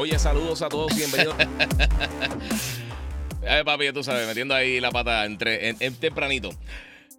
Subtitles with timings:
[0.00, 1.36] Oye, saludos a todos, bienvenidos.
[3.46, 6.48] Ay, papi, tú sabes, metiendo ahí la pata entre, en, en tempranito.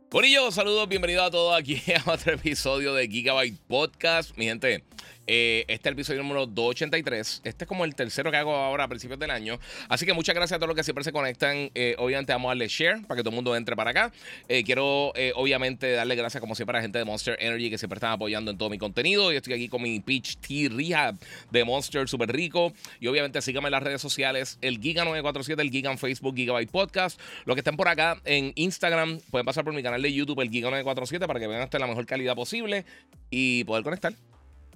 [0.10, 4.36] Corillo, saludos, bienvenidos a todos aquí a otro episodio de Gigabyte Podcast.
[4.36, 4.84] Mi gente,
[5.28, 7.42] eh, este es el episodio número 283.
[7.44, 9.60] Este es como el tercero que hago ahora a principios del año.
[9.90, 11.72] Así que muchas gracias a todos los que siempre se conectan.
[11.76, 14.12] Eh, obviamente vamos a darle share para que todo el mundo entre para acá.
[14.48, 17.98] Eh, quiero obviamente darle gracias como siempre a la gente de Monster Energy que siempre
[17.98, 19.32] están apoyando en todo mi contenido.
[19.32, 21.16] Yo estoy aquí con mi Peach Tea Rehab
[21.52, 22.74] de Monster, súper rico.
[23.00, 27.20] Y obviamente síganme en las redes sociales, el Giga947, el Giga en Facebook, Gigabyte Podcast.
[27.46, 30.50] Los que estén por acá en Instagram pueden pasar por mi canal de YouTube, el
[30.50, 32.86] Giga947, para que vean en la mejor calidad posible
[33.30, 34.14] y poder conectar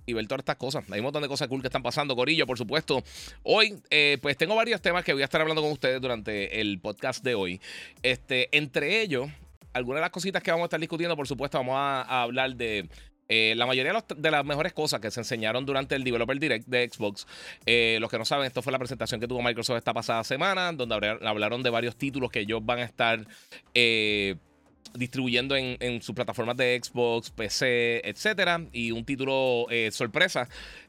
[0.05, 0.83] y ver todas estas cosas.
[0.91, 3.03] Hay un montón de cosas cool que están pasando, Corillo, por supuesto.
[3.43, 6.79] Hoy, eh, pues tengo varios temas que voy a estar hablando con ustedes durante el
[6.79, 7.61] podcast de hoy.
[8.03, 9.29] Este, entre ellos,
[9.73, 12.87] algunas de las cositas que vamos a estar discutiendo, por supuesto, vamos a, hablar de
[13.27, 16.89] eh, la mayoría de, las mejores cosas que se enseñaron durante el Developer Direct de
[16.89, 17.27] Xbox.
[17.65, 20.71] Eh, los que no saben, esto fue la presentación que tuvo Microsoft esta pasada semana,
[20.71, 23.25] donde hablaron de varios títulos que ellos van a estar
[24.95, 28.61] distribuyendo en, en sus plataformas de Xbox, PC, etcétera.
[28.71, 30.47] Y un título eh, sorpresa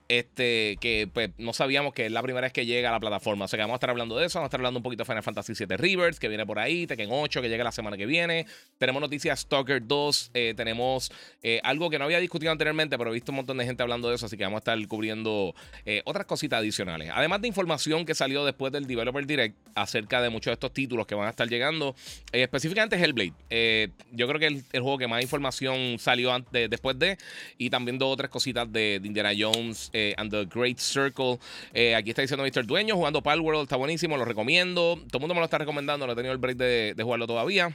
[0.09, 3.47] este, que pues no sabíamos que es la primera vez que llega a la plataforma.
[3.47, 5.03] O sea que vamos a estar hablando de eso, vamos a estar hablando un poquito
[5.03, 7.97] de Final Fantasy VII Rivers, que viene por ahí, Tekken 8, que llega la semana
[7.97, 8.47] que viene.
[8.79, 11.11] Tenemos noticias Stalker 2, eh, tenemos
[11.43, 14.09] eh, algo que no había discutido anteriormente, pero he visto un montón de gente hablando
[14.09, 17.11] de eso, así que vamos a estar cubriendo eh, otras cositas adicionales.
[17.13, 21.07] Además de información que salió después del Developer Direct acerca de muchos de estos títulos
[21.07, 21.97] que van a estar llegando,
[22.33, 23.91] específicamente Hellblade.
[24.13, 27.19] yo creo que el, el, juego que más información salió antes, después de,
[27.59, 31.39] y también dos o tres cositas de, de Indiana Jones eh, and the Great Circle.
[31.73, 32.67] Eh, aquí está diciendo Mr.
[32.67, 35.01] Dueño, jugando Palworld, está buenísimo, lo recomiendo.
[35.09, 37.75] Todo el mundo me lo está recomendando, no he tenido el break de, jugarlo todavía.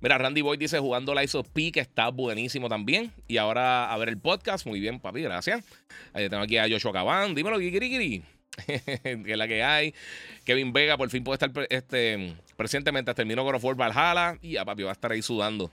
[0.00, 3.12] Mira, Randy Boy dice jugando Lies of P, que está buenísimo también.
[3.28, 4.66] Y ahora a ver el podcast.
[4.66, 5.64] Muy bien, papi, gracias.
[6.12, 7.34] Ahí tengo aquí a Joshua Cabán.
[7.34, 8.22] Dímelo, Kikirikiri.
[8.66, 9.94] que es la que hay.
[10.44, 14.38] Kevin Vega por fin puede estar este, presentemente terminó God of War Valhalla.
[14.42, 15.70] Y a papi va a estar ahí sudando.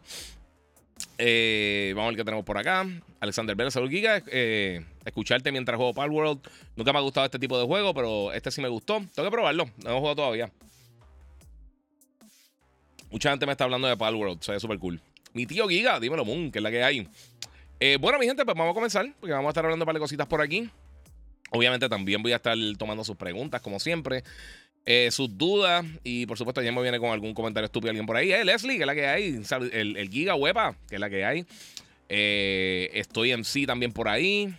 [1.17, 2.85] Eh, vamos a ver qué tenemos por acá.
[3.19, 4.21] Alexander Vélez, salud Giga.
[4.27, 6.41] Eh, escucharte mientras juego World
[6.75, 9.03] Nunca me ha gustado este tipo de juego, pero este sí me gustó.
[9.15, 9.65] Tengo que probarlo.
[9.83, 10.51] No hemos jugado todavía.
[13.09, 14.41] Mucha gente me está hablando de Palworld.
[14.41, 15.01] Se ve súper cool.
[15.33, 17.07] Mi tío Giga, dímelo, Moon, que es la que hay.
[17.79, 19.07] Eh, bueno, mi gente, pues vamos a comenzar.
[19.19, 20.69] Porque vamos a estar hablando de par de cositas por aquí.
[21.51, 24.23] Obviamente también voy a estar tomando sus preguntas, como siempre.
[24.85, 25.85] Eh, sus dudas.
[26.03, 28.31] Y por supuesto, ya me viene con algún comentario estúpido alguien por ahí.
[28.33, 29.41] Eh, Leslie, que es la que hay.
[29.71, 31.45] El, el Giga Huepa, que es la que hay.
[32.09, 34.53] Eh, estoy en sí también por ahí.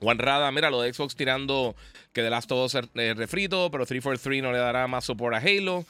[0.00, 1.76] Juan Rada, mira lo de Xbox tirando
[2.12, 5.40] que The Last of Us es refrito, pero 343 no le dará más soporte a
[5.40, 5.84] Halo.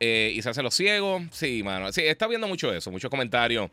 [0.00, 1.22] y se hace los ciegos.
[1.32, 1.90] Sí, mano.
[1.92, 3.70] Sí, está viendo mucho eso, muchos comentarios.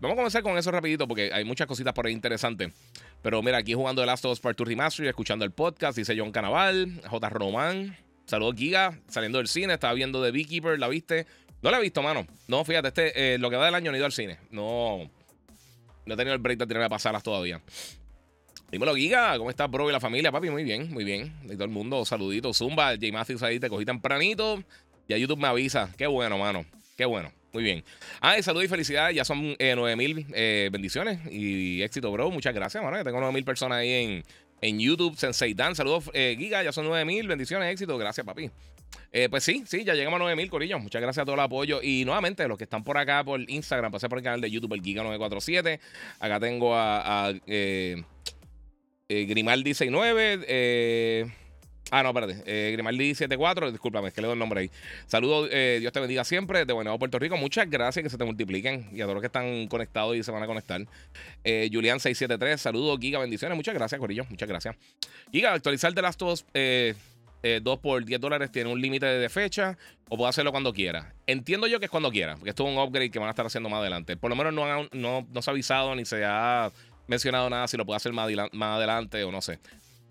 [0.00, 2.72] vamos a comenzar con eso rapidito porque hay muchas cositas por ahí interesantes.
[3.22, 6.14] Pero mira, aquí jugando The Last of Us Part 2 Remastered, escuchando el podcast, dice
[6.16, 7.28] John Canaval, J.
[7.28, 7.96] Román.
[8.24, 8.98] Saludos, Giga.
[9.08, 11.26] Saliendo del cine, estaba viendo The Beekeeper, ¿la viste?
[11.62, 12.26] No la he visto, mano.
[12.48, 14.38] No, fíjate, este, eh, lo que va del año no he ido al cine.
[14.50, 15.10] No.
[16.04, 17.60] No he tenido el break de tener que pasarlas todavía.
[18.70, 19.38] Dímelo, Giga.
[19.38, 19.88] ¿Cómo estás, bro?
[19.88, 20.50] Y la familia, papi.
[20.50, 21.32] Muy bien, muy bien.
[21.44, 22.58] Y todo el mundo, saluditos.
[22.58, 23.12] Zumba, J.
[23.12, 24.62] Matthews ahí, te cogí tempranito.
[25.08, 25.90] Ya YouTube me avisa.
[25.96, 26.64] Qué bueno, mano.
[26.96, 27.30] Qué bueno.
[27.52, 27.84] Muy bien.
[28.20, 29.14] Ah, saludos y felicidades.
[29.14, 32.30] Ya son eh, 9000 eh, bendiciones y éxito, bro.
[32.30, 32.96] Muchas gracias, mano.
[32.96, 34.24] Que tengo 9000 personas ahí en,
[34.60, 35.76] en YouTube, Sensei Dan.
[35.76, 37.28] Saludos, eh, Giga, ya son 9000.
[37.28, 37.96] Bendiciones, éxito.
[37.98, 38.50] Gracias, papi.
[39.12, 40.78] Eh, pues sí, sí, ya llegamos a 9000, Corillo.
[40.78, 41.80] Muchas gracias a todo el apoyo.
[41.82, 44.74] Y nuevamente, los que están por acá por Instagram, pasé por el canal de YouTube,
[44.74, 45.78] el Giga947.
[46.18, 48.02] Acá tengo a, a eh,
[49.08, 50.44] eh Grimaldi69.
[50.48, 51.26] Eh.
[51.90, 52.42] Ah, no, espérate.
[52.46, 54.70] Eh, Grimaldi74, discúlpame, es que le doy el nombre ahí.
[55.06, 57.36] Saludos, eh, Dios te bendiga siempre de Buenos Puerto Rico.
[57.36, 60.32] Muchas gracias que se te multipliquen y a todos los que están conectados y se
[60.32, 60.84] van a conectar.
[61.44, 63.54] Eh, Julián673, saludos, Giga, bendiciones.
[63.54, 64.24] Muchas gracias, Corillo.
[64.28, 64.74] Muchas gracias.
[65.30, 66.44] Giga, actualizar de las dos,
[67.80, 71.14] por 10 dólares tiene un límite de fecha o puedo hacerlo cuando quiera.
[71.28, 73.46] Entiendo yo que es cuando quiera, porque esto es un upgrade que van a estar
[73.46, 74.16] haciendo más adelante.
[74.16, 76.72] Por lo menos no, no, no se ha avisado ni se ha
[77.06, 79.58] mencionado nada si lo puede hacer más, adelante o no sé.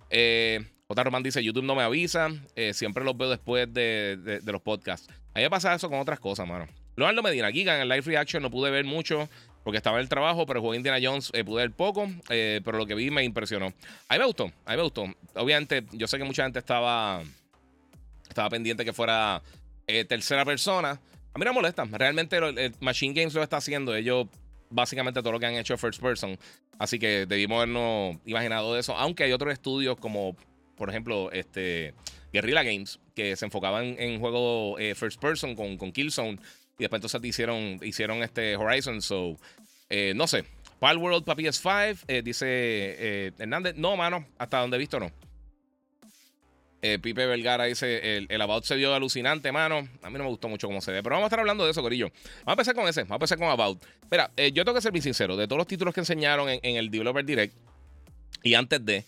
[0.10, 0.66] Eh.
[0.88, 1.04] J.
[1.04, 5.08] Román dice, YouTube no me avisa, eh, siempre los veo después de, los podcasts.
[5.34, 6.68] A mí me pasa eso con otras cosas, mano.
[6.96, 9.28] Leonardo Medina, Giga, en el live reaction no pude ver mucho
[9.64, 12.78] porque estaba en el trabajo, pero jugué Indiana Jones, eh, pude ver poco, eh, pero
[12.78, 13.74] lo que vi me impresionó.
[14.08, 15.06] A mí me gustó, a mí me gustó.
[15.34, 17.24] Obviamente, yo sé que mucha gente estaba,
[18.30, 19.42] estaba pendiente que fuera
[20.08, 20.92] tercera persona.
[20.92, 22.40] A mí me molesta, realmente
[22.80, 24.28] Machine Games lo está haciendo, ellos
[24.70, 26.38] básicamente todo lo que han hecho first person,
[26.80, 30.36] así que debimos habernos imaginado eso, aunque hay otros estudios como,
[30.76, 31.94] por ejemplo, este...
[32.34, 36.38] Guerrilla Games, que se enfocaban en juegos first person con, con Killzone
[36.78, 39.02] y después entonces hicieron, hicieron este Horizon.
[39.02, 39.38] So,
[39.90, 40.44] eh, no sé.
[40.80, 43.76] Pal World para PS5, eh, dice eh, Hernández.
[43.78, 45.10] No, mano, hasta donde he visto no.
[47.02, 49.88] Pipe Vergara dice: el, About se vio alucinante, mano.
[50.02, 51.04] A mí no me gustó mucho cómo se ve.
[51.04, 52.10] Pero vamos a estar hablando de eso, Corillo.
[52.10, 53.02] Vamos a empezar con ese.
[53.02, 53.84] Vamos a empezar con About.
[54.12, 55.36] Mira, yo tengo que ser bien sincero.
[55.38, 57.54] De todos los títulos que enseñaron en, el Developer Direct
[58.44, 59.06] y antes de.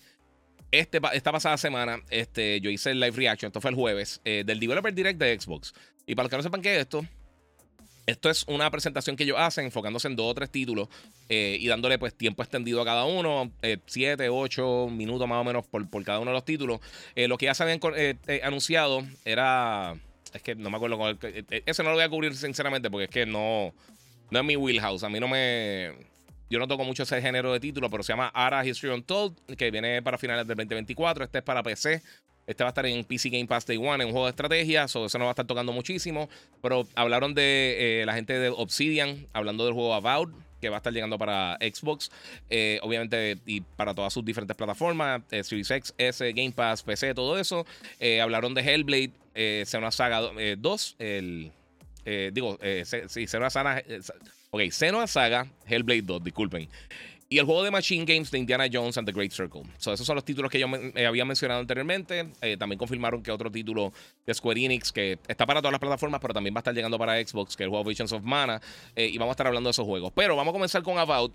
[0.69, 3.49] Este, esta pasada semana, este, yo hice el live reaction.
[3.49, 4.21] Esto fue el jueves.
[4.23, 5.73] del Developer Direct de Xbox.
[6.05, 7.05] Y para los que no sepan qué es esto,
[8.07, 10.87] esto es una presentación que ellos hacen enfocándose en dos o tres títulos
[11.27, 15.43] eh, y dándole pues tiempo extendido a cada uno, eh, siete, ocho minutos más o
[15.43, 16.79] menos por, por cada uno de los títulos.
[17.15, 17.79] Eh, lo que ya se habían
[18.43, 19.95] anunciado era...
[20.33, 23.05] Es que no me acuerdo con el, Ese no lo voy a cubrir sinceramente porque
[23.05, 23.73] es que no,
[24.31, 25.03] no es mi wheelhouse.
[25.03, 25.91] A mí no me...
[26.49, 29.69] Yo no toco mucho ese género de título, pero se llama Ara History Untold, que
[29.69, 31.25] viene para finales del 2024.
[31.25, 32.01] Este es para PC.
[32.47, 34.85] Este va a estar en PC Game Pass Day One, en un juego de estrategia.
[34.85, 36.29] eso no va a estar tocando muchísimo.
[36.61, 40.29] Pero hablaron de eh, la gente de Obsidian, hablando del juego Avowed,
[40.61, 42.09] que va a estar llegando para Xbox,
[42.49, 47.13] eh, obviamente, y para todas sus diferentes plataformas, eh, Series X, S, Game Pass, PC,
[47.13, 47.65] todo eso.
[48.21, 50.21] hablaron de Hellblade, eh, Senua Saga
[50.57, 51.51] 2, el,
[52.33, 52.57] digo,
[53.07, 53.83] sí, Senua Saga,
[54.49, 56.69] ok, Senua Saga, Hellblade 2, disculpen.
[57.29, 59.63] Y el juego de Machine Games de Indiana Jones and the Great Circle.
[59.77, 62.29] So, esos son los títulos que yo eh, había mencionado anteriormente.
[62.41, 63.91] Eh, también confirmaron que otro título
[64.25, 66.97] de Square Enix, que está para todas las plataformas, pero también va a estar llegando
[66.97, 68.61] para Xbox, que es el juego Visions of Mana.
[68.95, 70.13] Eh, y vamos a estar hablando de esos juegos.
[70.15, 71.33] Pero vamos a comenzar con About.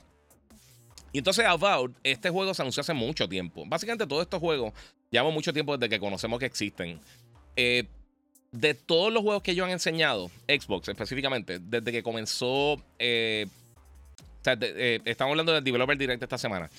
[1.12, 3.64] Y entonces About, este juego se anunció hace mucho tiempo.
[3.66, 4.72] Básicamente todos estos juegos
[5.10, 7.00] llevamos mucho tiempo desde que conocemos que existen.
[7.54, 12.82] de todos los juegos que ellos han enseñado, Xbox específicamente, desde que comenzó
[14.44, 16.70] sea, eh, estamos hablando del Developer Direct esta semana.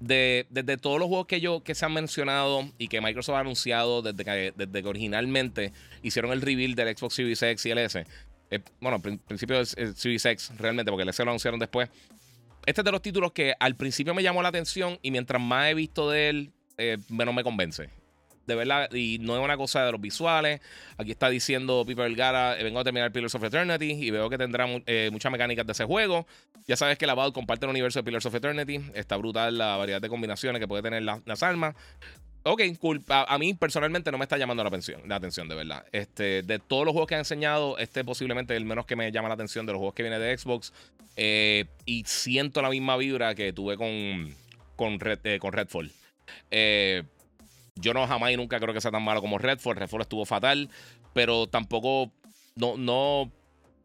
[0.00, 3.40] De, desde todos los juegos que, yo, que se han mencionado y que Microsoft ha
[3.40, 5.72] anunciado desde que, desde que originalmente
[6.02, 8.06] hicieron el reveal del Xbox Series X y el S.
[8.50, 11.90] Eh, bueno, al principio del Series X realmente, porque el S lo anunciaron después.
[12.64, 15.70] Este es de los títulos que al principio me llamó la atención y mientras más
[15.70, 17.90] he visto de él, eh, menos me convence
[18.48, 20.60] de verdad, y no es una cosa de los visuales.
[20.96, 24.38] Aquí está diciendo Piper Vergara, eh, vengo a terminar Pillars of Eternity y veo que
[24.38, 26.26] tendrá eh, muchas mecánicas de ese juego.
[26.66, 28.80] Ya sabes que la Valve comparte el universo de Pillars of Eternity.
[28.94, 31.76] Está brutal la variedad de combinaciones que puede tener las armas.
[32.44, 33.04] Ok, cool.
[33.08, 35.84] A, mí personalmente no me está llamando la atención, la atención, de verdad.
[35.92, 39.28] Este, de todos los juegos que han enseñado, este posiblemente el menos que me llama
[39.28, 40.72] la atención de los juegos que viene de Xbox.
[41.16, 44.34] Eh, y siento la misma vibra que tuve con,
[44.76, 45.90] con, con Redfall.
[46.50, 47.02] Eh,
[47.80, 49.78] yo no jamás y nunca creo que sea tan malo como Redford.
[49.78, 50.68] Redford estuvo fatal,
[51.12, 52.10] pero tampoco
[52.56, 53.30] no, no,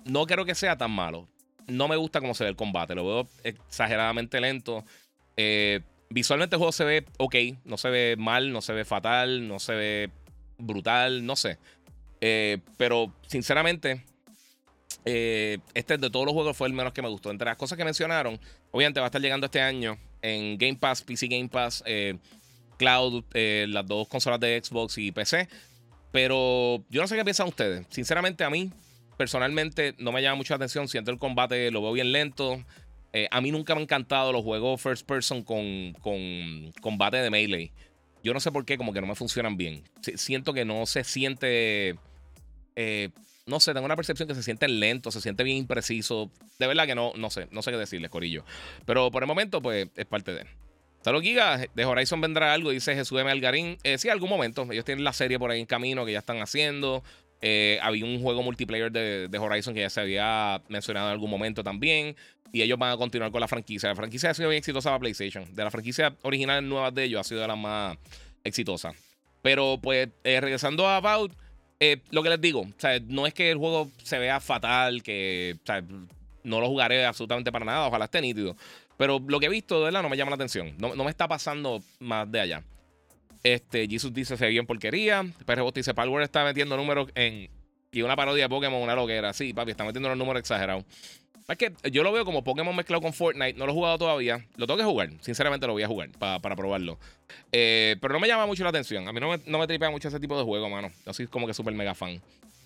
[0.05, 1.27] no creo que sea tan malo.
[1.67, 4.83] No me gusta cómo se ve el combate, lo veo exageradamente lento.
[5.37, 9.47] Eh, visualmente el juego se ve ok, no se ve mal, no se ve fatal,
[9.47, 10.11] no se ve
[10.57, 11.57] brutal, no sé.
[12.21, 14.03] Eh, pero sinceramente,
[15.05, 17.31] eh, este de todos los juegos fue el menos que me gustó.
[17.31, 18.39] Entre las cosas que mencionaron,
[18.71, 21.83] obviamente va a estar llegando este año en Game Pass, PC Game Pass.
[22.83, 25.47] Cloud, eh, las dos consolas de Xbox y PC.
[26.11, 27.87] Pero yo no sé qué piensan ustedes.
[27.89, 28.71] Sinceramente, a mí,
[29.17, 30.89] personalmente, no me llama mucha atención.
[30.89, 32.61] Siento el combate, lo veo bien lento.
[33.13, 37.29] Eh, a mí nunca me han encantado los juegos first person con, con combate de
[37.29, 37.71] melee.
[38.21, 39.83] Yo no sé por qué, como que no me funcionan bien.
[40.15, 41.95] Siento que no se siente.
[42.75, 43.09] Eh,
[43.45, 46.29] no sé, tengo una percepción que se siente lento, se siente bien impreciso.
[46.59, 48.43] De verdad que no, no sé, no sé qué decirles, Corillo.
[48.85, 50.45] Pero por el momento, pues es parte de.
[51.03, 51.67] Salud, Giga.
[51.75, 53.29] De Horizon vendrá algo, dice Jesús M.
[53.29, 53.77] Algarín.
[53.83, 54.65] Eh, sí, algún momento.
[54.71, 57.03] Ellos tienen la serie por ahí en camino que ya están haciendo.
[57.41, 61.61] Eh, había un juego multiplayer de, Horizon que ya se había mencionado en algún momento
[61.61, 62.15] también.
[62.53, 63.89] Y ellos van a continuar con la franquicia.
[63.89, 65.53] La franquicia ha sido bien exitosa para PlayStation.
[65.53, 67.97] De la franquicia original nueva de ellos ha sido de las más
[68.45, 68.95] exitosas.
[69.41, 71.33] Pero pues, eh, regresando a About,
[72.11, 72.65] lo que les digo,
[73.09, 75.57] no es que el juego se vea fatal, que
[76.43, 77.87] no lo jugaré absolutamente para nada.
[77.87, 78.55] Ojalá esté nítido.
[78.97, 80.75] Pero lo que he visto, de verdad, no me llama la atención.
[80.77, 82.63] No, me está pasando más de allá.
[83.43, 85.25] Este, Jesus dice se bien porquería.
[85.45, 87.49] Perrebot dice Palworld está metiendo números en.
[87.91, 89.33] Y una parodia de Pokémon, una loquera.
[89.33, 90.83] Sí, papi, está metiendo los números exagerados.
[91.47, 93.53] Es que yo lo veo como Pokémon mezclado con Fortnite.
[93.53, 94.45] No lo he jugado todavía.
[94.55, 95.09] Lo tengo que jugar.
[95.19, 96.97] Sinceramente lo voy a jugar para probarlo.
[97.51, 99.07] Eh, pero no me llama mucho la atención.
[99.07, 100.89] A mí no me, no me tripea mucho ese tipo de juego, mano.
[101.05, 102.21] Yo soy como que súper mega fan.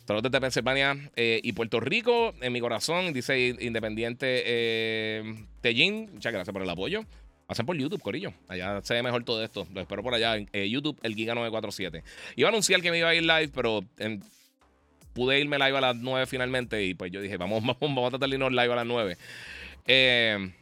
[0.07, 6.09] Saludos desde Pensilvania eh, y Puerto Rico, en mi corazón, dice Independiente eh, Tellín.
[6.13, 7.03] Muchas gracias por el apoyo.
[7.49, 8.31] Hacen por YouTube, Corillo.
[8.47, 9.67] Allá se ve mejor todo esto.
[9.73, 12.03] Lo espero por allá en eh, YouTube, el Giga947.
[12.37, 13.83] Iba a anunciar que me iba a ir live, pero
[15.11, 16.85] pude irme live a las 9 finalmente.
[16.85, 19.17] Y pues yo dije, vamos, vamos, vamos a tratar de irnos live a las 9.
[19.87, 20.53] Eh,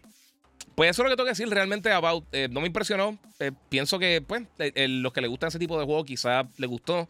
[0.76, 2.26] pues eso es lo que tengo que decir realmente About.
[2.34, 3.18] Eh, no me impresionó.
[3.40, 7.08] Eh, pienso que, pues, los que le gustan ese tipo de juego quizás le gustó.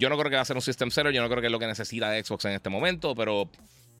[0.00, 1.12] Yo no creo que va a ser un System Seller.
[1.12, 3.14] Yo no creo que es lo que necesita Xbox en este momento.
[3.14, 3.48] Pero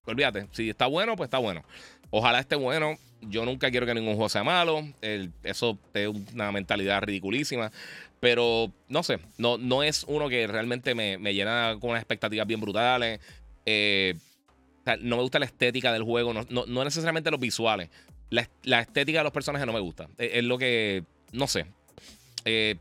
[0.06, 1.62] olvídate, si está bueno, pues está bueno.
[2.10, 2.96] Ojalá esté bueno.
[3.20, 4.82] Yo nunca quiero que ningún juego sea malo.
[5.02, 7.70] eso es una mentalidad ridiculísima.
[8.18, 12.60] Pero no sé, no, no es uno que realmente me, llena con unas expectativas bien
[12.60, 13.20] brutales.
[13.64, 14.14] Eh,
[15.00, 17.90] no me gusta la estética del juego, no, no necesariamente los visuales
[18.30, 20.08] la, estética de los personajes no me gusta.
[20.18, 21.04] E, es, lo que.
[21.32, 21.66] No sé.
[22.44, 22.76] Eh,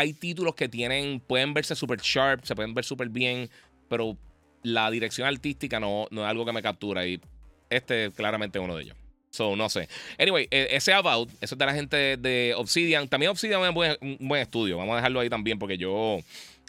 [0.00, 1.20] hay títulos que tienen.
[1.20, 3.50] Pueden verse súper sharp, se pueden ver súper bien.
[3.88, 4.16] Pero
[4.62, 7.06] la dirección artística no, no es algo que me captura.
[7.06, 7.20] Y
[7.68, 8.96] este claramente es uno de ellos.
[9.30, 9.88] So, no sé.
[10.18, 13.08] Anyway, e, ese About, eso es de la gente de Obsidian.
[13.08, 14.78] También Obsidian es un buen, estudio.
[14.78, 16.18] Vamos a dejarlo ahí también porque yo.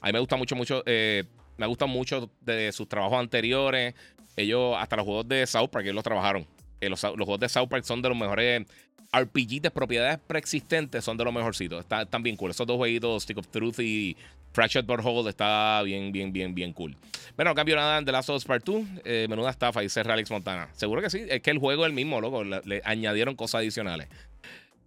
[0.01, 0.83] A mí me gusta mucho, mucho.
[0.85, 1.23] Eh,
[1.57, 3.95] me gustan mucho de sus trabajos anteriores.
[4.35, 6.47] Ellos, hasta los juegos de South Park, ellos los trabajaron
[6.89, 8.65] los, juegos de South Park son de los mejores
[9.13, 11.85] RPG de propiedades preexistentes, son de los mejorcitos.
[11.85, 12.51] están bien cool.
[12.51, 14.15] Esos dos jueguitos, Stick of Truth y
[14.53, 16.95] Fractured Hold, está bien, bien, bien, bien cool.
[17.35, 18.83] Bueno, cambio nada de Last of Us Part 2.
[19.03, 20.69] Eh, menuda estafa, dice Alex Montana.
[20.73, 21.25] Seguro que sí.
[21.27, 22.43] Es que el juego es el mismo, loco.
[22.43, 24.07] Le, añadieron cosas adicionales.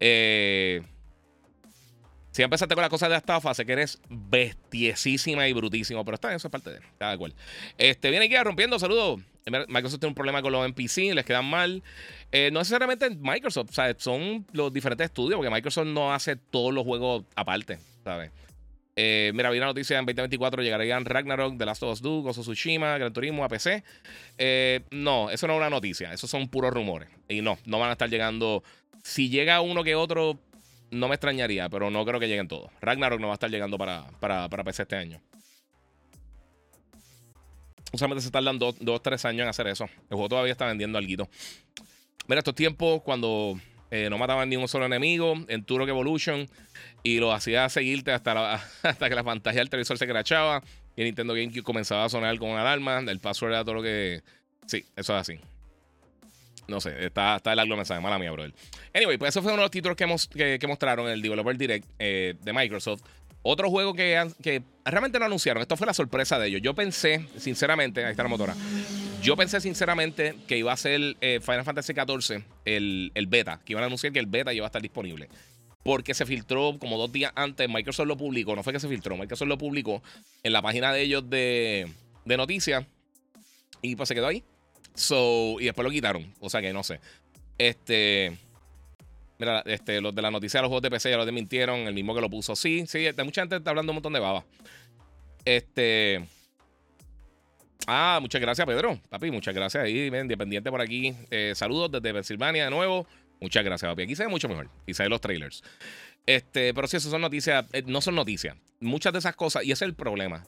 [0.00, 0.82] Eh,
[2.30, 6.34] si empezaste con la cosa de estafa, sé que eres bestiesísima y brutísimo, pero está
[6.34, 7.32] eso es parte de cada cual.
[7.78, 9.20] Este, viene aquí rompiendo, saludos.
[9.46, 11.82] Microsoft tiene un problema con los NPC, les quedan mal.
[12.32, 13.96] Eh, no necesariamente Microsoft, ¿sabes?
[13.98, 18.30] son los diferentes estudios, porque Microsoft no hace todos los juegos aparte, ¿sabes?
[18.96, 22.42] Eh, mira, vi una noticia en 2024 llegarían Ragnarok, The Last of Us 2, Gozo
[22.42, 23.82] Tsushima, Gran Turismo a PC.
[24.38, 27.08] Eh, no, eso no es una noticia, esos son puros rumores.
[27.28, 28.62] Y no, no van a estar llegando.
[29.02, 30.38] Si llega uno que otro,
[30.90, 32.70] no me extrañaría, pero no creo que lleguen todos.
[32.80, 35.20] Ragnarok no va a estar llegando para, para, PC este año.
[37.94, 39.84] Usualmente se tardan dos, dos, tres años en hacer eso.
[39.84, 41.28] El juego todavía está vendiendo algo.
[42.26, 43.56] Mira, estos tiempos cuando
[43.92, 46.48] eh, no mataban ni un solo enemigo en Turok Evolution
[47.04, 50.60] y lo hacía seguirte hasta, hasta que la pantalla del televisor se crachaba
[50.96, 52.98] y el Nintendo GameCube comenzaba a sonar con una alarma.
[52.98, 54.22] El password era todo lo que.
[54.66, 55.38] Sí, eso es así.
[56.66, 58.54] No sé, está, está el largo mensaje, mala mía, brother.
[58.92, 61.86] Anyway, pues eso fue uno de los títulos que, que, mostraron en el Developer Direct
[61.98, 63.02] eh, de Microsoft.
[63.46, 66.62] Otro juego que, realmente no anunciaron, esto fue la sorpresa de ellos.
[66.62, 68.56] Yo pensé, sinceramente, ahí está la motora.
[69.22, 73.74] Yo pensé sinceramente que iba a ser eh, Final Fantasy XIV el, el, beta, que
[73.74, 75.28] iban a anunciar que el beta iba a estar disponible.
[75.82, 79.14] Porque se filtró como dos días antes, Microsoft lo publicó, no fue que se filtró,
[79.18, 80.02] Microsoft lo publicó
[80.42, 81.86] en la página de ellos de,
[82.24, 82.86] de noticias
[83.82, 84.42] y pues se quedó ahí.
[84.94, 86.32] So, y después lo quitaron.
[86.40, 86.98] O sea que no sé.
[87.58, 88.38] Este.
[89.38, 91.80] Mira, este, los de la noticia de los juegos de PC ya lo desmintieron.
[91.80, 92.54] El mismo que lo puso.
[92.54, 94.44] Sí, sí, mucha gente está hablando un montón de baba.
[95.44, 96.24] Este.
[97.86, 98.98] Ah, muchas gracias, Pedro.
[99.10, 101.14] Papi, muchas gracias ahí, independiente por aquí.
[101.30, 103.06] Eh, saludos desde Pensilvania de nuevo.
[103.40, 104.02] Muchas gracias, papi.
[104.02, 104.70] Aquí se ve mucho mejor.
[104.86, 105.62] Y se ven los trailers.
[106.26, 107.66] Este, pero sí, eso son noticias.
[107.72, 108.56] Eh, no son noticias.
[108.80, 110.46] Muchas de esas cosas, y ese es el problema.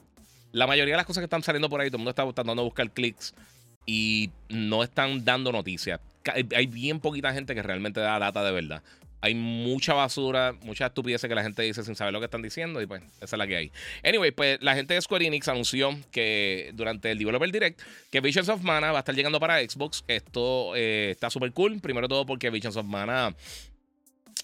[0.51, 2.55] La mayoría de las cosas que están saliendo por ahí, todo el mundo está tratando
[2.55, 3.35] de buscar clics
[3.85, 5.99] y no están dando noticias.
[6.33, 8.83] Hay bien poquita gente que realmente da data de verdad.
[9.19, 12.81] Hay mucha basura, mucha estupidez que la gente dice sin saber lo que están diciendo
[12.81, 13.71] y pues esa es la que hay.
[14.03, 17.81] Anyway, pues la gente de Square Enix anunció que durante el Developer Direct
[18.11, 20.03] que Visions of Mana va a estar llegando para Xbox.
[20.07, 21.79] Esto eh, está súper cool.
[21.81, 23.35] Primero todo porque Visions of Mana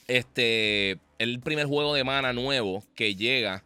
[0.08, 3.64] este el primer juego de Mana nuevo que llega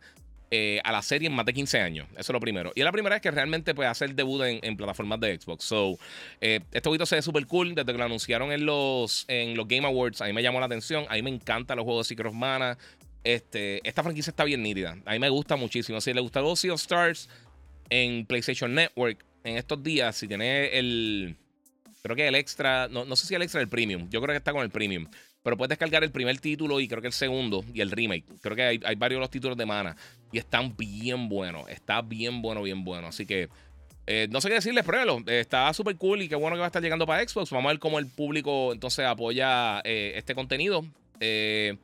[0.50, 2.08] eh, a la serie en más de 15 años.
[2.12, 2.72] Eso es lo primero.
[2.74, 5.66] Y es la primera vez que realmente puede hacer debut en, plataformas de Xbox.
[5.66, 5.98] So,
[6.40, 7.76] eh, este juego se ve súper cool.
[7.76, 10.68] Desde que lo anunciaron en los, en los Game Awards, a mí me llamó la
[10.68, 11.06] atención.
[11.10, 12.78] A mí me encantan los juegos de Secret Mana.
[13.26, 14.98] Este, esta franquicia está bien nítida.
[15.06, 16.00] A mí me gusta muchísimo.
[16.00, 17.28] Si le gusta los Sea of Stars
[17.90, 21.36] en PlayStation Network en estos días, si tiene el.
[22.04, 22.88] Creo que el extra.
[22.88, 24.10] No, no sé si el extra el premium.
[24.10, 25.08] Yo creo que está con el premium.
[25.48, 28.26] Pero puedes descargar el primer título y creo que el segundo y el remake.
[28.42, 29.96] Creo que hay, varios de los títulos de Mana.
[30.34, 31.70] Y están bien buenos.
[31.70, 33.08] Está bien bueno, bien bueno.
[33.08, 33.48] Así que
[34.08, 35.24] eh, no sé qué decirles, pruébelo.
[35.26, 37.50] está súper cool y qué bueno que va a estar llegando para Xbox.
[37.52, 40.86] Vamos a ver cómo el público entonces apoya eh, este contenido.
[41.22, 41.78] Eh,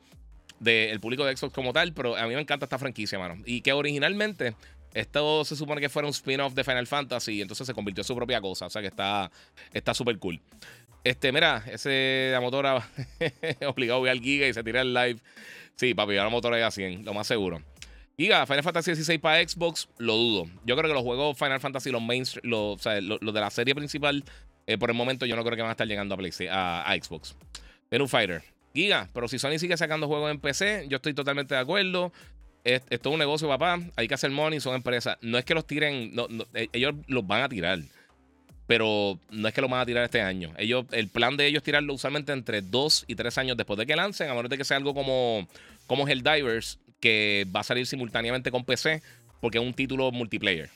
[0.60, 1.94] del público de Xbox como tal.
[1.94, 3.42] Pero a mí me encanta esta franquicia, mano.
[3.46, 4.56] Y que originalmente
[4.92, 7.36] esto se supone que fuera un spin-off de Final Fantasy.
[7.36, 8.66] Y entonces se convirtió en su propia cosa.
[8.66, 10.38] O sea que está súper cool.
[11.04, 12.88] Este, mira, ese la motora
[13.66, 15.20] obligado a al giga y se tira el live.
[15.76, 17.62] Sí, papi, la motora es a 100, lo más seguro.
[18.16, 20.48] Giga, Final Fantasy XVI para Xbox, lo dudo.
[20.64, 24.24] Yo creo que los juegos Final Fantasy, los mainstream, los, de la serie principal,
[24.66, 26.94] eh, por el momento yo no creo que van a estar llegando a, PlayStation, a,
[27.00, 27.36] Xbox.
[27.90, 28.42] Pero Fighter.
[28.72, 32.12] Giga, pero si Sony sigue sacando juegos en PC, yo estoy totalmente de acuerdo.
[32.64, 33.78] Es, un negocio, papá.
[33.96, 35.18] Hay que hacer money, son empresas.
[35.20, 36.12] No es que los tiren,
[36.54, 37.80] eh, ellos los van a tirar.
[38.66, 40.52] Pero no es que lo van a tirar este año.
[40.56, 43.86] Ellos, el plan de ellos es tirarlo usualmente entre dos y tres años después de
[43.86, 45.46] que lancen, a menos de que sea algo como,
[45.86, 49.02] como Helldivers, que va a salir simultáneamente con PC,
[49.40, 50.70] porque es un título multiplayer.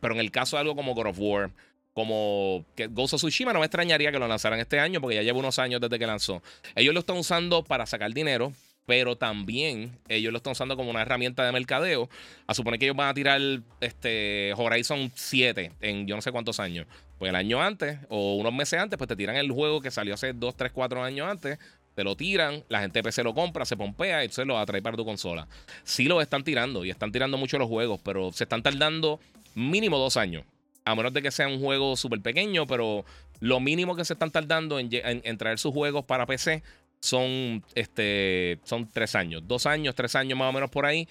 [0.00, 1.50] Pero en el caso de algo como God of War,
[1.92, 5.38] como Ghost of Tsushima, no me extrañaría que lo lanzaran este año, porque ya lleva
[5.38, 6.42] unos años desde que lanzó.
[6.74, 8.52] Ellos lo están usando para sacar dinero,
[8.86, 12.08] pero también ellos lo están usando como una herramienta de mercadeo.
[12.46, 13.40] A suponer que ellos van a tirar
[13.80, 16.86] este Horizon 7 en yo no sé cuántos años.
[17.18, 20.14] Pues el año antes o unos meses antes, pues te tiran el juego que salió
[20.14, 21.58] hace 2, 3, 4 años antes.
[21.96, 24.82] Te lo tiran, la gente de PC lo compra, se pompea y entonces lo atrae
[24.82, 25.48] para tu consola.
[25.82, 29.18] Sí lo están tirando y están tirando mucho los juegos, pero se están tardando
[29.54, 30.44] mínimo dos años.
[30.84, 33.04] A menos de que sea un juego súper pequeño, pero
[33.40, 36.62] lo mínimo que se están tardando en, en traer sus juegos para PC
[37.06, 39.42] son, este, son tres años.
[39.46, 41.08] Dos años, tres años más o menos por ahí.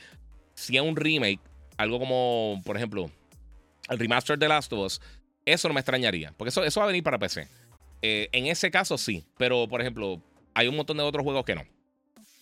[0.54, 1.40] Si es un remake,
[1.78, 3.10] algo como, por ejemplo,
[3.90, 5.02] el remaster de Last of Us,
[5.46, 6.34] eso no me extrañaría.
[6.38, 7.48] Porque eso, eso va a venir para PC.
[8.02, 9.26] Eh, en ese caso sí.
[9.38, 10.22] Pero, por ejemplo,
[10.54, 11.64] hay un montón de otros juegos que no.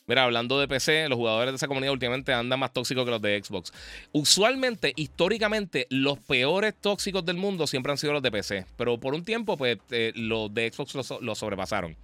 [0.06, 3.22] Mira, hablando de PC, los jugadores de esa comunidad últimamente andan más tóxicos que los
[3.22, 3.72] de Xbox.
[4.12, 8.66] Usualmente, históricamente, los peores tóxicos del mundo siempre han sido los de PC.
[8.76, 11.96] Pero por un tiempo, pues, eh, los de Xbox lo sobrepasaron.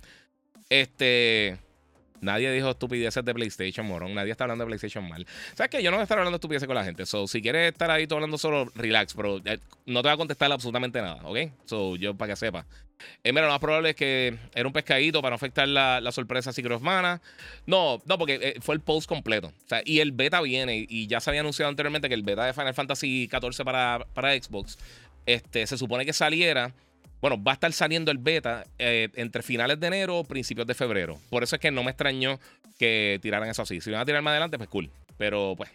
[0.70, 1.58] Este.
[2.22, 4.14] Nadie dijo estupideces de PlayStation, morón.
[4.14, 5.26] Nadie está hablando de PlayStation mal.
[5.56, 5.82] ¿Sabes qué?
[5.82, 7.06] Yo no voy a estar hablando de estupideces con la gente.
[7.06, 10.18] So, si quieres estar ahí todo hablando solo, relax, pero eh, no te va a
[10.18, 11.38] contestar absolutamente nada, ¿ok?
[11.66, 12.66] So, yo para que sepa.
[13.24, 16.52] Eh, mira, lo más probable es que era un pescadito para no afectar la, sorpresa
[16.52, 16.84] Secret of.
[17.66, 19.48] No, no, porque eh, fue el post completo.
[19.48, 22.44] O sea, y el beta viene, y ya se había anunciado anteriormente que el beta
[22.44, 24.78] de Final Fantasy XIV para, para Xbox
[25.26, 26.74] este, se supone que saliera
[27.22, 30.74] bueno, va a estar saliendo el beta eh, entre finales de enero o principios de
[30.74, 31.20] febrero.
[31.30, 32.40] Por eso es que no me extrañó
[32.78, 33.82] que tiraran eso así.
[33.82, 34.90] Si van a tirar más adelante, pues cool.
[35.18, 35.70] Pero pues.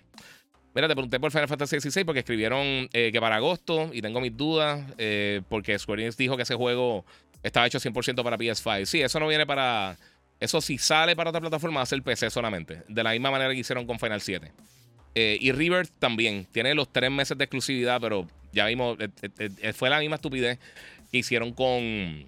[0.74, 4.20] Mira, te pregunté por Final Fantasy XVI porque escribieron eh, que para agosto y tengo
[4.20, 7.04] mis dudas eh, porque Square Enix dijo que ese juego
[7.44, 8.84] estaba hecho 100% para PS5.
[8.86, 9.96] Sí, eso no viene para...
[10.40, 12.82] Eso si sale para otra plataforma va a ser PC solamente.
[12.88, 14.50] De la misma manera que hicieron con Final 7.
[15.14, 16.46] y River también.
[16.50, 18.98] Tiene los tres meses de exclusividad, pero ya vimos,
[19.74, 20.58] fue la misma estupidez
[21.14, 22.26] que hicieron con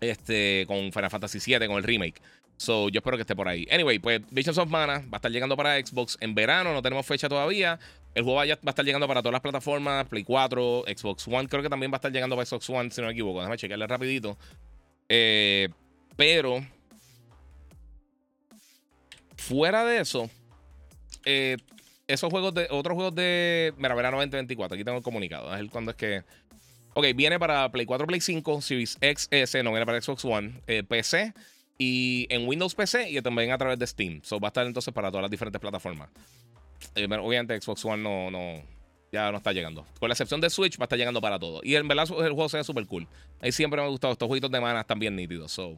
[0.00, 2.20] este con Final Fantasy VII, con el remake.
[2.56, 3.68] So, yo espero que esté por ahí.
[3.70, 7.06] Anyway, pues Visions of Mana va a estar llegando para Xbox en verano, no tenemos
[7.06, 7.78] fecha todavía.
[8.16, 11.62] El juego va a estar llegando para todas las plataformas, Play 4, Xbox One, creo
[11.62, 13.38] que también va a estar llegando para Xbox One, si no me equivoco.
[13.38, 14.36] Déjame checarle rapidito.
[15.08, 15.68] Eh,
[16.16, 16.66] pero,
[19.36, 20.28] fuera de eso,
[21.24, 21.56] eh,
[22.08, 25.70] esos juegos de, otros juegos de, mira, verano 2024, aquí tengo el comunicado, es el
[25.70, 26.24] cuando es que
[26.96, 30.84] Ok, viene para Play 4, Play 5, Series XS, no viene para Xbox One, eh,
[30.84, 31.34] PC
[31.76, 34.20] y en Windows PC y también a través de Steam.
[34.22, 36.08] So va a estar entonces para todas las diferentes plataformas.
[36.94, 38.62] Eh, obviamente Xbox One no, no,
[39.10, 39.84] ya no está llegando.
[39.98, 41.60] Con la excepción de Switch, va a estar llegando para todo.
[41.64, 43.08] Y en verdad el juego se ve súper cool.
[43.40, 44.12] Ahí siempre me ha gustado.
[44.12, 45.50] Estos jueguitos de mana están bien nítidos.
[45.50, 45.76] So,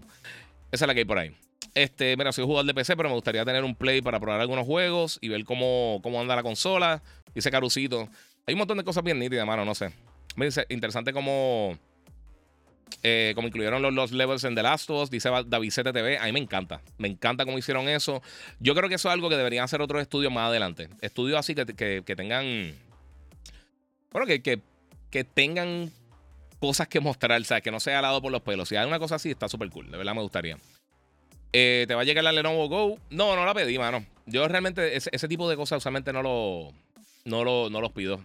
[0.70, 1.34] esa es la que hay por ahí.
[1.74, 4.66] Este, mira, soy jugador de PC, pero me gustaría tener un play para probar algunos
[4.66, 7.02] juegos y ver cómo, cómo anda la consola.
[7.34, 8.08] Dice Carucito.
[8.46, 9.92] Hay un montón de cosas bien nítidas, mano, no sé.
[10.68, 11.78] Interesante como,
[13.02, 16.18] eh, incluyeron los, los, levels en The Last of Us, dice David TV.
[16.18, 16.80] A mí me encanta.
[16.98, 18.22] Me encanta cómo hicieron eso.
[18.60, 20.88] Yo creo que eso es algo que deberían hacer otros estudios más adelante.
[21.00, 22.74] Estudios así que, que, tengan.
[24.10, 25.90] Bueno, que, que, tengan
[26.58, 28.68] cosas que mostrar, sea, que no sea alado por los pelos.
[28.68, 29.90] Si hay una cosa así, está súper cool.
[29.90, 30.56] De verdad me gustaría.
[31.52, 32.98] Eh, ¿Te va a llegar la Lenovo Go?
[33.10, 34.04] No, no la pedí, mano.
[34.26, 36.72] Yo realmente ese, tipo de cosas usualmente no lo,
[37.24, 38.20] no lo, no los pido.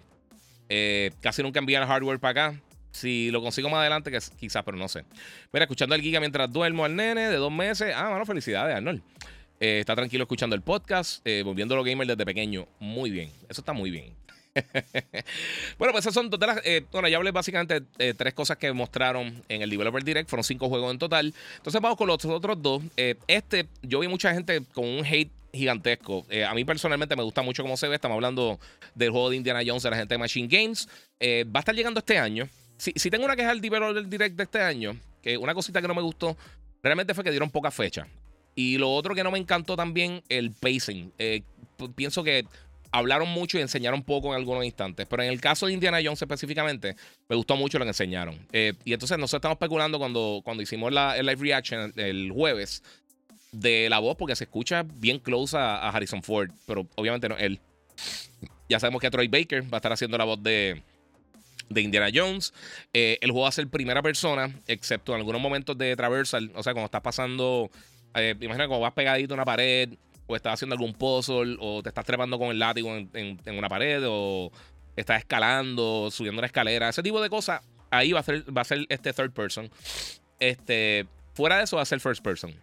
[0.73, 2.61] Eh, casi nunca envían hardware para acá.
[2.91, 5.03] Si lo consigo más adelante, quizás, pero no sé.
[5.51, 7.93] Mira, escuchando el Giga mientras duermo al nene de dos meses.
[7.93, 9.01] Ah, mano, felicidades, Arnold.
[9.59, 12.69] Eh, está tranquilo escuchando el podcast, eh, volviendo a los gamers desde pequeño.
[12.79, 14.15] Muy bien, eso está muy bien.
[15.77, 19.61] bueno, pues esas son todas bueno, ya hablé básicamente de tres cosas que mostraron en
[19.61, 20.29] el Developer Direct.
[20.29, 21.33] Fueron cinco juegos en total.
[21.57, 22.81] Entonces vamos con los otros dos.
[23.27, 26.25] este, yo vi mucha gente con un hate gigantesco.
[26.29, 27.95] Eh, a mí personalmente me gusta mucho cómo se ve.
[27.95, 28.59] Estamos hablando
[28.95, 30.87] del juego de Indiana Jones de la gente de Machine Games.
[31.19, 32.47] Eh, va a estar llegando este año.
[32.77, 35.87] Si, si tengo una queja del del Direct de este año, que una cosita que
[35.87, 36.35] no me gustó,
[36.81, 38.07] realmente fue que dieron poca fecha.
[38.55, 41.11] Y lo otro que no me encantó también, el pacing.
[41.17, 41.43] Eh,
[41.95, 42.45] pienso que
[42.91, 45.07] hablaron mucho y enseñaron poco en algunos instantes.
[45.07, 46.95] Pero en el caso de Indiana Jones específicamente,
[47.29, 48.35] me gustó mucho lo que enseñaron.
[48.51, 52.83] y entonces nosotros estamos especulando cuando, cuando hicimos la, el live reaction el jueves
[53.51, 57.59] de la voz porque se escucha bien close a, Harrison Ford, pero obviamente no él.
[58.69, 60.81] Ya sabemos que Troy Baker va a estar haciendo la voz de,
[61.69, 62.53] de Indiana Jones.
[62.93, 66.51] Eh, el juego va a ser primera persona, excepto en algunos momentos de traversal.
[66.55, 67.69] O sea, cuando estás pasando.
[68.15, 69.89] Eh, imagina cuando vas pegadito a una pared,
[70.27, 74.01] o estás haciendo algún puzzle, o te estás trepando con el látigo en, una pared,
[74.05, 74.51] o
[74.95, 76.89] estás escalando, subiendo una escalera.
[76.89, 79.69] Ese tipo de cosas, ahí va a ser, va a ser este third person.
[80.39, 82.53] Este, fuera de eso, va a ser first person.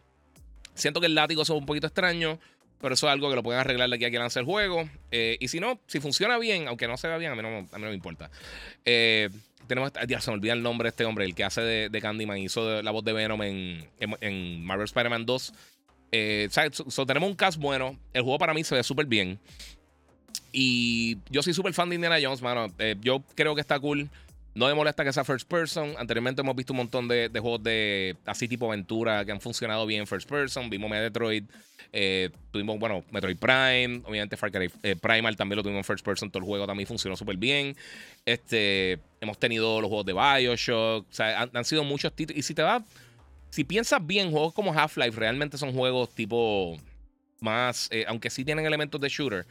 [0.79, 2.38] Siento que el látigo es un poquito extraño.
[2.81, 4.88] Pero eso es algo que lo pueden arreglar de aquí a que lance el juego.
[5.11, 7.49] Eh, y si no, si funciona bien, aunque no se vea bien, a mí no,
[7.49, 8.31] a mí no me importa.
[8.85, 9.31] Eh,
[9.67, 12.38] tenemos, ya se me olvida el nombre de este hombre, el que hace de, Candyman,
[12.38, 15.53] hizo la voz de Venom en, en, Marvel Spider-Man 2.
[16.12, 16.49] Eh,
[17.07, 17.99] tenemos un cast bueno.
[18.12, 19.41] El juego para mí se ve súper bien.
[20.53, 22.73] Y yo soy súper fan de Indiana Jones, mano.
[23.01, 24.09] yo creo que está cool.
[24.59, 25.94] No me molesta que sea first person.
[25.99, 30.05] Anteriormente hemos visto un montón de, juegos de así tipo aventura que han funcionado bien
[30.05, 30.68] first person.
[30.68, 31.44] Vimos Metroid.
[31.92, 34.03] Eh, tuvimos, bueno, Metroid Prime.
[34.05, 36.29] Obviamente Far Cry eh, Primal también lo tuvimos en first person.
[36.29, 37.77] Todo el juego también funcionó súper bien.
[38.27, 41.07] Este, hemos tenido los juegos de Bioshock.
[41.09, 42.40] O sea, han, sido muchos títulos.
[42.40, 42.83] Y si te va.
[43.51, 46.77] Si piensas bien, juegos como Half-Life realmente son juegos tipo
[47.38, 47.88] más.
[47.92, 49.47] Eh, aunque sí tienen elementos de shooter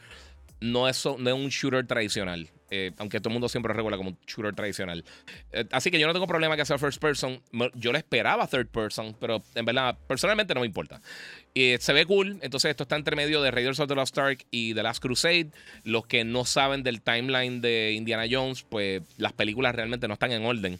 [0.60, 2.50] no es, no es un shooter tradicional.
[2.70, 5.04] Eh, aunque todo el mundo siempre regula como un shooter tradicional.
[5.52, 7.40] Eh, así que yo no tengo problema que sea first person.
[7.74, 11.00] Yo le esperaba third person, pero en verdad, personalmente no me importa.
[11.54, 12.38] Y se ve cool.
[12.42, 15.50] Entonces, esto está entre medio de Raiders of the Lost Ark y The Last Crusade.
[15.84, 20.32] Los que no saben del timeline de Indiana Jones, pues las películas realmente no están
[20.32, 20.78] en orden.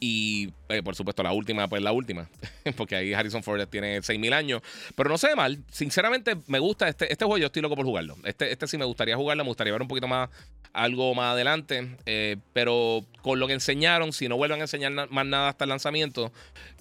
[0.00, 2.28] Y eh, por supuesto, la última, pues la última.
[2.76, 4.62] Porque ahí Harrison Ford tiene 6.000 años.
[4.94, 5.62] Pero no se ve mal.
[5.70, 7.38] Sinceramente, me gusta este, este juego.
[7.38, 8.16] Yo estoy loco por jugarlo.
[8.24, 9.44] Este, este sí me gustaría jugarlo.
[9.44, 10.28] Me gustaría ver un poquito más
[10.72, 11.96] algo más adelante.
[12.06, 15.70] Eh, pero con lo que enseñaron, si no vuelven a enseñar más nada hasta el
[15.70, 16.32] lanzamiento,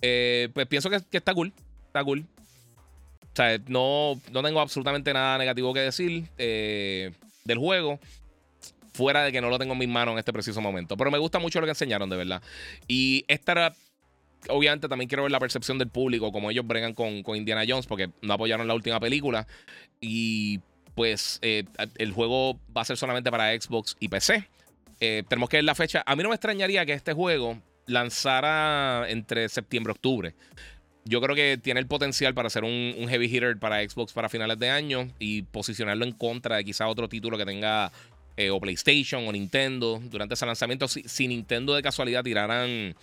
[0.01, 1.53] eh, pues pienso que, que, está cool.
[1.87, 2.25] Está cool.
[3.21, 7.99] O sea, no, no tengo absolutamente nada negativo que decir del juego
[8.93, 10.95] fuera de que no lo tengo en mis manos en este preciso momento.
[10.97, 12.41] Pero me gusta mucho lo que enseñaron, de verdad.
[12.87, 13.73] Y esta era
[14.49, 17.87] obviamente también quiero ver la percepción del público, como ellos bregan con, con Indiana Jones,
[17.87, 19.47] porque no apoyaron la última película.
[20.01, 20.59] Y
[20.95, 21.65] pues eh,
[21.97, 24.47] el juego va a ser solamente para Xbox y PC.
[24.99, 26.03] Eh, tenemos que ver la fecha.
[26.05, 30.35] A mí no me extrañaría que este juego lanzara entre septiembre y octubre.
[31.05, 34.29] Yo creo que tiene el potencial para ser un, un, heavy hitter para Xbox para
[34.29, 37.91] finales de año y posicionarlo en contra de quizá otro título que tenga
[38.37, 40.87] eh, o PlayStation o Nintendo durante ese lanzamiento.
[40.87, 42.95] Si, Nintendo de casualidad tiraran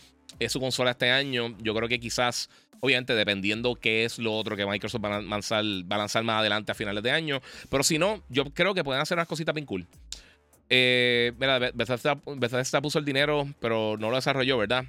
[0.48, 2.48] su consola este año, yo creo que quizás,
[2.80, 6.40] obviamente, dependiendo qué es lo otro que Microsoft va a lanzar, va a lanzar más
[6.40, 7.40] adelante a finales de año.
[7.68, 9.86] Pero si no, yo creo que pueden hacer unas cositas bien cool.
[10.72, 14.84] Eh, mira, Bethesda, puso el dinero, pero no lo desarrolló, ¿verdad?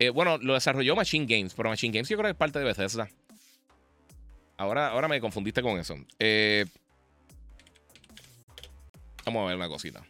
[0.00, 2.64] Eh, bueno, lo desarrolló Machine Games, pero Machine Games yo creo que es parte de
[2.64, 3.08] Bethesda.
[4.56, 5.94] Ahora, ahora me confundiste con eso.
[6.18, 6.66] Eh,
[9.24, 10.04] Vamos a ver una cosita.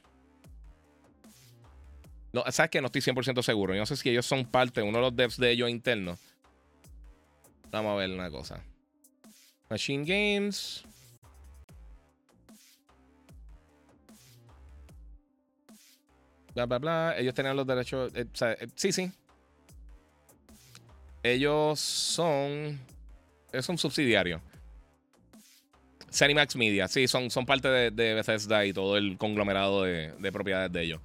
[2.33, 3.75] No, ¿Sabes que No estoy 100% seguro.
[3.75, 6.18] Yo no sé si ellos son parte, uno de los devs de ellos internos.
[7.70, 8.62] Vamos a ver una cosa.
[9.68, 10.85] Machine Games.
[16.55, 17.14] Bla, bla, bla.
[17.18, 18.12] Ellos tenían los derechos.
[18.14, 19.11] Eh, eh, sí, sí.
[21.22, 22.79] Ellos son.
[23.53, 24.40] Es un subsidiario.
[26.12, 30.83] Cenimax Media, sí, son, son parte de, Bethesda y todo el conglomerado de, propiedades de
[30.83, 31.01] ellos.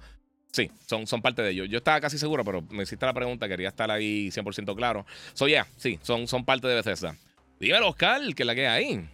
[0.50, 1.68] Sí, son, son parte de ellos.
[1.68, 5.06] Yo estaba casi seguro, pero me hiciste la pregunta, quería estar ahí 100% claro.
[5.34, 7.16] So, yeah, sí, son, son parte de Bethesda.
[7.60, 9.06] Dímelo, Oscar, que es la que hay.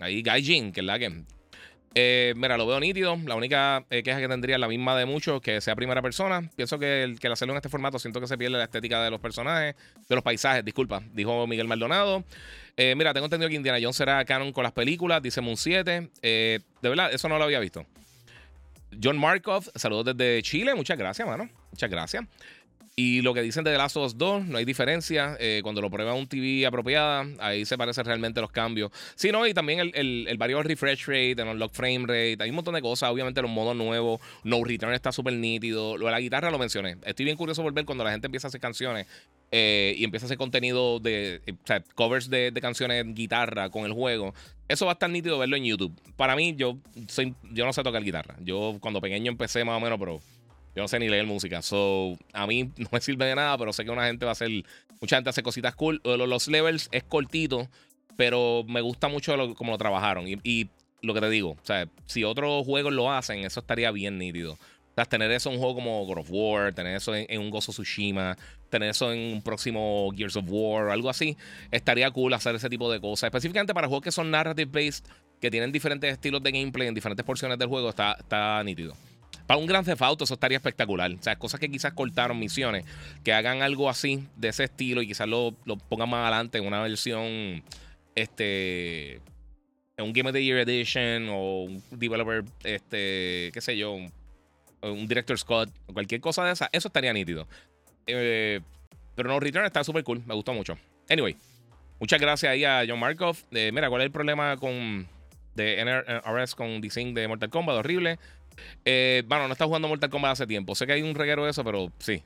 [0.00, 1.24] Ahí Gaijin, que es la que.
[1.94, 3.16] Eh, mira, lo veo nítido.
[3.24, 6.48] La única eh, queja que tendría es la misma de muchos, que sea primera persona.
[6.56, 9.02] Pienso que el que el hacerlo en este formato, siento que se pierde la estética
[9.02, 9.74] de los personajes,
[10.08, 12.24] de los paisajes, disculpa, dijo Miguel Maldonado.
[12.76, 16.08] Eh, mira, tengo entendido que Indiana Jones será canon con las películas, dice Moon 7.
[16.22, 17.84] de verdad, eso no lo había visto.
[19.02, 20.74] John Markov, saludos desde Chile.
[20.74, 21.48] Muchas gracias, mano.
[21.70, 22.24] Muchas gracias.
[22.94, 25.34] Y lo que dicen de The Last of Us 2, no hay diferencia.
[25.40, 28.90] Eh, cuando lo prueba un TV apropiada, ahí se parecen realmente los cambios.
[29.14, 32.56] Sí, no, y también el, el, variable refresh rate, el unlock frame rate, hay un
[32.56, 33.10] montón de cosas.
[33.10, 35.96] Obviamente los modos nuevos, No Return está súper nítido.
[35.96, 36.98] Lo de la guitarra lo mencioné.
[37.06, 39.06] Estoy bien curioso por ver cuando la gente empieza a hacer canciones
[39.50, 43.70] eh, y empieza a hacer contenido de, eh, o sea, covers de, de canciones guitarra
[43.70, 44.34] con el juego.
[44.68, 45.98] Eso va a estar nítido verlo en YouTube.
[46.16, 46.76] Para mí, yo,
[47.08, 48.36] soy, yo no sé tocar guitarra.
[48.40, 50.20] Yo cuando pequeño empecé más o menos, pero
[50.74, 51.62] yo no sé ni leer música.
[51.62, 54.32] So, a mí no me sirve de nada, pero sé que una gente va a
[54.32, 54.50] hacer.
[55.00, 56.00] Mucha gente hace cositas cool.
[56.04, 57.68] Los levels es cortito,
[58.16, 60.26] pero me gusta mucho lo, como lo trabajaron.
[60.28, 60.70] Y,
[61.02, 64.52] lo que te digo, o sea, si otros juegos lo hacen, eso estaría bien nítido.
[64.52, 67.50] O sea, tener eso en un juego como God of War, tener eso en, un
[67.50, 68.36] Gozo Tsushima,
[68.70, 71.36] tener eso en un próximo Gears of War, algo así,
[71.72, 73.26] estaría cool hacer ese tipo de cosas.
[73.26, 75.04] Específicamente para juegos que son narrative based,
[75.40, 78.94] que tienen diferentes estilos de gameplay en diferentes porciones del juego, está, está nítido.
[79.52, 81.12] Para un gran Theft Auto eso estaría espectacular.
[81.12, 82.86] O sea, cosas que quizás cortaron misiones,
[83.22, 86.66] que hagan algo así, de ese estilo, y quizás lo, lo pongan más adelante en
[86.66, 87.62] una versión,
[88.14, 89.16] este,
[89.98, 94.10] en un Game of the Year Edition o un developer, este, qué sé yo, un,
[94.80, 97.46] un director Scott, o cualquier cosa de esa, eso estaría nítido.
[98.06, 98.60] Eh,
[99.14, 100.78] pero No Return está súper cool, me gustó mucho.
[101.10, 101.36] Anyway,
[102.00, 103.36] muchas gracias ahí a John Markov.
[103.50, 105.06] Eh, mira, ¿cuál es el problema con
[105.54, 107.76] de NRS con Design de Mortal Kombat?
[107.76, 108.18] Horrible.
[108.84, 110.74] Eh, bueno, no está jugando Mortal Kombat hace tiempo.
[110.74, 112.22] Sé que hay un reguero de eso, pero sí.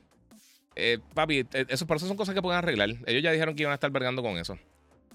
[0.75, 2.89] Eh, papi, eh, eso, por eso son cosas que pueden arreglar.
[3.05, 4.57] Ellos ya dijeron que iban a estar vergando con eso.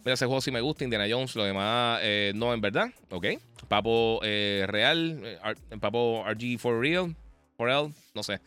[0.04, 2.00] Mira, ese juego sí me gusta, Indiana Jones, lo demás
[2.34, 2.90] no en verdad.
[3.10, 3.26] Ok.
[3.68, 5.38] Papo Real,
[5.80, 7.14] Papo RG for Real,
[7.56, 8.40] for real, no sé.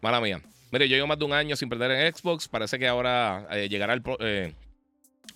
[0.00, 0.40] Mala mía.
[0.70, 2.46] Mire, yo llevo más de un año sin perder en Xbox.
[2.46, 4.02] Parece que ahora llegará el,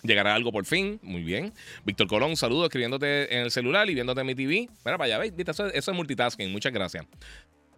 [0.07, 1.01] Llegará algo por fin.
[1.03, 1.53] Muy bien.
[1.85, 4.69] Víctor Colón, saludo escribiéndote en el celular y viéndote en mi TV.
[4.85, 5.33] Mira para allá, ¿veis?
[5.37, 6.51] Eso, es multitasking.
[6.53, 7.07] Muchas gracias.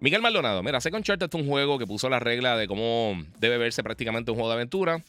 [0.01, 3.59] Miguel Maldonado, mira, Second Chart es un juego que puso la regla de cómo debe
[3.59, 5.03] verse prácticamente un juego de aventura.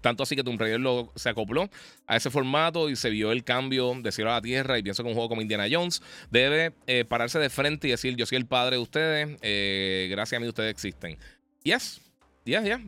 [0.00, 0.80] Tanto así que Tomb Raider
[1.16, 1.68] se acopló
[2.06, 4.78] a ese formato y se vio el cambio de cielo a la tierra.
[4.78, 8.16] Y pienso que un juego como Indiana Jones debe eh, pararse de frente y decir:
[8.16, 11.18] Yo soy el padre de ustedes, eh, gracias a mí ustedes existen.
[11.62, 12.00] Yes,
[12.44, 12.78] yes, yes.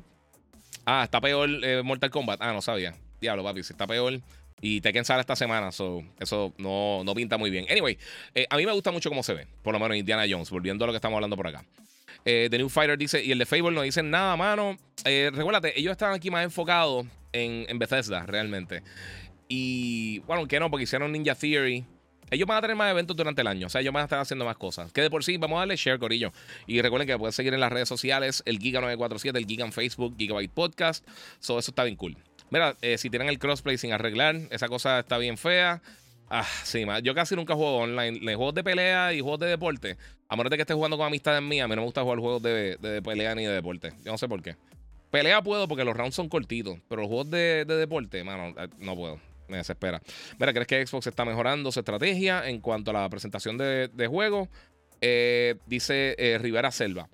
[0.86, 2.40] Ah, está peor eh, Mortal Kombat.
[2.40, 4.20] Ah, no sabía diablo, papi, si está peor.
[4.60, 7.66] Y Tekken sale esta semana, so, eso no, no, pinta muy bien.
[7.68, 7.98] Anyway,
[8.34, 10.84] eh, a mí me gusta mucho cómo se ve, por lo menos Indiana Jones, volviendo
[10.84, 11.64] a lo que estamos hablando por acá.
[12.24, 14.76] Eh, The New Fighter dice, y el de Fable no dicen nada, mano.
[15.04, 18.84] Eh, recuérdate, ellos estaban aquí más enfocados en, en Bethesda, realmente.
[19.48, 21.84] Y bueno, que no, porque hicieron Ninja Theory.
[22.30, 23.66] Ellos van a tener más eventos durante el año.
[23.66, 24.90] O sea, ellos van a estar haciendo más cosas.
[24.90, 26.32] Que de por sí, vamos a darle share, Corillo.
[26.66, 30.14] Y recuerden que pueden seguir en las redes sociales, el Giga947, el Giga en Facebook,
[30.16, 31.06] Gigabyte Podcast.
[31.40, 32.16] So, eso está bien cool.
[32.52, 35.80] Mira, eh, si tienen el crossplay sin arreglar, esa cosa está bien fea.
[36.28, 38.20] Ah, sí, yo casi nunca juego online.
[38.20, 39.96] Le juegos de pelea y juegos de deporte.
[40.28, 42.42] A de que esté jugando con amistades mías, a mí no me gusta jugar juegos
[42.42, 43.94] de, pelea ni de deporte.
[44.04, 44.56] Yo no sé por qué.
[45.10, 48.96] Pelea puedo porque los rounds son cortitos, pero los juegos de, deporte, mano, eh, no
[48.96, 49.18] puedo.
[49.48, 50.02] Me desespera.
[50.38, 54.50] Mira, ¿crees que Xbox está mejorando su estrategia en cuanto a la presentación de, juegos?
[55.00, 57.08] Eh, dice Rivera Selva.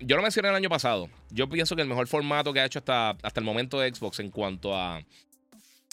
[0.00, 1.08] Yo lo mencioné el año pasado.
[1.30, 4.20] Yo pienso que el mejor formato que ha hecho hasta, hasta el momento de Xbox
[4.20, 5.02] en cuanto a,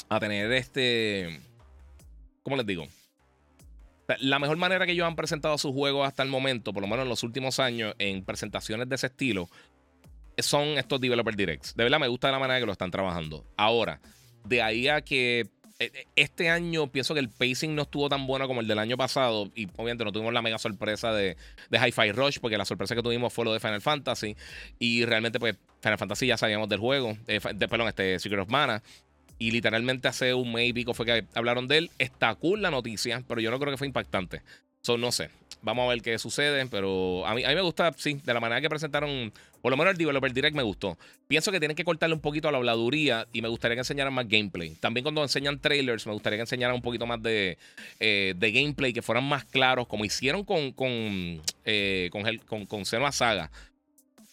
[0.10, 1.40] a tener este.
[2.44, 2.88] ¿Cómo les digo?
[4.20, 7.04] La mejor manera que ellos han presentado sus juegos hasta el momento, por lo menos
[7.04, 9.50] en los últimos años, en presentaciones de ese estilo,
[10.38, 11.76] son estos Developer Directs.
[11.76, 13.46] De verdad me gusta la manera que lo están trabajando.
[13.58, 14.00] Ahora,
[14.44, 15.50] de ahí a que
[16.16, 19.52] este año pienso que el pacing no estuvo tan bueno como el del año pasado
[19.56, 21.36] y obviamente no tuvimos la mega sorpresa de,
[21.70, 24.38] de Hi-Fi Rush porque la sorpresa que tuvimos fue lo de Final Fantasy
[24.80, 28.50] y realmente pues Final Fantasy ya sabíamos del juego, eh, de, perdón, este Secret of
[28.50, 28.82] Mana
[29.38, 31.92] y literalmente hace un mes y pico fue que hablaron de él.
[32.00, 34.42] Está cool la noticia, pero yo no creo que fue impactante.
[34.82, 35.30] So, no sé.
[35.62, 38.40] Vamos a ver qué sucede, pero a mí, a mí me gusta, sí, de la
[38.40, 39.34] manera que presentaron,
[39.66, 40.96] por lo menos el Developer Direct me gustó.
[41.28, 44.14] Pienso que tienen que cortarle un poquito a la habladuría y me gustaría que enseñaran
[44.14, 44.76] más gameplay.
[44.76, 47.58] También cuando enseñan trailers, me gustaría que enseñaran un poquito más de,
[48.00, 52.86] eh, de gameplay, que fueran más claros, como hicieron con, con, eh, con, con, con
[52.86, 53.50] Saga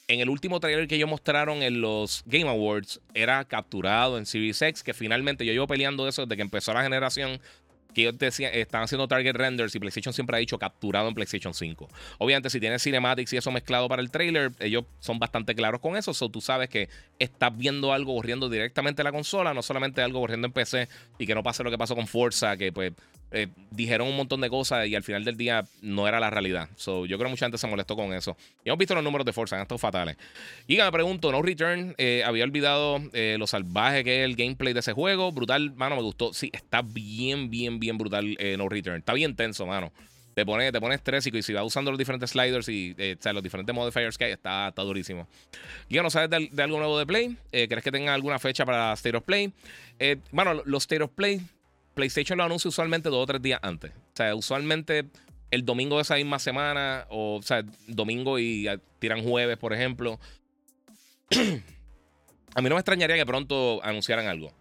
[0.09, 4.61] en el último trailer que ellos mostraron en los Game Awards era capturado en Series
[4.61, 7.41] X, que finalmente yo llevo peleando eso desde que empezó la generación
[7.93, 11.55] que ellos decían, están haciendo target renders y PlayStation siempre ha dicho capturado en PlayStation
[11.55, 11.89] 5.
[12.19, 15.97] Obviamente, si tienes cinematics y eso mezclado para el trailer, ellos son bastante claros con
[15.97, 16.15] eso.
[16.15, 20.21] So, tú sabes que estás viendo algo corriendo directamente en la consola, no solamente algo
[20.21, 22.93] corriendo en PC y que no pase lo que pasó con Forza, que pues
[23.33, 26.69] eh, dijeron un montón de cosas y al final del día no era la realidad.
[26.77, 28.37] So, yo creo que mucha gente se molestó con eso.
[28.65, 30.17] Y hemos visto los números de Forza, han estado fatales.
[30.67, 34.75] Y me pregunto, No Return, eh, había olvidado eh, lo salvaje que es el gameplay
[34.75, 35.33] de ese juego.
[35.33, 36.35] Brutal, mano, me gustó.
[36.35, 38.99] Sí, está bien, bien, bien brutal No Return.
[38.99, 39.93] Está bien tenso, mano.
[40.35, 43.75] Te pone, te pone estrésico y si vas usando los diferentes sliders y los diferentes
[43.75, 45.29] modifiers que hay, está, está durísimo.
[45.91, 47.37] Guía, ¿no sabes de, algo nuevo de Play?
[47.51, 49.53] ¿Crees que tenga alguna fecha para State of Play?
[50.31, 51.43] bueno, los State of Play
[51.95, 53.91] PlayStation lo anuncia usualmente dos o tres días antes.
[53.91, 55.07] O sea, usualmente
[55.51, 60.19] el domingo de esa misma semana, o, o sea, domingo y tiran jueves, por ejemplo.
[62.55, 64.53] A mí no me extrañaría que pronto anunciaran algo.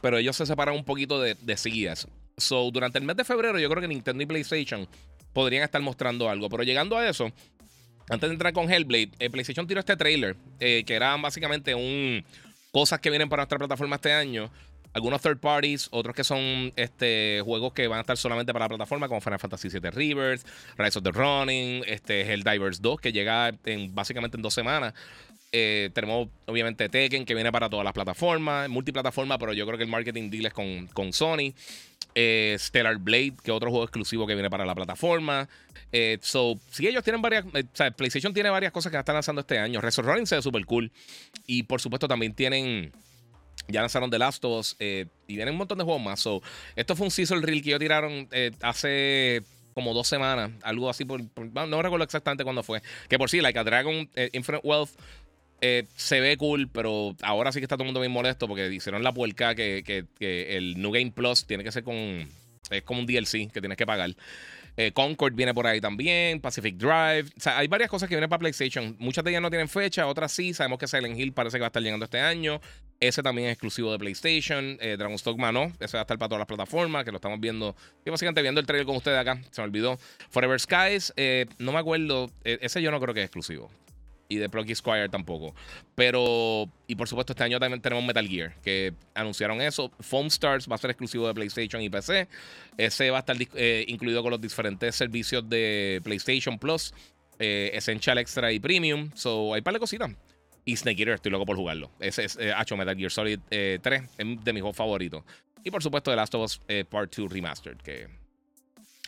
[0.00, 2.08] Pero ellos se separan un poquito de, de seguidas.
[2.36, 4.86] So, durante el mes de febrero, yo creo que Nintendo y PlayStation
[5.32, 6.48] podrían estar mostrando algo.
[6.48, 7.32] Pero llegando a eso,
[8.08, 12.24] antes de entrar con Hellblade, eh, PlayStation tiró este trailer, eh, que era básicamente un,
[12.76, 14.50] cosas que vienen para nuestra plataforma este año.
[14.92, 18.68] Algunos third parties, otros que son este, juegos que van a estar solamente para la
[18.68, 20.44] plataforma, como Final Fantasy VII Rivers,
[20.76, 24.92] Rise of the Running, este, Helldivers 2, que llega en, básicamente en dos semanas.
[25.52, 29.84] Eh, tenemos obviamente Tekken que viene para todas las plataformas, multiplataforma, pero yo creo que
[29.84, 31.54] el marketing deal es con, con Sony.
[32.18, 35.50] Eh, Stellar Blade, que es otro juego exclusivo que viene para la plataforma.
[35.92, 37.44] Eh, so, si ellos tienen varias.
[37.74, 39.82] sea, PlayStation tiene varias cosas que están lanzando este año.
[39.82, 40.90] Resort Running se ve súper cool.
[41.46, 42.90] Y por supuesto también tienen.
[43.68, 46.18] Ya lanzaron The Last of Us y vienen un montón de juegos más.
[46.18, 46.40] So,
[46.74, 48.30] esto fue un season reel que ellos tiraron
[48.62, 49.42] hace
[49.74, 52.80] como dos semanas, algo así, por, no recuerdo exactamente cuándo fue.
[53.10, 54.92] Que por sí, Like a Dragon Infinite Wealth
[55.60, 58.72] eh, se ve cool, pero ahora sí que está todo el mundo bien molesto porque
[58.72, 62.28] hicieron la puerca que, que, el New Game Plus tiene que ser con.
[62.70, 64.10] Es como un DLC que tienes que pagar.
[64.78, 67.30] Eh, Concord viene por ahí también, Pacific Drive.
[67.36, 68.94] O sea, hay varias cosas que vienen para PlayStation.
[68.98, 70.52] Muchas de ellas no tienen fecha, otras sí.
[70.52, 72.60] Sabemos que Silent Hill parece que va a estar llegando este año.
[73.00, 74.76] Ese también es exclusivo de PlayStation.
[74.80, 75.72] Eh, Dragon's Dogma no.
[75.80, 77.74] Ese va a estar para todas las plataformas, que lo estamos viendo.
[78.04, 79.40] Y básicamente viendo el trailer con ustedes acá.
[79.50, 79.98] Se me olvidó.
[80.28, 82.30] Forever Skies, eh, no me acuerdo.
[82.44, 83.70] ese yo no creo que es exclusivo
[84.28, 85.54] y de Plucky Squire tampoco.
[85.94, 89.90] Pero, y por supuesto, este año también tenemos Metal Gear, que anunciaron eso.
[90.00, 92.28] Foam Stars va a ser exclusivo de PlayStation y PC.
[92.76, 96.92] Ese va a estar eh, incluido con los diferentes servicios de PlayStation Plus,
[97.38, 99.10] eh, Essential Extra y Premium.
[99.14, 100.10] So, hay par de cositas.
[100.64, 101.92] Y Snake Eater, estoy loco por jugarlo.
[102.00, 105.22] Ese es eh, Metal Gear Solid 3, es de mis juegos favoritos.
[105.62, 108.08] Y por supuesto, The Last of Us Part 2 Remastered, que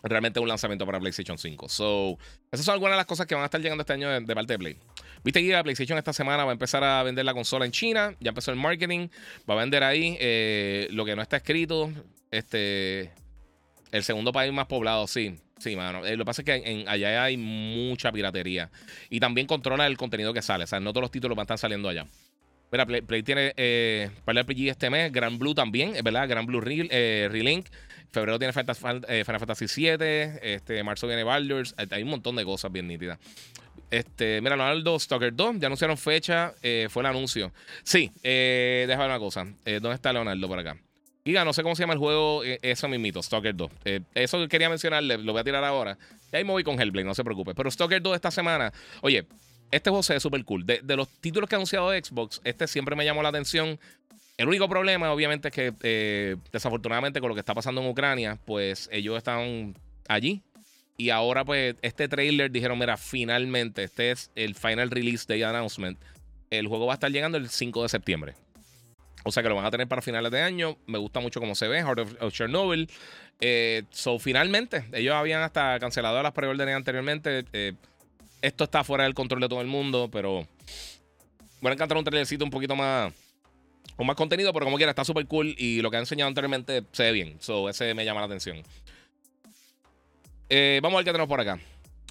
[0.03, 1.69] realmente un lanzamiento para PlayStation 5.
[1.69, 2.19] So,
[2.53, 4.53] esas son algunas de las cosas que van a estar llegando este año de parte
[4.53, 4.77] de Play.
[5.25, 8.15] Viste que PlayStation esta semana va a empezar a vender la consola en China.
[8.21, 9.09] Ya empezó el marketing.
[9.49, 11.91] Va a vender ahí eh, lo que no está escrito.
[12.31, 13.11] Este.
[13.91, 15.37] El segundo país más poblado, sí.
[15.59, 16.05] Sí, mano.
[16.07, 18.71] Eh, lo que pasa es que en, allá hay mucha piratería.
[19.11, 20.65] Y también controla el contenido que sale.
[20.65, 22.07] O sea, no todos los títulos van a estar saliendo allá.
[22.71, 25.11] Mira, Play, tiene eh, para el RPG este mes.
[25.11, 26.29] Grand Blue también, verdad.
[26.29, 27.67] Grand Blue eh, Relink.
[28.11, 29.97] Febrero tiene Final, Fantasy VII.
[30.43, 31.75] Este, marzo viene Baldur's.
[31.91, 33.19] Hay un montón de cosas bien nítidas.
[33.91, 37.53] Este, mira, Leonardo Stalker 2, ya anunciaron fecha, eh, fue el anuncio.
[37.83, 39.47] Sí, eh, déjame ver una cosa.
[39.65, 40.77] Eh, ¿Dónde está Leonardo por acá?
[41.25, 43.71] Giga, no sé cómo se llama el juego, eh, eso mismito, Stalker 2.
[44.15, 45.99] eso que quería mencionarle, lo voy a tirar ahora.
[46.33, 47.55] Y ahí me voy con Hellblade, no se preocupe.
[47.55, 49.27] Pero Stalker 2 esta semana, oye,
[49.71, 50.65] este juego se ve súper cool.
[50.65, 53.79] De, los títulos que ha anunciado Xbox, este siempre me llamó la atención.
[54.39, 58.89] El único problema, obviamente, es que desafortunadamente con lo que está pasando en Ucrania, pues
[58.91, 59.75] ellos están
[60.09, 60.43] allí
[61.01, 65.97] y ahora, pues, este trailer dijeron: Mira, finalmente, este es el final release day announcement.
[66.51, 68.35] El juego va a estar llegando el 5 de septiembre.
[69.25, 70.77] O sea que lo van a tener para finales de año.
[70.87, 71.83] Me gusta mucho cómo se ve.
[71.83, 72.91] Heart of, Chernobyl.
[73.41, 77.45] Eh, so, finalmente, ellos habían hasta cancelado las preórdenes anteriormente.
[77.53, 77.75] Eh,
[78.43, 80.49] esto está fuera del control de todo el mundo, pero.
[81.61, 83.13] Voy a encantar un trailercito un poquito más.
[83.99, 85.57] Con más contenido, pero como quiera, está súper cool.
[85.59, 87.37] Y lo que ha enseñado anteriormente se ve bien.
[87.41, 88.63] So, ese me llama la atención.
[90.49, 91.59] Eh, vamos a ver qué tenemos por acá.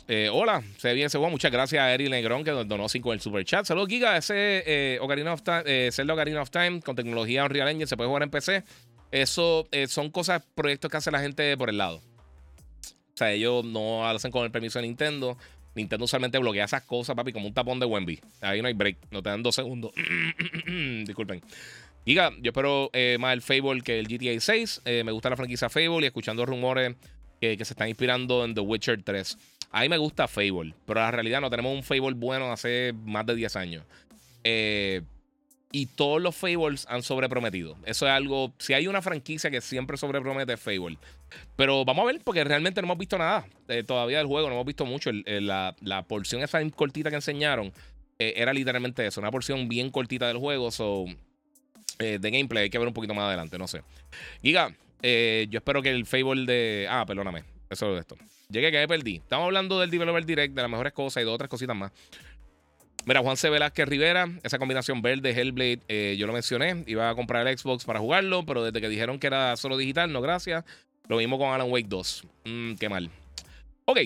[0.09, 3.09] Eh, hola, se ve bien ese Muchas gracias a Eri Negrón que nos donó 5
[3.09, 3.65] en el super chat.
[3.65, 4.17] Saludos, Giga.
[4.17, 7.95] Ese eh, Ocarina of Time, eh, Zelda Ocarina of Time con tecnología Unreal Engine se
[7.95, 8.65] puede jugar en PC.
[9.11, 11.97] Eso son cosas, proyectos que hace la gente por el lado.
[11.99, 15.37] O sea, ellos no hacen con el permiso de Nintendo.
[15.77, 18.19] Nintendo usualmente bloquea esas cosas, papi, como un tapón de Wemby.
[18.41, 18.97] Ahí no hay break.
[19.11, 19.91] No te dan dos segundos.
[21.05, 21.41] Disculpen.
[22.05, 24.81] Giga, yo espero más el Fable que el GTA 6.
[25.05, 26.95] me gusta la franquicia Fable y escuchando rumores
[27.39, 29.37] que, se están inspirando en The Witcher 3.
[29.71, 33.25] A mí me gusta Fable, pero la realidad no tenemos un Fable bueno hace más
[33.25, 33.83] de 10 años.
[34.43, 35.01] Eh,
[35.71, 37.75] y todos los Fables han sobreprometido.
[37.85, 38.53] Eso es algo.
[38.57, 40.97] Si hay una franquicia que siempre sobrepromete, es Fable.
[41.55, 44.55] Pero vamos a ver, porque realmente no hemos visto nada eh, todavía del juego, no
[44.55, 45.11] hemos visto mucho.
[45.11, 47.73] la, porción esa cortita que enseñaron
[48.19, 50.71] eh, era literalmente eso, una porción bien cortita del juego.
[50.71, 51.05] So,
[51.99, 53.81] de gameplay hay que ver un poquito más adelante, no sé.
[54.41, 56.87] Giga, eh, yo espero que el Fable de.
[56.89, 57.43] Ah, perdóname.
[57.69, 58.17] Eso es esto.
[58.49, 59.17] Llegué que perdí.
[59.17, 61.91] Estamos hablando del Developer Direct, de las mejores cosas y de otras cositas más.
[63.07, 63.49] Mira, Juan C.
[63.49, 66.83] Velázquez Rivera, esa combinación verde Hellblade, eh, yo lo mencioné.
[66.87, 70.11] Iba a comprar el Xbox para jugarlo, pero desde que dijeron que era solo digital,
[70.11, 70.65] no gracias.
[71.07, 72.23] Lo mismo con Alan Wake 2.
[72.43, 73.09] Mm, qué mal.
[73.85, 73.99] Ok,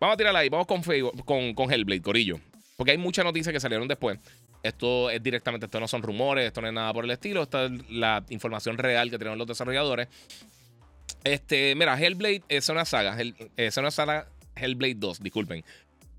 [0.00, 0.48] vamos a tirarla ahí.
[0.48, 0.80] Vamos con,
[1.26, 2.40] con, con Hellblade, Corillo.
[2.78, 4.18] Porque hay muchas noticias que salieron después.
[4.62, 7.66] Esto es directamente, esto no son rumores, esto no es nada por el estilo, esta
[7.66, 10.08] es la información real que tienen los desarrolladores.
[11.22, 13.14] Este, mira, Hellblade es una saga,
[13.58, 14.26] es una saga
[14.56, 15.62] Hellblade 2, disculpen.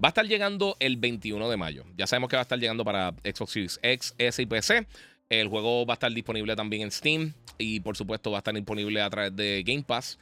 [0.04, 1.84] Va a estar llegando el 21 de mayo.
[1.98, 4.86] Ya sabemos que va a estar llegando para Xbox Series X, S y PC.
[5.30, 8.54] El juego va a estar disponible también en Steam y por supuesto va a estar
[8.54, 10.20] disponible a través de Game Pass.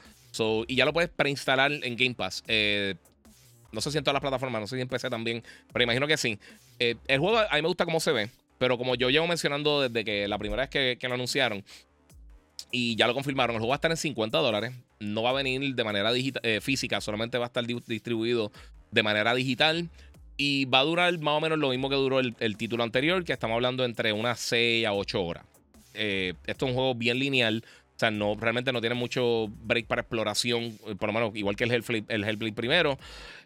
[0.67, 2.43] y ya lo puedes preinstalar en Game Pass.
[2.47, 2.95] Eh,
[3.76, 6.07] no sé si en todas las plataformas, no sé si en PC también, pero imagino
[6.07, 6.39] que sí.
[6.80, 9.82] Eh, el juego a mí me gusta cómo se ve, pero como yo llevo mencionando
[9.82, 11.63] desde que la primera vez que, lo anunciaron
[12.71, 14.73] y ya lo confirmaron, el juego va a estar en 50 dólares.
[15.01, 18.51] No va a venir de manera eh, física, solamente va a estar distribuido
[18.95, 19.89] de manera digital.
[20.37, 23.31] Y va a durar más o menos lo mismo que duró el, título anterior, que
[23.31, 25.45] estamos hablando entre unas 6 a 8 horas.
[25.93, 27.63] Eh, esto es un juego bien lineal.
[27.95, 30.77] O sea, no, realmente no tiene mucho break para exploración.
[30.87, 32.97] Eh, por lo menos, igual que el Hellblade, el primero.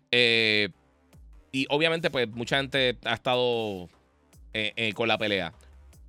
[0.09, 0.69] Eh,
[1.51, 3.89] y obviamente, pues, mucha gente ha estado
[4.95, 5.53] con la pelea.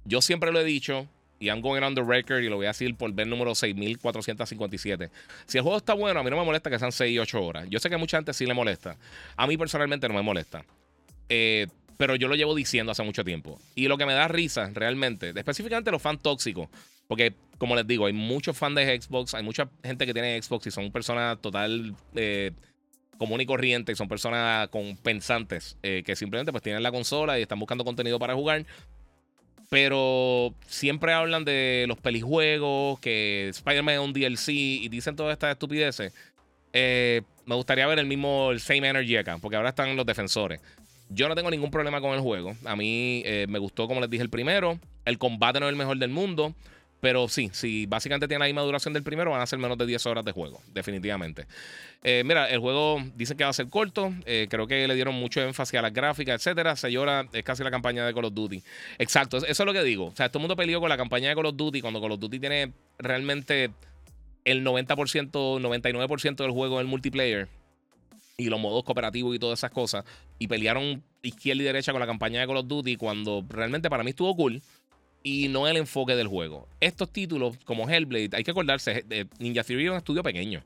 [0.05, 1.07] Yo siempre lo he dicho.
[1.41, 5.11] Y I'm going on the record y lo voy a decir por ver número 6457.
[5.47, 7.43] Si el juego está bueno, a mí no me molesta que sean 6 y 8
[7.43, 7.67] horas.
[7.71, 8.99] Yo sé que a mucha gente sí le molesta.
[9.37, 10.67] A mí personalmente no me molesta.
[11.31, 11.67] Eh,
[11.97, 13.59] pero yo lo llevo diciendo hace mucho tiempo.
[13.75, 16.69] Y lo que me da risa realmente, específicamente los fans tóxicos,
[17.09, 20.67] porque como les digo, hay muchos fans de Xbox, hay mucha gente que tiene Xbox
[20.67, 22.53] y son personas total eh,
[23.19, 27.43] común y corriente, son personas con pensantes eh, que simplemente pues tienen la consola y
[27.43, 28.65] están buscando contenido para jugar
[29.71, 35.53] pero siempre hablan de los pelijuegos, que Spider-Man es un DLC y dicen todas estas
[35.53, 36.13] estupideces.
[36.73, 40.61] Eh, me gustaría ver el mismo, el same energy acá, porque ahora están los defensores.
[41.09, 42.57] Yo no tengo ningún problema con el juego.
[42.65, 44.79] A mí eh, me gustó, como les dije, el primero.
[45.05, 46.53] El combate no es el mejor del mundo.
[47.01, 49.87] Pero sí, si básicamente tiene la misma duración del primero, van a ser menos de
[49.87, 51.47] 10 horas de juego, definitivamente.
[52.03, 54.13] Eh, mira, el juego dicen que va a ser corto.
[54.27, 56.77] Eh, creo que le dieron mucho énfasis a las gráficas, etcétera.
[56.77, 58.63] Se llora, es casi la campaña de Call of Duty.
[58.99, 60.07] Exacto, eso es lo que digo.
[60.07, 62.13] O sea, todo el mundo peleó con la campaña de Call of Duty cuando Call
[62.13, 63.71] of Duty tiene realmente
[64.45, 65.31] el 90%,
[65.61, 67.49] 99% del juego en el multiplayer
[68.37, 70.05] y los modos cooperativos y todas esas cosas.
[70.39, 74.03] Y pelearon izquierda y derecha con la campaña de Call of Duty cuando realmente para
[74.03, 74.63] mí estuvo cool
[75.23, 76.69] y no el enfoque del juego.
[76.81, 79.05] Estos títulos, como Hellblade, hay que acordarse,
[79.39, 80.63] Ninja Theory es un estudio pequeño.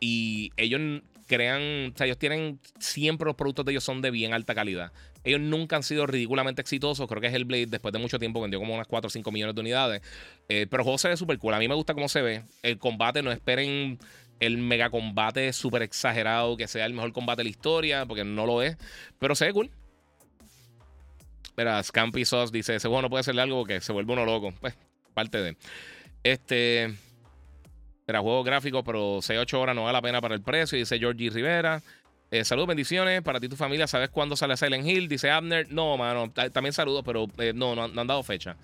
[0.00, 4.32] Y ellos crean, o sea, ellos tienen, siempre los productos de ellos son de bien
[4.34, 4.92] alta calidad.
[5.24, 7.08] Ellos nunca han sido ridículamente exitosos.
[7.08, 9.60] Creo que Hellblade, después de mucho tiempo, vendió como unas 4 o 5 millones de
[9.60, 10.02] unidades.
[10.48, 11.54] Eh, pero el juego se ve súper cool.
[11.54, 12.42] A mí me gusta cómo se ve.
[12.62, 13.98] El combate, no esperen
[14.38, 18.46] el mega combate súper exagerado, que sea el mejor combate de la historia, porque no
[18.46, 18.76] lo es.
[19.18, 19.70] Pero se ve cool.
[21.56, 24.52] Mira, Scampy Sauce dice: ese juego no puede hacerle algo que se vuelve uno loco.
[24.60, 24.74] Pues,
[25.14, 25.56] parte de.
[26.22, 26.94] Este.
[28.06, 30.78] Era juego gráfico, pero 6-8 horas no vale la pena para el precio.
[30.78, 31.82] Dice Georgie Rivera.
[32.30, 33.22] Eh, saludos, bendiciones.
[33.22, 35.08] Para ti y tu familia, ¿sabes cuándo sale Silent Hill?
[35.08, 35.72] Dice Abner.
[35.72, 36.30] No, mano.
[36.52, 38.56] También saludos, pero eh, no, no, han dado fecha.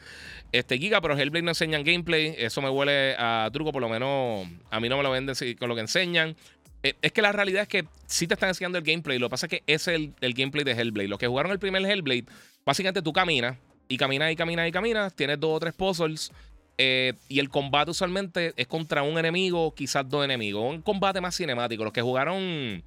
[0.50, 2.34] Este Giga, pero Hellblade no enseñan gameplay.
[2.38, 5.68] Eso me huele a truco, por lo menos a mí no me lo venden con
[5.68, 6.36] lo que enseñan.
[6.82, 9.18] Eh, es que la realidad es que sí te están enseñando el gameplay.
[9.18, 11.08] Lo que pasa es que es el, el gameplay de Hellblade.
[11.08, 12.26] Los que jugaron el primer Hellblade
[12.64, 13.56] Básicamente tú caminas
[13.88, 16.32] y caminas y caminas y caminas, tienes dos o tres puzzles.
[16.78, 20.74] Eh, y el combate usualmente es contra un enemigo, quizás dos enemigos.
[20.74, 21.84] Un combate más cinemático.
[21.84, 22.82] Los que jugaron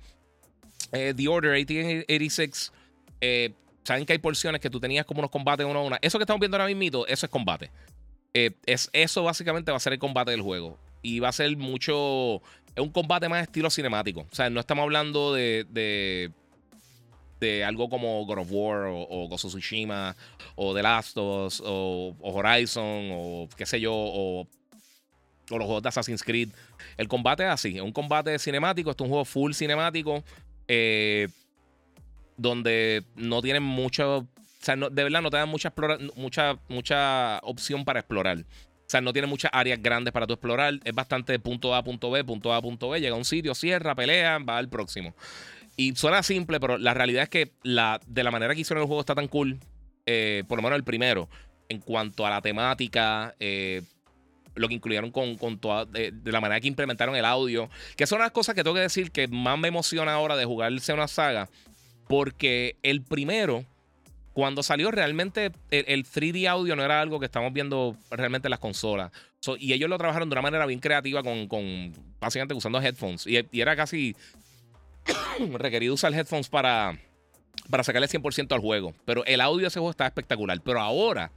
[0.91, 2.71] eh, The Order 1886
[3.21, 3.53] eh,
[3.83, 5.97] saben que hay porciones que tú tenías como unos combates uno a uno.
[6.01, 7.69] Eso que estamos viendo ahora mismo, eso es combate.
[8.33, 10.79] es, eso básicamente va a ser el combate del juego.
[11.01, 12.41] Y va a ser mucho.
[12.75, 14.21] Es un combate más estilo cinemático.
[14.21, 16.31] O sea, no estamos hablando de
[17.65, 20.15] algo como God of War o, o Tsushima
[20.55, 24.47] o The Last of Us o, Horizon o qué sé yo o,
[25.49, 26.49] los juegos de Assassin's Creed.
[26.97, 30.23] El combate es así, es un combate cinemático, es un juego full cinemático
[30.67, 31.27] eh,
[32.37, 34.27] donde no tienen mucho, o
[34.59, 35.71] sea, de verdad no te dan mucha,
[36.67, 38.39] mucha opción para explorar.
[38.85, 40.75] O sea, no tiene muchas áreas grandes para tu explorar.
[40.83, 43.01] Es bastante punto A, punto B, punto A, punto B.
[43.01, 45.15] Llega a un sitio, cierra, pelea, va al próximo.
[45.77, 48.87] Y suena simple, pero la realidad es que la, de la manera que hicieron el
[48.87, 49.59] juego está tan cool,
[50.05, 51.29] eh, por lo menos el primero,
[51.67, 53.81] en cuanto a la temática, eh,
[54.55, 58.19] lo que incluyeron con, con toda, de, la manera que implementaron el audio, que son
[58.19, 61.49] las cosas que tengo que decir que más me emociona ahora de jugarse una saga,
[62.07, 63.65] porque el primero,
[64.33, 68.59] cuando salió realmente el, 3D audio no era algo que estamos viendo realmente en las
[68.59, 69.11] consolas.
[69.59, 73.27] y ellos lo trabajaron de una manera bien creativa con, con básicamente usando headphones.
[73.27, 74.15] Y, y, era casi
[75.53, 76.99] requerido usar headphones para,
[77.69, 78.93] para sacarle 100% al juego.
[79.05, 80.61] Pero el audio de ese juego está espectacular.
[80.61, 81.31] Pero ahora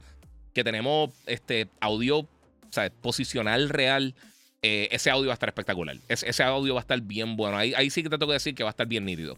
[0.53, 2.27] que tenemos este audio,
[2.69, 4.15] sea, posicional real,
[4.61, 5.97] eh, ese audio va a estar espectacular.
[6.07, 7.57] ese audio va a estar bien bueno.
[7.57, 9.37] Ahí, sí que te tengo que decir que va a estar bien nítido.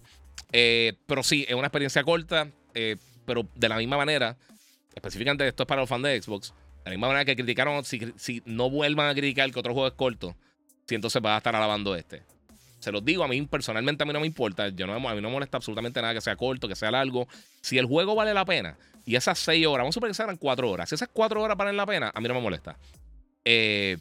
[0.52, 4.38] Eh, pero sí, es una experiencia corta, eh, pero de la misma manera,
[4.96, 6.54] específicamente esto es para los fans de Xbox,
[6.84, 9.94] de la misma manera que criticaron, si, no vuelvan a criticar que otro juego es
[9.94, 10.36] corto,
[10.88, 12.24] si entonces va a estar alabando este.
[12.82, 14.70] Se los digo, a mí personalmente a mí no me importa.
[14.70, 17.28] Yo no, a mí no me molesta absolutamente nada que sea corto, que sea largo.
[17.62, 18.76] Si el juego vale la pena
[19.06, 20.90] y esas seis horas, vamos a suponer que sean cuatro horas.
[20.90, 22.78] Si esas cuatro horas valen la pena, a mí no me molesta.
[23.46, 23.98] Eh,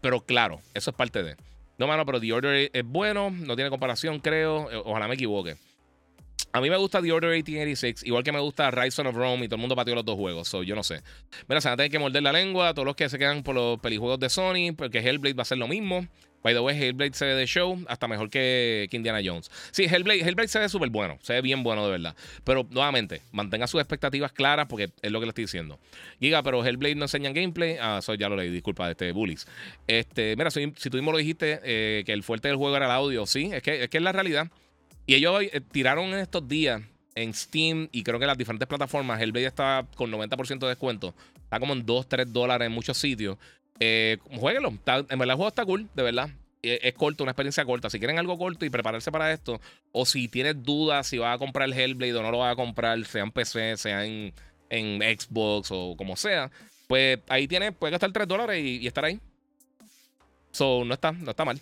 [0.00, 1.36] pero claro, eso es parte de.
[1.78, 4.70] No, mano, pero The Order es bueno, no tiene comparación, creo.
[4.70, 5.56] Eh, ojalá me equivoque.
[6.52, 9.48] A mí me gusta The Order 1886, igual que me gusta Rise of Rome y
[9.48, 10.48] todo el mundo pateó los dos juegos.
[10.48, 11.02] So, yo no sé.
[11.48, 12.74] Mira, se van a tener que morder la lengua.
[12.74, 15.58] Todos los que se quedan por los pelijuegos de Sony, porque Hellblade va a ser
[15.58, 16.06] lo mismo.
[16.42, 19.50] By the way, Hellblade se ve de show hasta mejor que, Indiana Jones.
[19.70, 22.16] Sí, Hellblade, Hellblade se ve súper bueno, se ve bien bueno de verdad.
[22.44, 25.78] Pero nuevamente, mantenga sus expectativas claras porque es lo que le estoy diciendo.
[26.18, 27.76] Giga, pero Hellblade no enseña gameplay.
[27.80, 29.46] Ah, eso ya lo leí, disculpa, este Bullies.
[29.86, 32.92] Este, mira, si, tú mismo lo dijiste, eh, que el fuerte del juego era el
[32.92, 34.48] audio, sí, es que es, que es la realidad.
[35.06, 36.82] Y ellos eh, tiraron en estos días
[37.14, 41.14] en Steam y creo que las diferentes plataformas, Hellblade está con 90% de descuento.
[41.36, 43.36] Está como en 2, 3 dólares en muchos sitios.
[43.80, 44.68] Eh, jueguenlo.
[44.68, 46.30] en verdad, el juego está cool, de verdad.
[46.62, 47.88] Es, corto, una experiencia corta.
[47.88, 49.60] Si quieren algo corto y prepararse para esto,
[49.92, 52.56] o si tienes dudas si vas a comprar el Hellblade o no lo vas a
[52.56, 54.34] comprar, sea en PC, sea en,
[54.70, 56.50] Xbox o como sea,
[56.86, 59.18] pues ahí tienes, puedes gastar 3 dólares y, estar ahí.
[60.52, 61.58] So, no está, no está mal.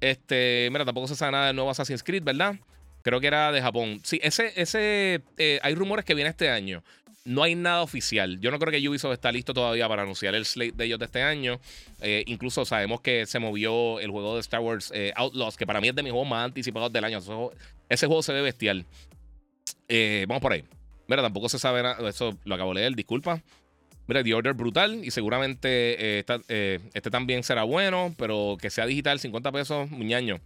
[0.00, 2.54] Este, mira, tampoco se sabe nada del nuevo Assassin's Creed, ¿verdad?
[3.02, 4.00] Creo que era de Japón.
[4.04, 6.84] Sí, ese, ese, eh, hay rumores que viene este año
[7.24, 8.40] no hay nada oficial.
[8.40, 11.04] Yo no creo que Ubisoft está listo todavía para anunciar el slate de ellos de
[11.04, 11.60] este año.
[12.00, 15.80] Eh, incluso sabemos que se movió el juego de Star Wars eh, Outlaws, que para
[15.80, 17.18] mí es de mis juegos más anticipados del año.
[17.88, 18.84] ese juego se ve bestial.
[19.88, 20.64] Eh, vamos por ahí.
[21.06, 22.08] Mira, tampoco se sabe nada.
[22.08, 23.40] Eso lo acabo de leer, disculpa.
[24.08, 29.52] Mira, The Order brutal y seguramente este también será bueno, pero que sea digital, 50
[29.52, 30.40] pesos, muñaño.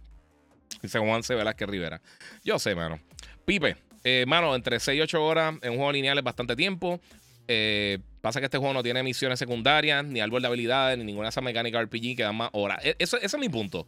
[0.83, 1.33] Dice Juan C.
[1.33, 2.01] Velázquez Rivera.
[2.43, 2.99] Yo sé, mano.
[3.45, 3.77] Pipe,
[4.09, 7.01] eh, mano, entre 6 y 8 horas en un juego lineal es bastante tiempo.
[7.49, 11.25] Eh, pasa que este juego no tiene misiones secundarias, ni árbol de habilidades, ni ninguna
[11.25, 12.79] de esas mecánicas RPG que dan más horas.
[12.85, 13.85] E, eso, ese es mi punto.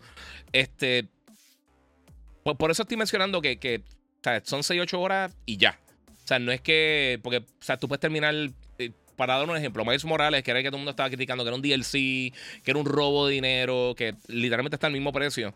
[0.51, 1.07] Este.
[2.43, 3.81] Por, eso estoy mencionando que,
[4.43, 5.79] son 6 8 horas y ya.
[6.25, 7.21] O sea, no es que.
[7.23, 8.35] Porque, o sea, tú puedes terminar.
[8.77, 11.09] Eh, para dar un ejemplo, Miles Morales, que era el que todo el mundo estaba
[11.09, 14.93] criticando, que era un DLC, que era un robo de dinero, que literalmente está al
[14.93, 15.53] mismo precio.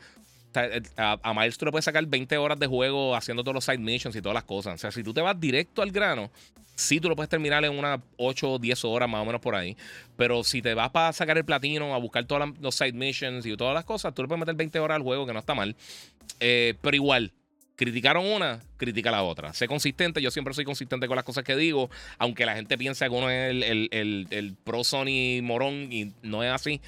[0.98, 3.80] A, a, Miles tú le puedes sacar 20 horas de juego haciendo todos los side
[3.80, 4.76] missions y todas las cosas.
[4.76, 6.32] O sea, si tú te vas directo al grano,
[6.76, 9.56] sí tú lo puedes terminar en unas 8 o 10 horas más o menos por
[9.56, 9.78] ahí.
[10.16, 13.56] Pero si te vas para sacar el platino, a buscar todos los side missions y
[13.56, 15.76] todas las cosas, tú le puedes meter 20 horas al juego, que no está mal.
[16.40, 17.32] Eh, pero igual,
[17.76, 19.54] criticaron una, critica la otra.
[19.54, 23.06] Sé consistente, yo siempre soy consistente con las cosas que digo, aunque la gente piense
[23.06, 26.82] que uno es el, el, el pro Sony morón y no es así.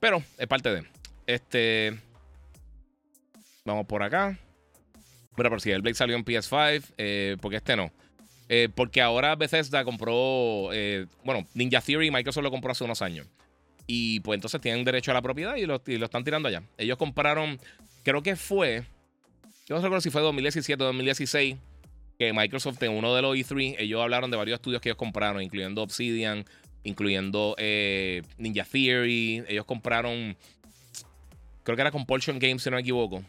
[0.00, 0.84] Pero es parte de.
[1.26, 1.98] Este.
[3.64, 4.38] Vamos por acá.
[5.36, 7.92] Mira, por si el Blade salió en PS5, eh, porque este no.
[8.48, 13.26] Eh, porque ahora Bethesda compró, eh, bueno, Ninja Theory Microsoft lo compró hace unos años.
[13.86, 16.62] Y pues entonces tienen derecho a la propiedad y lo, están tirando allá.
[16.76, 17.58] Ellos compraron,
[18.02, 18.84] creo que fue,
[19.66, 21.56] yo no recuerdo si fue 2017 o 2016,
[22.18, 25.42] que Microsoft en uno de los E3, ellos hablaron de varios estudios que ellos compraron,
[25.42, 26.44] incluyendo Obsidian,
[26.84, 27.56] incluyendo
[28.38, 29.44] Ninja Theory.
[29.48, 30.36] Ellos compraron,
[31.62, 33.22] creo que era Compulsion Games, si no me equivoco.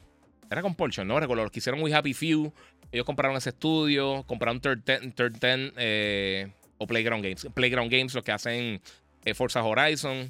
[0.54, 1.20] Era Compulsion, ¿no?
[1.20, 2.54] Recuerdo, los que hicieron We Happy Few.
[2.92, 7.48] Ellos compraron ese estudio, compraron Third Ten, eh, o Playground Games.
[7.54, 8.80] Playground Games, los que hacen
[9.26, 10.30] eh, Forza Horizon.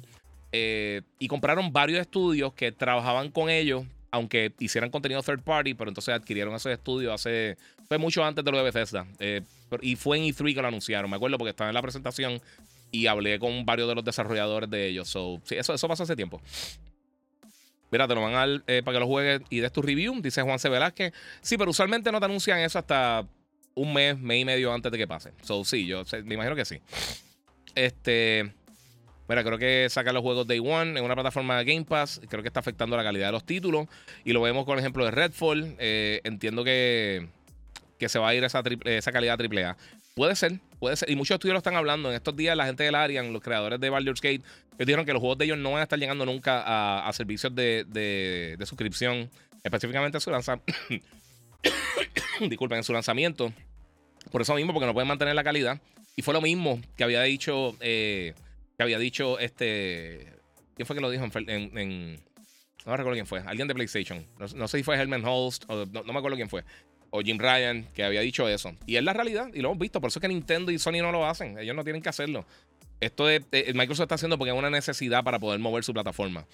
[0.50, 5.90] Eh, y compraron varios estudios que trabajaban con ellos, aunque hicieran contenido third party, pero
[5.90, 7.58] entonces adquirieron esos estudios hace.
[7.86, 9.06] Fue mucho antes de lo de Bethesda.
[9.82, 11.10] y fue en E3 que lo anunciaron.
[11.10, 12.40] Me acuerdo porque estaba en la presentación
[12.90, 15.08] y hablé con varios de los desarrolladores de ellos.
[15.08, 16.40] So, sí, eso, eso pasó hace tiempo.
[17.94, 20.42] Mira, te lo van a eh, para que lo juegues y des tu review, dice
[20.42, 20.68] Juan C.
[20.68, 21.12] Velázquez.
[21.40, 23.24] Sí, pero usualmente no te anuncian eso hasta
[23.76, 25.30] un mes, mes y medio antes de que pase.
[25.42, 26.80] So, sí, yo me imagino que sí.
[27.76, 28.52] Este.
[29.28, 32.20] Mira, creo que saca los juegos Day One en una plataforma de Game Pass.
[32.28, 33.86] Creo que está afectando la calidad de los títulos.
[34.24, 35.76] Y lo vemos con el ejemplo de Redfall.
[35.78, 37.28] Eh, entiendo que,
[38.00, 39.76] que se va a ir esa, esa calidad AAA.
[40.14, 41.10] Puede ser, puede ser.
[41.10, 42.08] Y muchos estudios lo están hablando.
[42.08, 44.42] En estos días, la gente del Arian, los creadores de Baldur's Gate,
[44.74, 47.52] ellos dijeron que los juegos de ellos no van a estar llegando nunca a, servicios
[47.52, 49.28] de, suscripción,
[49.64, 50.72] específicamente su lanzamiento.
[52.48, 53.52] Disculpen, en su lanzamiento.
[54.30, 55.80] Por eso mismo, porque no pueden mantener la calidad.
[56.14, 57.76] Y fue lo mismo que había dicho.
[57.80, 58.34] Eh,
[58.76, 60.32] que había dicho este.
[60.76, 62.14] ¿Quién fue que lo dijo en.
[62.14, 63.40] no me recuerdo quién fue.
[63.40, 64.24] Alguien de PlayStation.
[64.38, 66.64] No, sé si fue Herman Holst o no, me acuerdo quién fue
[67.16, 68.74] o Jim Ryan, que había dicho eso.
[68.86, 70.00] Y es la realidad, y lo hemos visto.
[70.00, 71.56] Por eso es que Nintendo y Sony no lo hacen.
[71.56, 72.44] Ellos no tienen que hacerlo.
[72.98, 76.44] Esto es, eh, Microsoft está haciendo porque es una necesidad para poder mover su plataforma.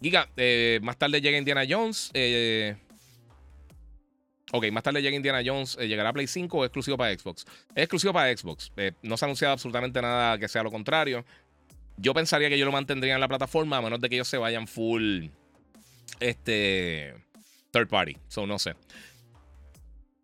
[0.00, 2.12] Giga, eh, más tarde llega Indiana Jones.
[2.14, 2.76] Eh,
[4.52, 5.76] ok, más tarde llega Indiana Jones.
[5.78, 7.44] ¿Llegará Play 5 o exclusivo para Xbox?
[7.74, 8.70] Es exclusivo para Xbox.
[9.02, 11.24] no se ha anunciado absolutamente nada que sea lo contrario.
[11.96, 14.38] Yo pensaría que yo lo mantendría en la plataforma a menos de que ellos se
[14.38, 15.26] vayan full
[16.20, 17.14] este
[17.72, 18.16] third party.
[18.28, 18.76] So no sé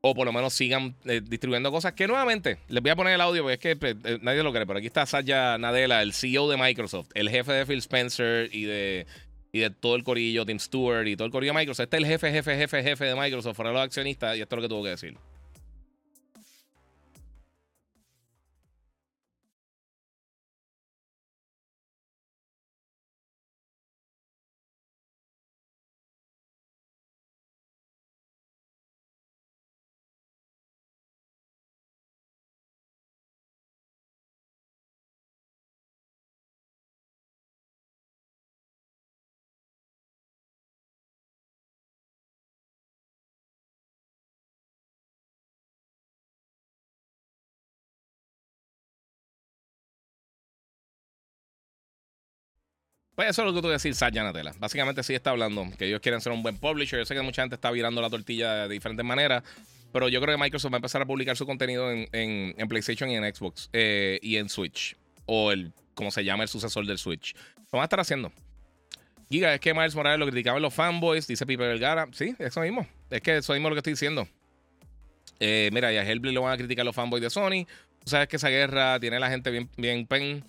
[0.07, 3.23] o por lo menos sigan eh, distribuyendo cosas que nuevamente les voy a poner el
[3.23, 6.13] audio porque es que pues, eh, nadie lo cree, pero aquí está Satya Nadella, el
[6.13, 9.07] CEO de Microsoft, el jefe de Phil Spencer y de,
[9.51, 11.85] y de todo el corillo, Tim Stewart y todo el corillo de Microsoft.
[11.85, 14.63] Este es el jefe, jefe, jefe, jefe de Microsoft, fuera los accionistas y esto es
[14.63, 15.17] lo que tuvo que decir.
[53.15, 54.53] Pues eso es lo que tú decir, Satya Natella.
[54.59, 56.99] Básicamente sí está hablando que ellos quieren ser un buen publisher.
[56.99, 59.45] Yo sé que mucha gente está virando la tortilla de diferentes maneras,
[59.93, 63.17] pero yo creo que Microsoft va a empezar a publicar su contenido en, PlayStation y
[63.17, 64.97] en Xbox eh, y en Switch.
[65.27, 67.35] O el, como se llama, el sucesor del Switch.
[67.57, 68.33] Lo van a estar haciendo.
[69.31, 72.09] Giga, es que Miles Morales lo criticaban los fanboys, dice Pipe Vergara.
[72.13, 72.87] Sí, eso mismo.
[73.11, 74.29] Es que eso mismo es lo que estoy diciendo.
[75.39, 77.67] Eh, mira, y a Hellblade lo van a criticar los fanboys de Sony.
[78.05, 80.45] Tú sabes que esa guerra tiene a la gente bien, bien pen.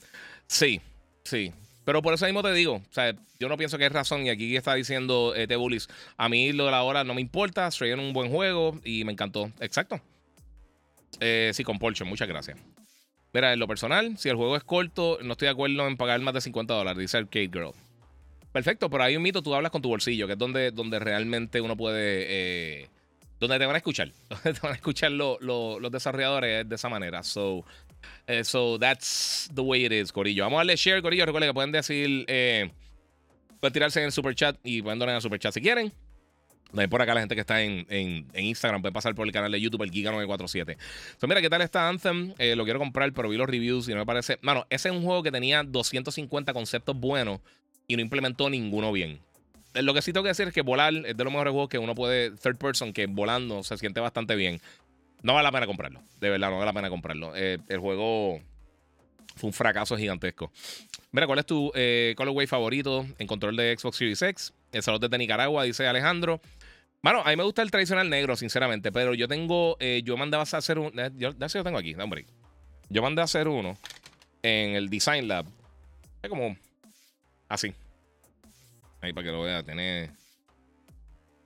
[0.48, 0.82] Sí,
[1.24, 1.54] sí.
[1.86, 4.26] Pero por eso mismo te digo, o sea, yo no pienso que es razón.
[4.26, 7.68] Y aquí está diciendo eh, Bullis, a mí lo de la hora no me importa,
[7.68, 9.52] estoy en un buen juego y me encantó.
[9.60, 10.02] Exacto.
[11.20, 12.58] Eh, sí, con Porsche, muchas gracias.
[13.34, 16.20] Mira, en lo personal, si el juego es corto, no estoy de acuerdo en pagar
[16.22, 17.72] más de 50 dólares, dice Arcade Girl.
[18.52, 21.62] Perfecto, pero hay un mito, tú hablas con tu bolsillo, que es donde, donde realmente
[21.62, 22.26] uno puede...
[22.30, 22.90] Eh,
[23.40, 24.12] donde te van a escuchar.
[24.30, 27.22] Donde te van a escuchar los desarrolladores de esa manera.
[27.22, 27.66] So,
[28.28, 30.44] eh, so that's the way it is, Corillo.
[30.44, 31.26] Vamos a darle share, Corillo.
[31.26, 32.72] Recuerden que pueden decir, eh,
[33.60, 35.92] pueden tirarse en el super chat y pueden donar en el super chat si quieren.
[36.90, 39.62] Por acá la gente que está en, en, Instagram puede pasar por el canal de
[39.62, 40.78] YouTube, el Giga947.
[41.18, 42.34] So, mira, ¿qué tal está Anthem?
[42.38, 44.40] Eh, lo quiero comprar, pero vi los reviews y no me parece.
[44.42, 47.40] Mano, ese es un juego que tenía 250 conceptos buenos
[47.88, 49.20] y no implementó ninguno bien.
[49.74, 51.78] Lo que sí tengo que decir es que volar es de los mejores juegos que
[51.78, 54.62] uno puede, third person, que volando se siente bastante bien.
[55.24, 56.02] No vale la pena comprarlo.
[56.20, 57.36] De verdad, no vale la pena comprarlo.
[57.36, 58.40] Eh, el juego
[59.36, 60.52] fue un fracaso gigantesco.
[61.12, 64.54] Mira, ¿cuál es tu eh, colorway favorito en control de Xbox Series X?
[64.72, 66.42] El salón de Nicaragua, dice Alejandro.
[67.02, 70.44] Bueno, a mí me gusta el tradicional negro, sinceramente, pero yo tengo, eh, yo mandaba
[70.44, 72.26] a hacer un, yo, yo tengo aquí, hombre.
[72.90, 73.78] Yo mandé a hacer uno
[74.42, 75.46] en el Design Lab.
[76.22, 76.58] Es como
[77.48, 77.74] así.
[79.02, 80.10] Ahí para que lo vea, tener.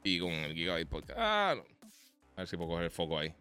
[0.04, 1.14] Y con el Gigabyte.
[1.18, 1.56] Ah,
[2.36, 3.34] A ver si puedo coger el foco ahí.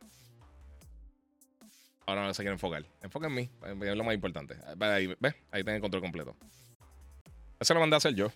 [2.08, 2.86] Ahora no se quiere enfocar.
[3.02, 3.50] Enfoca en mí.
[3.82, 4.56] Es lo más importante.
[4.80, 5.34] Ahí, ¿ves?
[5.50, 6.34] Ahí tengo el control completo.
[7.60, 8.32] Eso lo mandé a hacer yo.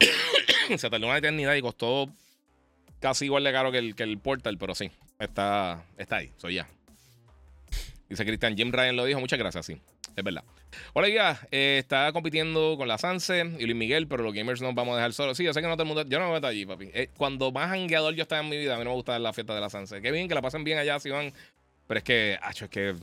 [0.76, 2.10] se tardó una eternidad y costó
[2.98, 4.90] casi igual de caro que el, que el Portal, pero sí.
[5.20, 6.32] Está, está ahí.
[6.36, 6.66] Soy ya.
[8.08, 9.20] Dice Cristian, Jim Ryan lo dijo.
[9.20, 9.80] Muchas gracias, sí.
[10.16, 10.42] Es verdad.
[10.92, 11.40] Hola, ya.
[11.52, 14.96] Eh, está compitiendo con la Sanse y Luis Miguel, pero los gamers nos vamos a
[14.96, 15.36] dejar solos.
[15.36, 16.04] Sí, yo sé que no todo el mundo.
[16.08, 16.90] Yo no me meto allí, papi.
[16.92, 19.32] Eh, cuando más hangueador yo estaba en mi vida, a mí no me gusta la
[19.32, 20.02] fiesta de la Sanse.
[20.02, 21.32] Qué bien que la pasen bien allá, si van
[21.90, 22.94] pero es que, acho, es que.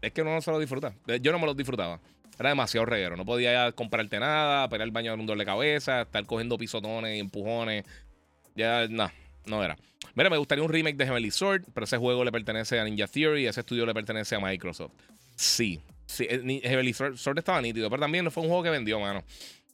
[0.00, 0.94] Es que uno no se lo disfruta.
[1.20, 1.98] Yo no me lo disfrutaba.
[2.38, 3.16] Era demasiado reguero.
[3.16, 7.18] No podía comprarte nada, pegar el baño de un doble cabeza, estar cogiendo pisotones y
[7.18, 7.84] empujones.
[8.54, 9.10] Ya, no,
[9.46, 9.76] no era.
[10.14, 13.08] Mira, me gustaría un remake de Heavenly Sword, pero ese juego le pertenece a Ninja
[13.08, 14.92] Theory y ese estudio le pertenece a Microsoft.
[15.34, 19.00] Sí, sí eh, Heavenly Sword estaba nítido, pero también no fue un juego que vendió,
[19.00, 19.24] mano.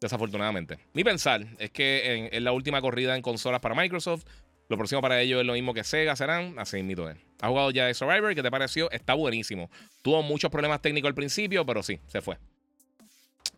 [0.00, 0.78] Desafortunadamente.
[0.94, 4.24] Mi pensar es que en la última corrida en consolas para Microsoft,
[4.70, 6.56] lo próximo para ellos es lo mismo que Sega serán.
[6.56, 7.16] Así mito es.
[7.40, 8.32] ¿Has jugado ya de Survivor?
[8.36, 8.88] ¿Qué te pareció?
[8.92, 9.68] Está buenísimo.
[10.00, 12.38] Tuvo muchos problemas técnicos al principio, pero sí, se fue.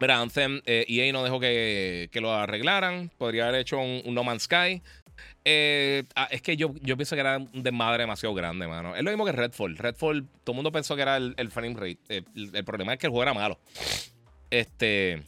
[0.00, 3.10] Mira, Anthem, EA eh, e no dejó que, lo arreglaran.
[3.18, 4.80] Podría haber hecho un, No Man's Sky.
[5.44, 8.96] Eh, ah, es que yo, yo pienso que era un desmadre demasiado grande, mano.
[8.96, 9.76] Es lo mismo que Redfall.
[9.76, 11.98] Redfall, todo el mundo pensó que era el, frame rate.
[12.08, 13.58] Eh, el, problema es que el juego era malo.
[14.50, 15.22] Este.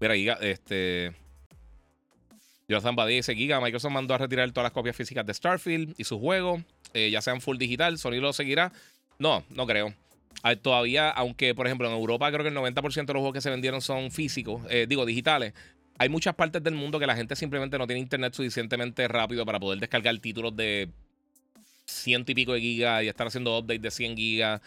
[0.00, 1.12] Mira, este.
[2.68, 6.04] Jonathan Badía dice: Giga, Microsoft mandó a retirar todas las copias físicas de Starfield y
[6.04, 6.62] sus juegos,
[6.94, 7.98] eh, ya sean full digital.
[7.98, 8.72] ¿Sony lo seguirá?
[9.18, 9.94] No, no creo.
[10.62, 13.50] todavía, aunque por ejemplo en Europa creo que el 90% de los juegos que se
[13.50, 15.52] vendieron son físicos, eh, digo, digitales.
[15.98, 19.60] Hay muchas partes del mundo que la gente simplemente no tiene internet suficientemente rápido para
[19.60, 20.88] poder descargar títulos de
[21.84, 24.60] ciento y pico de gigas y estar haciendo updates de 100 gigas.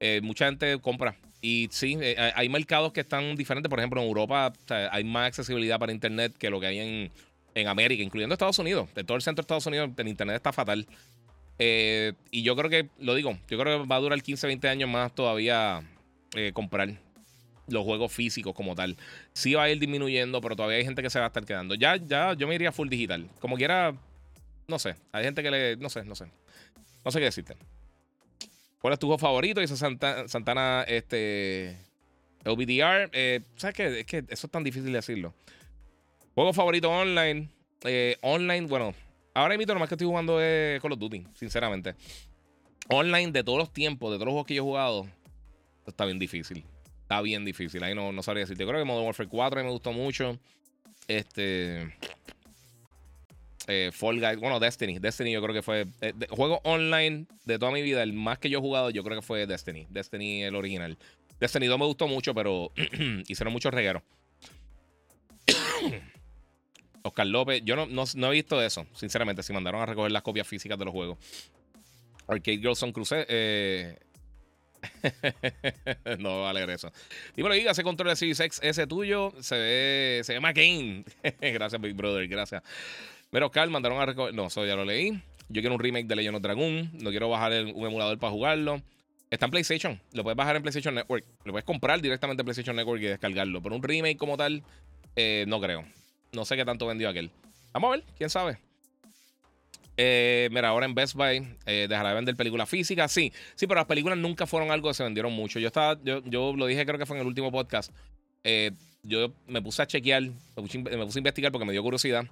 [0.00, 1.14] Eh, mucha gente compra.
[1.42, 1.96] Y sí,
[2.34, 3.70] hay mercados que están diferentes.
[3.70, 4.52] Por ejemplo, en Europa
[4.90, 7.10] hay más accesibilidad para internet que lo que hay en,
[7.54, 8.88] en América, incluyendo Estados Unidos.
[8.94, 10.86] De todo el centro de Estados Unidos, el internet está fatal.
[11.58, 14.68] Eh, y yo creo que, lo digo, yo creo que va a durar 15, 20
[14.68, 15.82] años más todavía
[16.34, 16.88] eh, comprar
[17.68, 18.96] los juegos físicos como tal.
[19.32, 21.74] Sí va a ir disminuyendo, pero todavía hay gente que se va a estar quedando.
[21.74, 23.28] Ya, ya, yo me iría full digital.
[23.40, 23.94] Como quiera,
[24.66, 24.96] no sé.
[25.12, 25.76] Hay gente que le.
[25.76, 26.26] No sé, no sé.
[27.04, 27.56] No sé qué decirte.
[28.80, 29.60] ¿Cuál es tu juego favorito?
[29.60, 31.76] Dice Santana, Santana este.
[32.44, 33.10] LBDR.
[33.12, 34.00] Eh, ¿Sabes qué?
[34.00, 35.34] Es que eso es tan difícil de decirlo.
[36.34, 37.48] Juego favorito online.
[37.84, 38.94] Eh, online, bueno,
[39.34, 41.94] ahora mismo lo más que estoy jugando es Call of Duty, sinceramente.
[42.88, 45.06] Online de todos los tiempos, de todos los juegos que yo he jugado,
[45.86, 46.64] está bien difícil.
[47.02, 47.82] Está bien difícil.
[47.82, 48.64] Ahí no, no sabría decirte.
[48.64, 50.38] Creo que Modern Warfare 4 me gustó mucho.
[51.08, 51.92] Este.
[53.66, 54.38] Eh, Fall Guys.
[54.38, 55.00] Bueno, Destiny.
[55.00, 55.86] Destiny yo creo que fue.
[56.02, 58.04] Eh, juego online de toda mi vida.
[58.04, 59.88] El más que yo he jugado, yo creo que fue Destiny.
[59.90, 60.96] Destiny, el original.
[61.40, 62.70] Destiny 2 me gustó mucho, pero
[63.26, 64.04] hicieron muchos regueros.
[67.02, 70.46] Oscar López, yo no, no, he visto eso, sinceramente, si mandaron a recoger las copias
[70.46, 71.18] físicas de los juegos.
[72.28, 73.98] Arcade Girls son cruce, eh,
[76.18, 76.92] no va a leer eso.
[77.36, 81.04] Dímelo, diga, ese control de Series X, ese tuyo, se ve, se ve McCain.
[81.40, 82.62] gracias, Big Brother, gracias.
[83.30, 84.34] Pero Oscar, mandaron a recoger.
[84.34, 85.20] No, eso ya lo leí.
[85.48, 86.90] Yo quiero un remake de Legend of Dragon.
[86.94, 88.82] No quiero bajar un emulador para jugarlo.
[89.30, 90.00] Está en PlayStation.
[90.12, 91.24] Lo puedes bajar en PlayStation Network.
[91.44, 93.62] Lo puedes comprar directamente en PlayStation Network y descargarlo.
[93.62, 94.62] Pero un remake como tal,
[95.14, 95.84] eh, no creo.
[96.32, 97.30] No sé qué tanto vendió aquel.
[97.72, 98.58] Vamos a ver, quién sabe.
[99.96, 103.12] Eh, mira, ahora en Best Buy eh, dejará de vender películas físicas.
[103.12, 105.58] Sí, sí, pero las películas nunca fueron algo que se vendieron mucho.
[105.58, 107.92] Yo estaba, yo, yo lo dije, creo que fue en el último podcast.
[108.44, 108.70] Eh,
[109.02, 112.24] yo me puse a chequear, me puse, me puse, a investigar porque me dio curiosidad.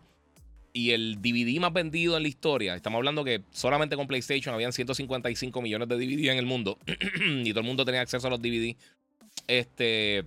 [0.72, 4.72] Y el DVD más vendido en la historia, estamos hablando que solamente con PlayStation habían
[4.72, 6.78] 155 millones de DVD en el mundo
[7.20, 8.76] y todo el mundo tenía acceso a los DVD.
[9.46, 10.24] Este,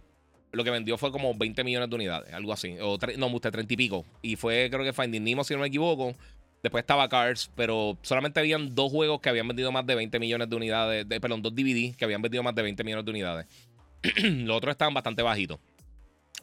[0.52, 2.76] lo que vendió fue como 20 millones de unidades, algo así.
[2.82, 4.06] O no, usted 30 y pico.
[4.22, 6.16] Y fue, creo que Finding Nemo, si no me equivoco.
[6.62, 10.50] Después estaba Cars, pero solamente habían dos juegos que habían vendido más de 20 millones
[10.50, 11.10] de unidades.
[11.10, 13.48] De, perdón, dos DVD que habían vendido más de 20 millones de unidades.
[14.24, 15.58] Los otros estaban bastante bajitos.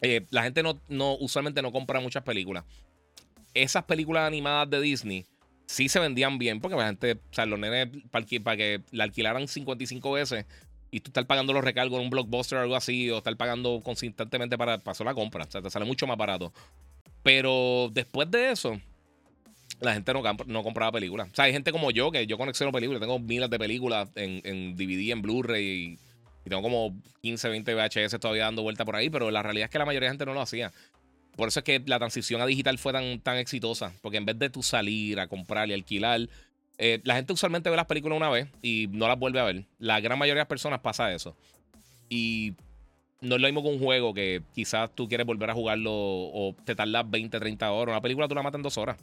[0.01, 2.65] Eh, la gente no, no, usualmente no compra muchas películas.
[3.53, 5.25] Esas películas animadas de Disney
[5.65, 9.05] sí se vendían bien porque la gente, o sea, los nenes para, para que la
[9.05, 10.45] alquilaran 55 veces
[10.91, 13.81] y tú estás pagando los recargos en un blockbuster o algo así, o estar pagando
[13.83, 15.45] consistentemente para, hacer la compra.
[15.45, 16.51] O sea, te sale mucho más barato.
[17.21, 18.79] Pero después de eso,
[19.81, 21.29] la gente no, compraba películas.
[21.31, 23.01] O sea, hay gente como yo que yo conexiono películas.
[23.01, 25.99] Tengo miles de películas en, en DVD, en Blu-ray y,
[26.49, 29.09] tengo como 15, 20 VHS todavía dando vuelta por ahí.
[29.09, 30.71] Pero la realidad es que la mayoría de gente no lo hacía.
[31.35, 33.93] Por eso es que la transición a digital fue tan, tan exitosa.
[34.01, 36.27] Porque en vez de tú salir a comprar y alquilar,
[36.81, 39.65] eh, la gente usualmente ve las películas una vez y no las vuelve a ver.
[39.79, 41.35] La gran mayoría de las personas pasa eso.
[42.07, 42.53] Y
[43.19, 46.55] no es lo mismo que un juego que quizás tú quieres volver a jugarlo o
[46.63, 47.91] te tardas 20, 30 horas.
[47.91, 48.97] Una película tú la matas en dos horas.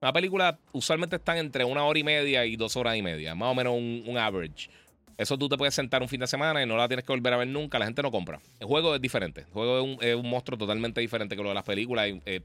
[0.00, 3.50] Una película usualmente están entre una hora y media y dos horas y media, más
[3.50, 4.70] o menos un, average.
[5.18, 7.34] Eso tú te puedes sentar un fin de semana y no la tienes que volver
[7.34, 7.78] a ver nunca.
[7.78, 8.40] La gente no compra.
[8.58, 9.42] El juego es diferente.
[9.42, 12.08] El juego es un, monstruo totalmente diferente que lo de las películas.
[12.24, 12.40] Eh,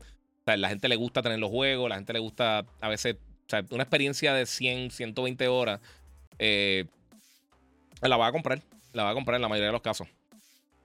[0.45, 3.15] la gente le gusta tener los juegos, la gente le gusta a veces,
[3.45, 5.79] o sea, una experiencia de 100, 120 horas,
[6.39, 6.85] eh,
[8.01, 8.61] la va a comprar.
[8.93, 10.07] La va a comprar en la mayoría de los casos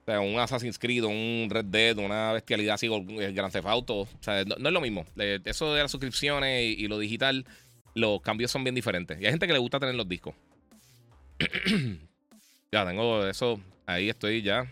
[0.09, 4.01] sea, un Assassin's Creed, un Red Dead, una bestialidad así, el Gran Theft Auto.
[4.01, 5.05] O sea, no, es lo mismo.
[5.45, 7.45] Eso de las suscripciones y, lo digital,
[7.95, 9.21] los cambios son bien diferentes.
[9.21, 10.35] Y hay gente que le gusta tener los discos.
[12.73, 13.61] ya tengo eso.
[13.87, 14.71] Ahí estoy ya.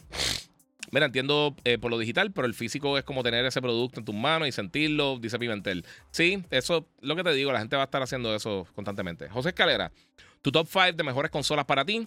[0.93, 4.05] Mira, entiendo eh, por lo digital, pero el físico es como tener ese producto en
[4.05, 5.85] tus manos y sentirlo, dice Pimentel.
[6.11, 9.29] Sí, eso, lo que te digo, la gente va a estar haciendo eso constantemente.
[9.29, 9.91] José Escalera,
[10.43, 12.07] tu top 5 de mejores consolas para ti.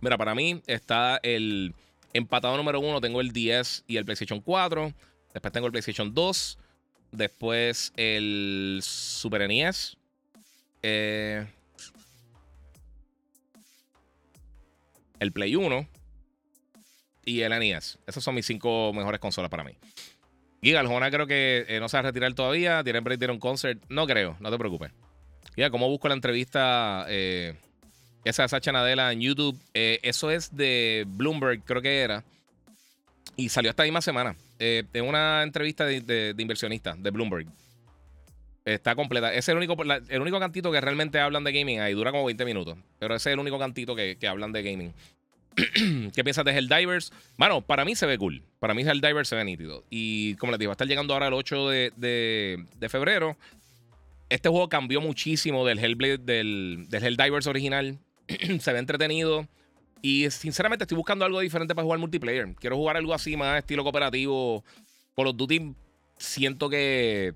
[0.00, 1.74] Mira, para mí está el
[2.14, 4.92] Empatado número uno tengo el 10 y el PlayStation 4.
[5.32, 6.58] Después tengo el PlayStation 2.
[7.10, 9.96] Después el Super NES.
[10.82, 11.46] Eh,
[15.20, 15.88] el Play 1.
[17.24, 17.98] Y el NES.
[18.06, 19.72] Esas son mis cinco mejores consolas para mí.
[20.62, 22.84] Giga, el Jona creo que eh, no se va a retirar todavía.
[22.84, 23.82] Tiene break un concert.
[23.88, 24.92] No creo, no te preocupes.
[25.54, 27.04] Giga, ¿cómo busco la entrevista?
[27.08, 27.54] Eh,
[28.24, 29.58] esa Sacha Nadella en YouTube.
[29.74, 32.22] Eh, eso es de Bloomberg, creo que era.
[33.36, 34.36] Y salió esta misma semana.
[34.58, 37.48] En una entrevista de, de, inversionistas de Bloomberg.
[38.64, 39.34] Está completa.
[39.34, 41.94] Es el único, el único cantito que realmente hablan de gaming ahí.
[41.94, 42.78] Dura como 20 minutos.
[43.00, 44.94] Pero ese es el único cantito que, hablan de gaming.
[46.14, 47.12] ¿Qué piensas de Helldivers?
[47.36, 48.42] Bueno, para mí se ve cool.
[48.58, 49.84] Para mí Helldivers se ve nítido.
[49.90, 53.36] Y como les digo, va a estar llegando ahora el 8 de, febrero.
[54.28, 57.98] Este juego cambió muchísimo del Hellblade, del, Helldivers original.
[58.60, 59.46] se ve entretenido.
[60.00, 62.54] Y sinceramente estoy buscando algo diferente para jugar multiplayer.
[62.56, 64.64] Quiero jugar algo así más estilo cooperativo.
[65.14, 65.74] Call of Duty
[66.18, 67.34] siento que...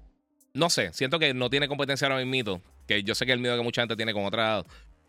[0.54, 2.62] No sé, siento que no tiene competencia ahora mismo.
[2.88, 4.64] Que yo sé que el miedo que mucha gente tiene con otra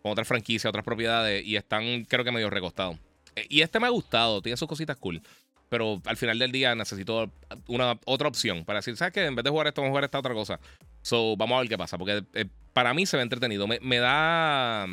[0.07, 1.45] con otras franquicias, otras propiedades.
[1.45, 2.97] Y están creo que medio recostados.
[3.35, 5.21] Eh, y este me ha gustado, tiene sus cositas cool.
[5.69, 7.29] Pero al final del día necesito
[7.67, 9.25] una otra opción para decir, ¿sabes qué?
[9.25, 10.59] En vez de jugar esto, vamos a jugar esta otra cosa.
[11.01, 11.97] So, vamos a ver qué pasa.
[11.97, 13.67] Porque eh, para mí se ve entretenido.
[13.67, 14.87] me da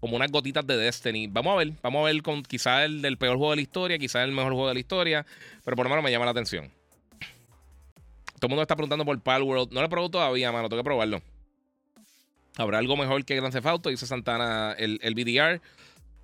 [0.00, 1.26] como unas gotitas de Destiny.
[1.26, 3.98] Vamos a ver, vamos a ver con quizás el del peor juego de la historia,
[3.98, 5.26] quizás el mejor juego de la historia,
[5.64, 6.70] pero por lo menos me llama la atención.
[8.38, 9.72] Todo el mundo está preguntando por Palworld.
[9.72, 11.20] No lo he probado todavía, mano, tengo que probarlo.
[12.58, 13.88] ¿Habrá algo mejor que Grand Theft Auto?
[13.88, 15.62] Dice Santana el, el VDR.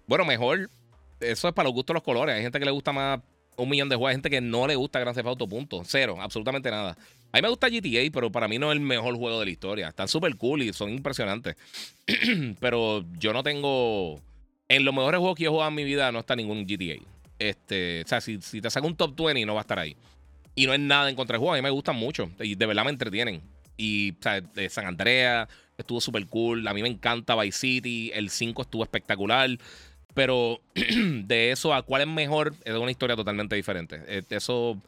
[0.09, 0.69] Bueno, mejor.
[1.21, 2.35] Eso es para los gustos de los colores.
[2.35, 3.21] Hay gente que le gusta más
[3.57, 4.11] un millón de juegos.
[4.11, 5.83] Hay gente que no le gusta Grand Theft Auto, punto.
[5.85, 6.97] Cero, absolutamente nada.
[7.31, 9.51] A mí me gusta GTA, pero para mí no es el mejor juego de la
[9.53, 9.89] historia.
[9.89, 11.55] Están súper cool y son impresionantes.
[12.61, 14.21] pero yo no tengo.
[14.69, 17.01] En los mejores juegos que yo he jugado en mi vida no está ningún GTA.
[17.39, 19.97] Este, o sea, si, te saca un top 20 no va a estar ahí.
[20.57, 21.55] Y no es nada en contra del juego.
[21.55, 22.29] A mí me gustan mucho.
[22.41, 23.41] Y de verdad me entretienen.
[23.77, 25.49] Y, o sea, San Andrea
[25.79, 26.67] estuvo súper cool.
[26.67, 28.11] A mí me encanta Vice City.
[28.15, 29.51] El 5 estuvo espectacular.
[30.15, 34.03] Pero de eso a cuál es mejor es una historia totalmente diferente.
[34.07, 34.81] Eh, eso,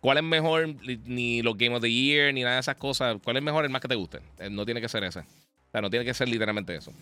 [0.00, 0.74] cuál es mejor,
[1.04, 3.16] ni los Game of the Year, ni nada de esas cosas.
[3.22, 4.18] ¿Cuál es mejor el más que te guste?
[4.38, 5.20] Eh, no tiene que ser ese.
[5.20, 6.92] O sea, no tiene que ser literalmente eso.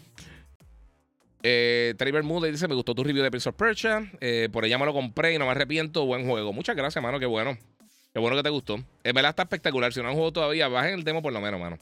[1.43, 4.11] Eh, Moody dice: Me gustó tu review de Prince of Persia.
[4.21, 6.05] Eh, por ella me lo compré y no me arrepiento.
[6.05, 6.53] Buen juego.
[6.53, 7.19] Muchas gracias, mano.
[7.19, 7.57] Qué bueno.
[8.13, 8.77] Qué bueno que te gustó.
[9.05, 9.93] Es verdad, está espectacular.
[9.93, 11.79] Si no han jugado todavía, bajen el demo por lo menos, mano.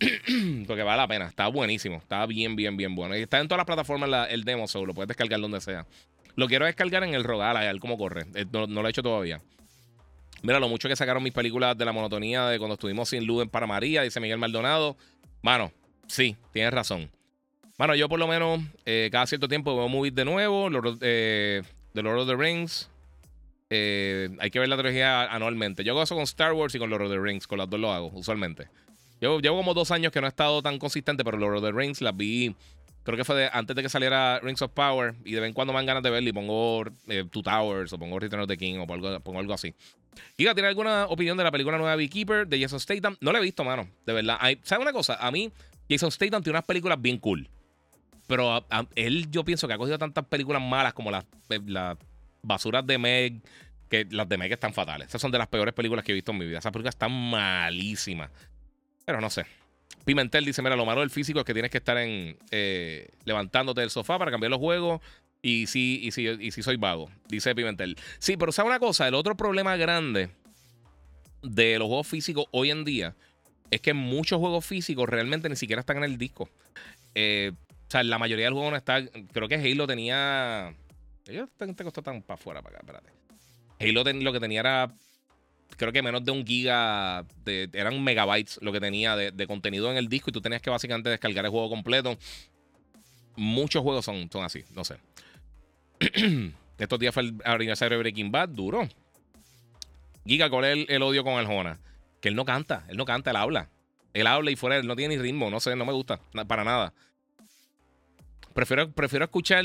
[0.66, 1.26] Porque vale la pena.
[1.26, 1.96] Está buenísimo.
[1.96, 3.16] Está bien, bien, bien bueno.
[3.16, 5.86] Y está en todas las plataformas el demo, solo lo puedes descargar donde sea.
[6.36, 8.26] Lo quiero descargar en el Rogal, a ver cómo corre.
[8.34, 9.40] Eh, no, lo he hecho todavía.
[10.42, 13.42] Mira lo mucho que sacaron mis películas de la monotonía de cuando estuvimos sin luz
[13.42, 14.96] en Para María, dice Miguel Maldonado.
[15.42, 15.72] Mano,
[16.06, 17.10] sí, tienes razón.
[17.78, 20.68] Mano, yo por lo menos eh, cada cierto tiempo veo movies de nuevo.
[20.68, 22.90] Lord, eh, The Lord of the Rings.
[23.70, 25.82] hay que ver la trilogía anualmente.
[25.82, 27.46] Yo hago eso con Star Wars y con Lord of the Rings.
[27.46, 28.68] Con las dos lo hago, usualmente.
[29.20, 32.00] Yo llevo como dos años que no he estado tan consistente, pero of the Rings
[32.00, 32.54] las vi.
[33.04, 35.14] Creo que fue antes de que saliera Rings of Power.
[35.24, 37.92] Y de vez en cuando me dan ganas de verla y pongo eh, Two Towers
[37.92, 39.74] o pongo Return of the King o pongo, algo así.
[40.38, 43.16] Giga, ¿tiene alguna opinión de la película nueva Beekeeper de Jason Statham?
[43.20, 43.88] No la he visto, mano.
[44.06, 44.38] De verdad.
[44.62, 45.16] ¿Sabes una cosa?
[45.20, 45.52] A mí,
[45.88, 47.48] Jason Statham tiene unas películas bien cool.
[48.26, 51.98] Pero él, yo pienso que ha cogido tantas películas malas como las, eh, las
[52.42, 53.42] basuras de Meg.
[53.90, 55.08] Que las de Meg están fatales.
[55.08, 56.58] Esas son de las peores películas que he visto en mi vida.
[56.58, 58.30] Esas películas están malísimas.
[59.04, 59.46] Pero no sé.
[60.04, 63.80] Pimentel dice: Mira, lo malo del físico es que tienes que estar en eh, levantándote
[63.80, 65.00] del sofá para cambiar los juegos.
[65.42, 67.96] Y sí, y sí, y sí soy vago, dice Pimentel.
[68.18, 69.06] Sí, pero ¿sabe una cosa?
[69.06, 70.30] El otro problema grande
[71.42, 73.14] de los juegos físicos hoy en día
[73.70, 76.48] es que muchos juegos físicos realmente ni siquiera están en el disco.
[77.14, 79.04] Eh, o sea, la mayoría del juego no está.
[79.32, 80.74] Creo que Halo tenía.
[81.26, 83.10] Yo te costó tan para afuera, para acá, espérate.
[83.80, 84.94] Halo lo que tenía era
[85.76, 90.08] creo que menos de un giga, eran megabytes lo que tenía de, contenido en el
[90.08, 92.16] disco y tú tenías que básicamente descargar el juego completo.
[93.36, 94.96] Muchos juegos son, son así, no sé.
[96.78, 98.88] Estos días fue el aniversario de Breaking Bad, duro.
[100.26, 101.78] Giga, ¿cuál es el, odio con Arjona?
[102.20, 103.68] Que él no canta, él no canta, él habla.
[104.12, 106.64] Él habla y fuera, él no tiene ni ritmo, no sé, no me gusta, para
[106.64, 106.94] nada.
[108.54, 109.64] Prefiero, prefiero escuchar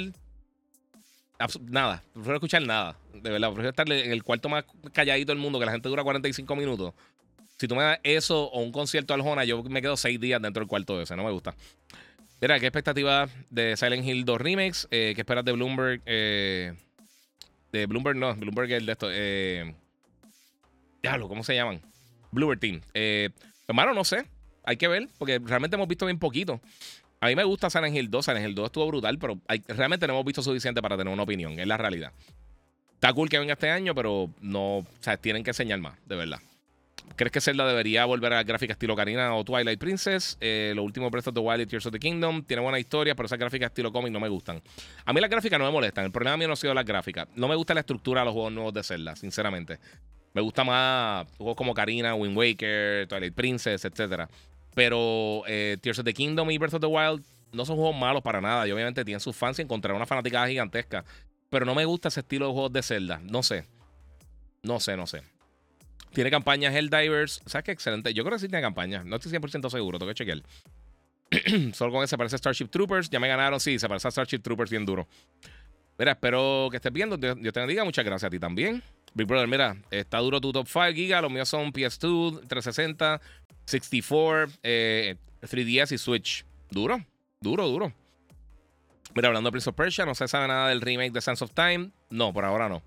[1.69, 2.97] nada, prefiero escuchar nada.
[3.13, 6.03] De verdad, prefiero estar en el cuarto más calladito del mundo, que la gente dura
[6.03, 6.93] 45 minutos.
[7.57, 10.41] Si tú me das eso o un concierto al Jona, yo me quedo seis días
[10.41, 11.55] dentro del cuarto ese, no me gusta.
[12.41, 14.87] Mira, ¿qué expectativa de Silent Hill 2 Remix?
[14.91, 16.01] Eh, ¿Qué esperas de Bloomberg?
[16.05, 16.73] Eh,
[17.73, 19.07] de Bloomberg, no, Bloomberg el de esto.
[19.11, 19.75] Eh,
[21.03, 21.81] diablo, ¿cómo se llaman?
[22.31, 22.81] Bloomberg Team.
[22.93, 23.29] Eh,
[23.67, 24.25] hermano, no sé.
[24.63, 26.61] Hay que ver, porque realmente hemos visto bien poquito.
[27.22, 28.26] A mí me gusta Silent Hill 2.
[28.26, 31.59] Silent Hill 2 estuvo brutal, pero realmente no hemos visto suficiente para tener una opinión.
[31.59, 32.13] Es la realidad.
[32.93, 34.78] Está cool que venga este año, pero no.
[34.80, 36.39] O sea, tienen que enseñar más, de verdad.
[37.15, 40.38] ¿Crees que Zelda debería volver a la gráfica estilo Karina o Twilight Princess?
[40.39, 43.15] Eh, los últimos Breath of the Wild y Tears of the Kingdom tiene buena historia,
[43.15, 44.61] pero esas gráficas estilo cómic no me gustan.
[45.05, 46.05] A mí las gráficas no me molestan.
[46.05, 47.28] El problema mío no ha sido las gráficas.
[47.36, 49.80] No me gusta la estructura de los juegos nuevos de Zelda, sinceramente.
[50.34, 54.30] Me gusta más juegos como Karina, Wind Waker, Twilight Princess, etcétera.
[54.76, 58.22] Pero eh, Tears of the Kingdom y Breath of the Wild no son juegos malos
[58.22, 58.67] para nada.
[58.67, 61.03] Y obviamente tienen sus fans y encontrar una fanaticada gigantesca.
[61.49, 63.20] Pero no me gusta ese estilo de juegos de Zelda.
[63.24, 63.65] No sé.
[64.63, 65.24] No sé, no sé.
[66.13, 67.41] Tiene campañas Helldivers.
[67.45, 67.72] ¿Sabes qué?
[67.72, 68.13] Excelente.
[68.13, 69.05] Yo creo que sí tiene campañas.
[69.05, 69.99] No estoy 100% seguro.
[69.99, 70.41] Tengo que chequear.
[71.74, 73.09] Solo con ese parece Starship Troopers.
[73.09, 73.59] Ya me ganaron.
[73.59, 75.07] Sí, se parece a Starship Troopers bien duro.
[75.97, 77.17] Mira, espero que estés viendo.
[77.17, 77.84] Dios te bendiga.
[77.84, 78.84] Muchas gracias a ti también.
[79.13, 81.22] Big Brother, mira, está duro tu top 5 gigas.
[81.22, 83.22] Los míos son PS2, 360,
[83.70, 86.45] 64, 3DS y Switch.
[86.72, 87.05] Duro,
[87.39, 87.93] duro, duro.
[89.13, 91.51] Mira, hablando de Prince of Persia, no se sabe nada del remake de Sense of
[91.51, 91.91] Time.
[92.09, 92.82] No, por ahora no.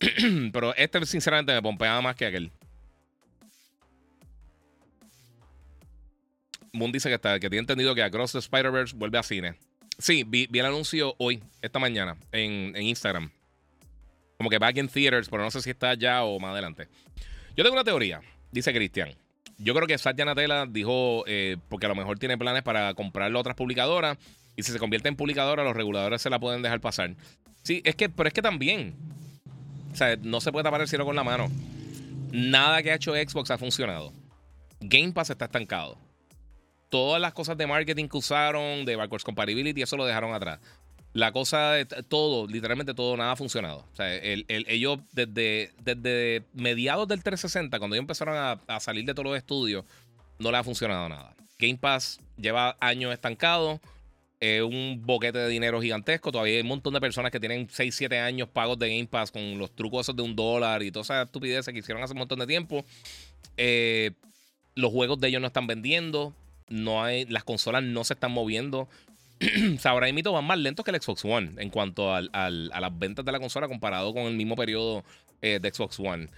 [0.52, 2.50] Pero este, sinceramente, me pompeaba más que aquel.
[6.72, 9.54] Moon dice que, está, que tiene entendido que Across the Spider-Verse vuelve a cine.
[9.98, 13.30] Sí, vi, el anuncio hoy, esta mañana, en, en Instagram.
[14.36, 16.86] Como que back in theaters, pero no sé si está ya o más adelante.
[17.56, 18.20] Yo tengo una teoría,
[18.52, 19.16] dice Cristian.
[19.58, 23.38] Yo creo que Satya Natella dijo, eh, porque a lo mejor tiene planes para comprarlo
[23.38, 24.18] a otras publicadoras.
[24.56, 27.14] Y si se convierte en publicadora, los reguladores se la pueden dejar pasar.
[27.62, 28.94] Sí, es que, pero es que también.
[29.92, 31.50] O sea, no se puede tapar el cielo con la mano.
[32.32, 34.12] Nada que ha hecho Xbox ha funcionado.
[34.80, 35.98] Game Pass está estancado.
[36.90, 40.60] Todas las cosas de marketing que usaron, de backwards compatibility, eso lo dejaron atrás.
[41.16, 43.86] La cosa de todo, literalmente todo, nada ha funcionado.
[43.90, 49.24] O sea, ellos desde, desde mediados del 360, cuando ellos empezaron a, salir de todos
[49.24, 49.86] los estudios,
[50.38, 51.34] no le ha funcionado nada.
[51.58, 53.80] Game Pass lleva años estancado.
[54.40, 56.30] Es un boquete de dinero gigantesco.
[56.30, 59.30] Todavía hay un montón de personas que tienen 6, 7 años pagos de Game Pass
[59.30, 62.18] con los trucos esos de un dólar y todas esas estupideces que hicieron hace un
[62.18, 62.84] montón de tiempo.
[63.56, 64.10] Eh,
[64.74, 66.34] los juegos de ellos no están vendiendo.
[66.68, 68.86] No hay, las consolas no se están moviendo.
[69.84, 73.24] ahora mismo van más lentos que el Xbox One en cuanto al, a las ventas
[73.24, 75.04] de la consola comparado con el mismo periodo
[75.42, 76.28] eh, de Xbox One.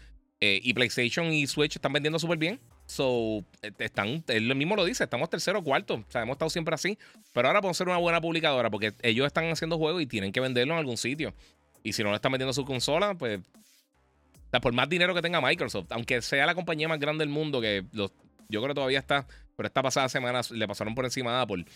[0.40, 2.60] Eh, y PlayStation y Switch están vendiendo súper bien.
[2.86, 5.94] So, eh, están, él mismo lo dice, estamos tercero o cuarto.
[5.94, 6.98] O sea, hemos estado siempre así.
[7.32, 10.40] Pero ahora podemos ser una buena publicadora porque ellos están haciendo juegos y tienen que
[10.40, 11.34] venderlo en algún sitio.
[11.82, 13.40] Y si no lo están vendiendo su consola, pues.
[13.40, 17.28] O sea, por más dinero que tenga Microsoft, aunque sea la compañía más grande del
[17.28, 18.12] mundo, que los,
[18.48, 19.26] yo creo que todavía está,
[19.56, 21.66] pero esta pasada semana le pasaron por encima a Apple.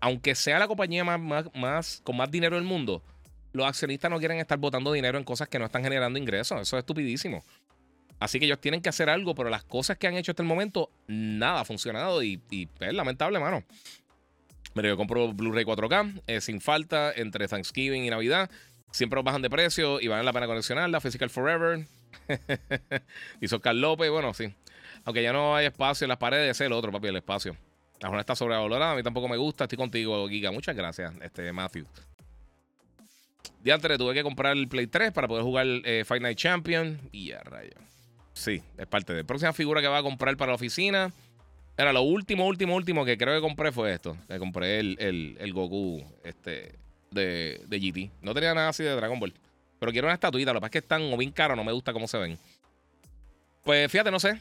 [0.00, 3.02] Aunque sea la compañía más, con más dinero del mundo,
[3.52, 6.60] los accionistas no quieren estar botando dinero en cosas que no están generando ingresos.
[6.60, 7.42] Eso es estupidísimo.
[8.20, 10.48] Así que ellos tienen que hacer algo, pero las cosas que han hecho hasta el
[10.48, 13.64] momento, nada ha funcionado y, es lamentable, mano.
[14.74, 18.50] Mira, yo compro Blu-ray 4K eh, sin falta entre Thanksgiving y Navidad.
[18.90, 21.00] Siempre bajan de precio y vale la pena coleccionarla.
[21.00, 21.86] Physical Forever.
[23.40, 24.10] Hizo Carl López.
[24.10, 24.52] Bueno, sí.
[25.04, 27.56] Aunque ya no hay espacio en las paredes, es el otro, papi, el espacio.
[28.00, 28.92] La zona está sobrevalorada.
[28.92, 29.64] A mí tampoco me gusta.
[29.64, 30.50] Estoy contigo, Giga.
[30.50, 31.86] Muchas gracias, este Matthew.
[33.72, 36.98] antes tuve que comprar el Play 3 para poder jugar eh, Fight Night Champion.
[37.12, 37.72] Y ya, rayo.
[38.34, 39.24] Sí, es parte de.
[39.24, 41.12] Próxima figura que va a comprar para la oficina.
[41.76, 44.16] Era lo último, último, último que creo que compré fue esto.
[44.28, 46.74] Que compré el, el, el Goku este,
[47.10, 48.10] de, de, GT.
[48.22, 49.34] No tenía nada así de Dragon Ball.
[49.80, 50.52] Pero quiero una estatuita.
[50.52, 52.38] Lo que pasa es que están o bien caros, no me gusta cómo se ven.
[53.64, 54.40] Pues fíjate, no sé.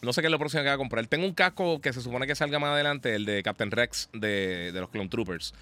[0.00, 1.06] No sé qué es lo próximo que voy a comprar.
[1.06, 4.70] Tengo un casco que se supone que salga más adelante, el de Captain Rex de,
[4.72, 5.54] de los Clone Troopers.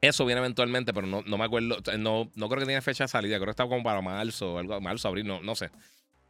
[0.00, 1.78] Eso viene eventualmente, pero no, no me acuerdo.
[1.98, 3.36] No, no creo que tiene fecha de salida.
[3.36, 5.70] Creo que está como para marzo, algo, marzo, abril, no, no sé.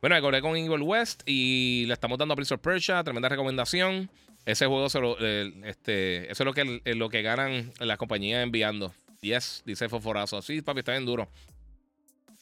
[0.01, 3.03] Bueno, me acordé con Evil West y le estamos dando a Prince of Persia.
[3.03, 4.09] Tremenda recomendación.
[4.45, 8.95] Ese juego, se lo, este, eso es lo que, lo que ganan las compañías enviando.
[9.21, 10.41] Yes, dice Foforazo.
[10.43, 11.29] Sí, papi, está bien duro.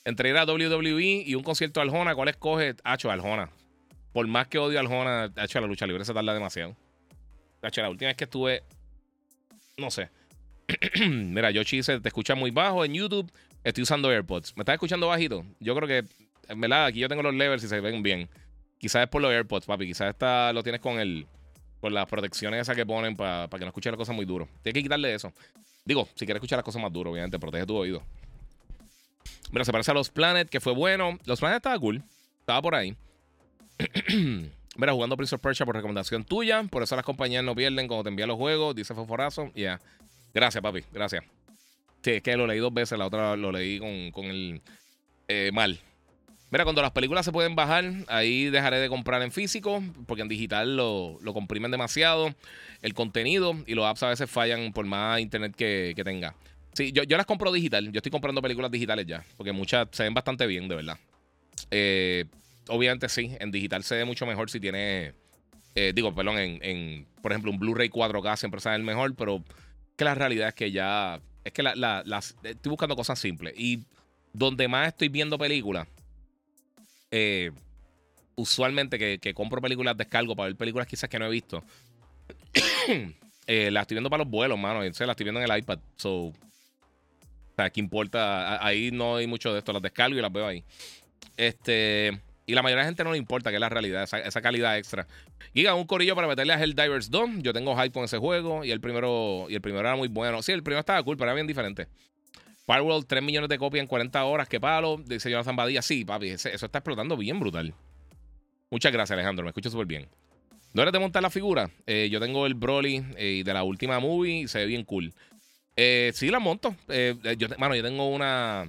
[0.04, 2.74] Entre ir a WWE y un concierto de Aljona, ¿cuál escoge?
[2.84, 3.48] Hacho, Aljona.
[4.14, 6.76] Por más que odio a Aljona, hecho la lucha libre se tarda demasiado.
[7.60, 8.62] La última vez que estuve,
[9.76, 10.08] no sé.
[11.08, 13.28] Mira, Yoshi dice, te escucha muy bajo en YouTube.
[13.64, 14.56] Estoy usando AirPods.
[14.56, 15.44] ¿Me estás escuchando bajito?
[15.58, 16.08] Yo creo que,
[16.48, 18.28] en verdad, aquí yo tengo los levels y se ven bien.
[18.78, 19.84] Quizás es por los AirPods, papi.
[19.84, 21.26] Quizás esta lo tienes con el,
[21.80, 24.46] con las protecciones esas que ponen para que no escuche las cosas muy duro.
[24.62, 25.32] Tienes que quitarle eso.
[25.84, 28.00] Digo, si quieres escuchar las cosas más duro, obviamente, protege tu oído.
[29.50, 31.18] Mira, se parece a los Planet, que fue bueno.
[31.24, 32.00] Los Planet estaba cool.
[32.38, 32.94] Estaba por ahí.
[34.76, 36.62] Mira, jugando Prince of Persia por recomendación tuya.
[36.64, 38.74] Por eso las compañías no pierden cuando te envían los juegos.
[38.74, 39.50] Dice Foforazo.
[39.54, 39.80] Ya.
[40.32, 40.82] Gracias, papi.
[40.92, 41.24] Gracias.
[42.02, 42.98] Sí, es que lo leí dos veces.
[42.98, 43.78] La otra lo leí
[44.12, 44.60] con, el
[45.28, 45.78] eh, mal.
[46.50, 50.28] Mira, cuando las películas se pueden bajar, ahí dejaré de comprar en físico, porque en
[50.28, 52.34] digital lo, comprimen demasiado.
[52.82, 56.34] El contenido y los apps a veces fallan por más internet que, tenga.
[56.74, 57.90] Sí, yo, yo, las compro digital.
[57.90, 60.98] Yo estoy comprando películas digitales ya, porque muchas se ven bastante bien, de verdad.
[61.70, 62.26] Eh,
[62.68, 65.14] obviamente sí, en digital se ve mucho mejor si tiene.
[65.74, 69.42] Eh, digo, perdón, en, en, por ejemplo, un Blu-ray 4K siempre sale el mejor, pero
[69.96, 71.20] que la realidad es que ya.
[71.44, 73.54] Es que la, las, estoy buscando cosas simples.
[73.56, 73.84] Y
[74.32, 75.86] donde más estoy viendo películas,
[77.10, 77.50] eh,
[78.36, 81.62] usualmente que, compro películas, descargo para ver películas quizás que no he visto.
[83.46, 84.80] eh, las estoy viendo para los vuelos, mano.
[84.80, 85.78] las estoy viendo en el iPad.
[85.96, 86.32] So,
[87.54, 88.64] o sea, ¿qué importa?
[88.64, 89.72] Ahí no hay mucho de esto.
[89.72, 90.64] Las descargo y las veo ahí.
[91.36, 92.20] Este.
[92.46, 94.76] Y la mayoría de la gente no le importa, que es la realidad, esa, calidad
[94.76, 95.06] extra.
[95.54, 97.30] Giga, un corillo para meterle a Helldivers 2.
[97.38, 100.42] Yo tengo hype con ese juego y el primero y el primero era muy bueno.
[100.42, 101.88] Sí, el primero estaba cool, pero era bien diferente.
[102.66, 105.00] Firewall, 3 millones de copias en 40 horas, qué palo.
[105.04, 105.80] Dice Jonathan Badía.
[105.80, 107.74] Sí, papi, eso está explotando bien brutal.
[108.70, 109.44] Muchas gracias, Alejandro.
[109.44, 110.08] Me escucho súper bien.
[110.74, 111.70] ¿No eres de montar la figura?
[111.86, 115.14] Eh, yo tengo el Broly eh, de la última movie y se ve bien cool.
[115.76, 116.74] Eh, sí, la monto.
[117.38, 118.68] yo, mano, yo tengo una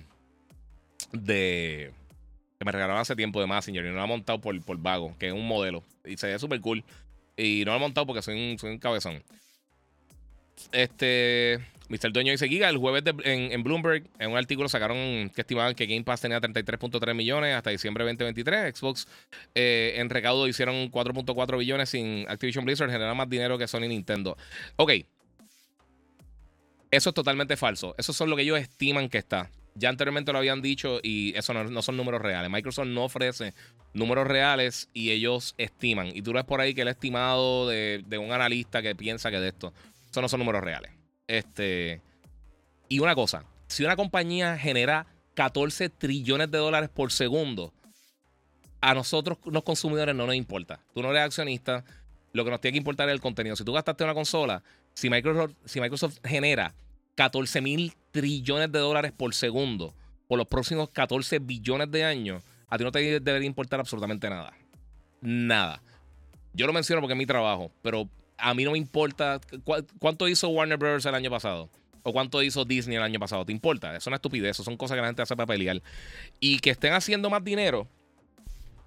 [1.11, 1.91] de
[2.57, 5.15] que me regalaron hace tiempo de Messenger y no la he montado por, por vago,
[5.19, 5.83] que es un modelo.
[6.05, 6.83] Y se ve súper cool.
[7.37, 9.21] Y no la he montado porque soy un, soy un cabezón.
[10.71, 11.59] Este.
[11.87, 12.11] Mr.
[12.11, 16.03] Dueño dice Giga, el jueves en, Bloomberg, en un artículo sacaron que estimaban que Game
[16.03, 18.75] Pass tenía 33.3 millones hasta diciembre de 2023.
[18.75, 19.07] Xbox
[19.53, 24.35] eh, en recaudo hicieron 4.4 billones sin Activision Blizzard, generar más dinero que Sony Nintendo.
[24.77, 24.93] Ok.
[26.89, 27.93] Eso es totalmente falso.
[27.99, 29.51] Eso son lo que ellos estiman que está.
[29.77, 32.49] Ya anteriormente lo habían dicho y eso no, son números reales.
[32.49, 33.53] Microsoft no ofrece
[33.93, 36.07] números reales y ellos estiman.
[36.15, 39.49] Y tú ves por ahí que el estimado de, un analista que piensa que de
[39.49, 39.73] esto.
[40.09, 40.91] Eso no son números reales.
[41.27, 42.01] Este.
[42.87, 47.73] Y una cosa: si una compañía genera 14 trillones de dólares por segundo,
[48.79, 50.79] a nosotros, los consumidores, no nos importa.
[50.93, 51.83] Tú no eres accionista.
[52.31, 53.55] Lo que nos tiene que importar es el contenido.
[53.55, 54.61] Si tú gastaste una consola,
[54.93, 56.73] si Microsoft, si Microsoft genera
[57.15, 59.93] 14 mil trillones de dólares por segundo
[60.27, 64.53] por los próximos 14 billones de años, a ti no te debería importar absolutamente nada.
[65.21, 65.81] Nada.
[66.53, 69.39] Yo lo menciono porque es mi trabajo, pero a mí no me importa
[69.99, 71.05] cuánto hizo Warner Bros.
[71.05, 71.69] el año pasado.
[72.03, 73.45] O cuánto hizo Disney el año pasado.
[73.45, 73.95] ¿Te importa?
[73.95, 74.57] Es una estupidez.
[74.57, 75.81] Son cosas que la gente hace para pelear.
[76.39, 77.87] Y que estén haciendo más dinero.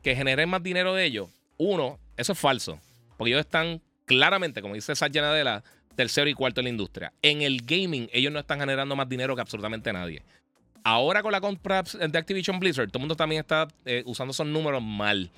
[0.04, 1.28] Que generen más dinero de ellos.
[1.56, 2.78] Uno, eso es falso.
[3.16, 5.64] Porque ellos están claramente, como dice Satya Nadella,
[5.98, 7.12] tercero y cuarto en la industria.
[7.22, 10.22] En el gaming, ellos no están generando más dinero que absolutamente nadie.
[10.84, 14.46] Ahora con la compra de Activision Blizzard, todo el mundo también está eh, usando esos
[14.46, 15.28] números mal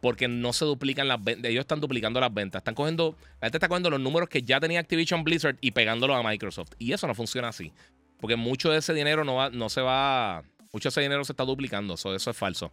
[0.00, 1.48] porque no se duplican las ventas.
[1.48, 2.58] Ellos están duplicando las ventas.
[2.58, 6.16] Están cogiendo, la gente está cogiendo los números que ya tenía Activision Blizzard y pegándolos
[6.16, 6.72] a Microsoft.
[6.80, 7.72] Y eso no funciona así.
[8.18, 10.42] Porque mucho de ese dinero no, va, no se va.
[10.72, 11.94] Mucho de ese dinero se está duplicando.
[11.94, 12.72] eso es falso.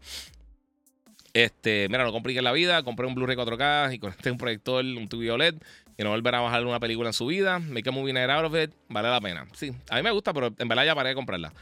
[1.34, 2.82] Este, mira, no compliquen la vida.
[2.82, 5.56] Compré un Blu-ray 4K y conecté un proyector, un TV OLED.
[6.02, 7.60] Y no volverá a bajar una película en su vida.
[7.60, 8.72] Make a movie night out of it.
[8.90, 9.46] Vale la pena.
[9.54, 11.54] Sí, a mí me gusta, pero en verdad ya paré de comprarla.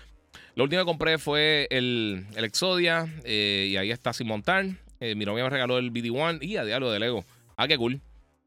[0.56, 3.14] Lo último que compré fue el, el Exodia.
[3.26, 4.66] Eh, y ahí está sin montar.
[5.02, 7.26] Eh, mi novia me regaló el BD1 y a diablo de Lego.
[7.58, 8.00] Ah, qué cool.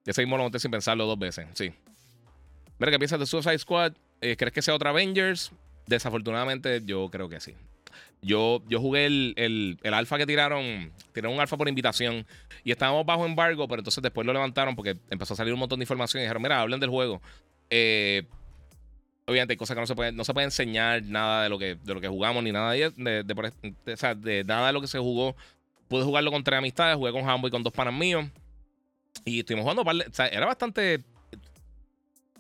[0.07, 1.47] Ese mismo lo monté sin pensarlo dos veces.
[1.53, 1.75] Sí.
[2.79, 3.93] Mira, ¿qué piensas de Suicide Squad?
[4.23, 5.53] Eh, ¿Crees que sea otra Avengers?
[5.87, 7.55] Desafortunadamente, yo creo que sí.
[8.23, 10.93] Yo, yo jugué el, el, el alfa que tiraron.
[11.13, 12.27] Tiraron un alfa por invitación.
[12.65, 15.79] Y estábamos bajo embargo, pero entonces después lo levantaron porque empezó a salir un montón
[15.79, 16.21] de información.
[16.21, 17.21] Y dijeron, mira, hablen del juego.
[17.69, 18.23] Eh,
[19.27, 21.75] obviamente hay cosas que no se puede, no se puede enseñar nada de lo que,
[21.77, 25.37] de lo que jugamos, ni nada de, de, nada de lo que se jugó
[25.93, 28.25] Pude jugarlo con tres amistades, jugué con Hambo y con dos panas míos.
[29.27, 29.85] Y estuvimos jugando,
[30.31, 31.05] era bastante...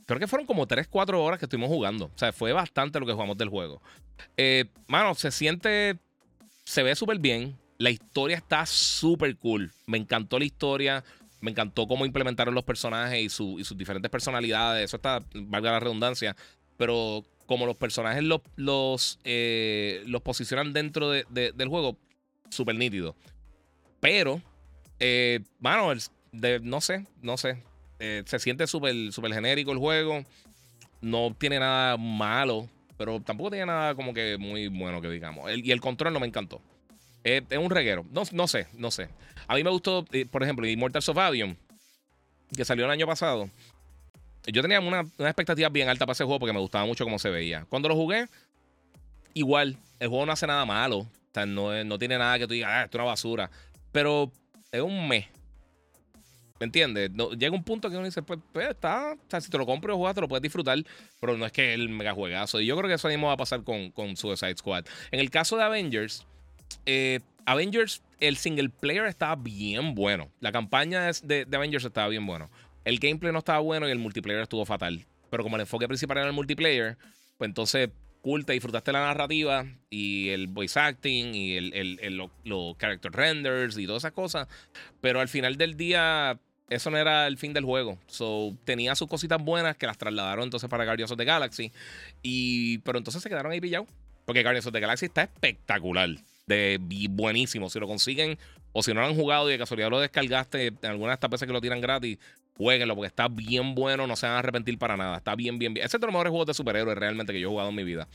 [0.06, 2.06] Creo que fueron como 3, 4 horas que estuvimos jugando.
[2.06, 3.80] O sea, fue bastante lo que jugamos del juego.
[4.36, 5.98] Eh, mano, se siente...
[6.64, 7.56] Se ve súper bien.
[7.78, 9.72] La historia está súper cool.
[9.86, 11.04] Me encantó la historia.
[11.40, 14.84] Me encantó cómo implementaron los personajes y, sus diferentes personalidades.
[14.84, 16.36] Eso está, valga la redundancia.
[16.76, 21.98] Pero como los personajes los, los, eh, los posicionan dentro del juego,
[22.50, 23.16] súper nítido.
[24.00, 24.40] Pero,
[25.00, 25.92] eh, mano,
[26.62, 27.62] no sé, no sé.
[28.04, 30.24] Eh, se siente súper super genérico el juego.
[31.00, 35.48] No tiene nada malo, pero tampoco tiene nada como que muy bueno que digamos.
[35.56, 36.60] y el control no me encantó.
[37.22, 38.04] es un reguero.
[38.10, 39.08] No, no sé, no sé.
[39.46, 41.56] A mí me gustó, eh, por ejemplo, Immortals of Avion,
[42.56, 43.48] que salió el año pasado.
[44.46, 47.20] Yo tenía una, una, expectativa bien alta para ese juego porque me gustaba mucho cómo
[47.20, 47.66] se veía.
[47.68, 48.26] Cuando lo jugué,
[49.32, 51.06] igual, el juego no hace nada malo.
[51.36, 53.50] O no, no tiene nada que tú digas, ah, es una basura.
[53.92, 54.32] Pero
[54.72, 55.26] es un mes.
[56.62, 57.10] ¿Me entiendes?
[57.36, 59.96] llega un punto que uno dice, pues, pues está, o si te lo compro y
[59.96, 60.78] juegas, te lo puedes disfrutar,
[61.18, 62.60] pero no es que el mega juegazo.
[62.60, 64.84] Y yo creo que eso mismo va a pasar con, con Suicide Squad.
[65.10, 66.24] En el caso de Avengers,
[66.86, 70.30] eh, Avengers, el single player estaba bien bueno.
[70.38, 72.48] La campaña de, de, Avengers estaba bien bueno.
[72.84, 75.04] El gameplay no estaba bueno y el multiplayer estuvo fatal.
[75.30, 76.96] Pero como el enfoque principal era el multiplayer,
[77.38, 77.90] pues entonces
[78.22, 83.86] cool, te disfrutaste la narrativa y el voice acting y el, los character renders y
[83.86, 84.48] todas esas cosas.
[85.00, 86.38] Pero al final del día,
[86.74, 87.98] eso no era el fin del juego.
[88.06, 91.72] So, tenía sus cositas buenas que las trasladaron entonces para Guardians of the Galaxy.
[92.22, 93.88] Y, pero entonces se quedaron ahí pillados.
[94.24, 96.10] Porque Guardians of the Galaxy está espectacular.
[96.46, 96.78] De,
[97.10, 97.70] buenísimo.
[97.70, 98.38] Si lo consiguen
[98.72, 101.30] o si no lo han jugado y de casualidad lo descargaste en alguna de estas
[101.30, 102.18] veces que lo tiran gratis,
[102.56, 105.16] Jueguenlo porque está bien bueno, no se van a arrepentir para nada.
[105.16, 105.86] Está bien, bien, bien.
[105.86, 107.84] Ese es de los mejores juegos de superhéroes realmente que yo he jugado en mi
[107.84, 108.08] vida.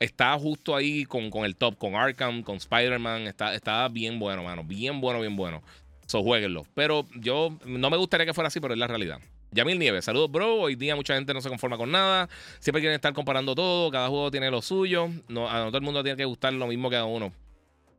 [0.00, 3.28] Está justo ahí con, con el top, con Arkham, con Spider-Man.
[3.28, 4.64] Está, está bien bueno, mano.
[4.64, 5.62] Bien bueno, bien bueno.
[6.06, 6.66] So, jueguenlo.
[6.74, 9.20] Pero yo no me gustaría que fuera así, pero es la realidad.
[9.52, 10.54] Yamil Nieves, saludos, bro.
[10.54, 12.28] Hoy día mucha gente no se conforma con nada.
[12.58, 13.90] Siempre quieren estar comparando todo.
[13.90, 15.08] Cada juego tiene lo suyo.
[15.28, 17.32] No, a todo el mundo tiene que gustar lo mismo que a uno.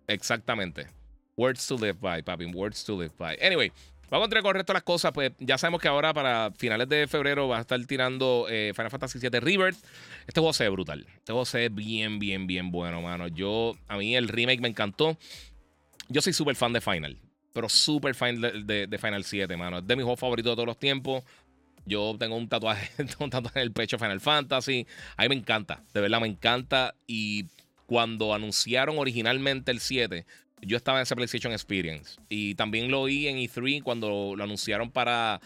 [0.07, 0.87] Exactamente.
[1.37, 2.45] Words to live by, papi.
[2.45, 3.37] Words to live by.
[3.41, 3.71] Anyway,
[4.09, 5.11] Vamos a entrar con el resto las cosas.
[5.13, 8.91] Pues ya sabemos que ahora para finales de febrero va a estar tirando eh, Final
[8.91, 9.77] Fantasy VII Rebirth.
[10.27, 11.05] Este juego se ve brutal.
[11.17, 13.27] Este juego se ve bien, bien, bien bueno, mano.
[13.27, 15.17] Yo, a mí el remake me encantó.
[16.07, 17.17] Yo soy súper fan de Final.
[17.55, 19.77] Pero súper fan de, Final 7, mano.
[19.77, 21.23] Es de mis juegos favoritos de todos los tiempos.
[21.85, 24.85] Yo tengo un tatuaje, un tatuaje en el pecho Final Fantasy.
[25.15, 25.81] A mí me encanta.
[25.93, 26.95] De verdad me encanta.
[27.07, 27.45] Y
[27.85, 30.25] cuando anunciaron originalmente el 7,
[30.63, 32.19] yo estaba en ese PlayStation Experience.
[32.27, 35.39] Y también lo vi en E3 cuando lo anunciaron para.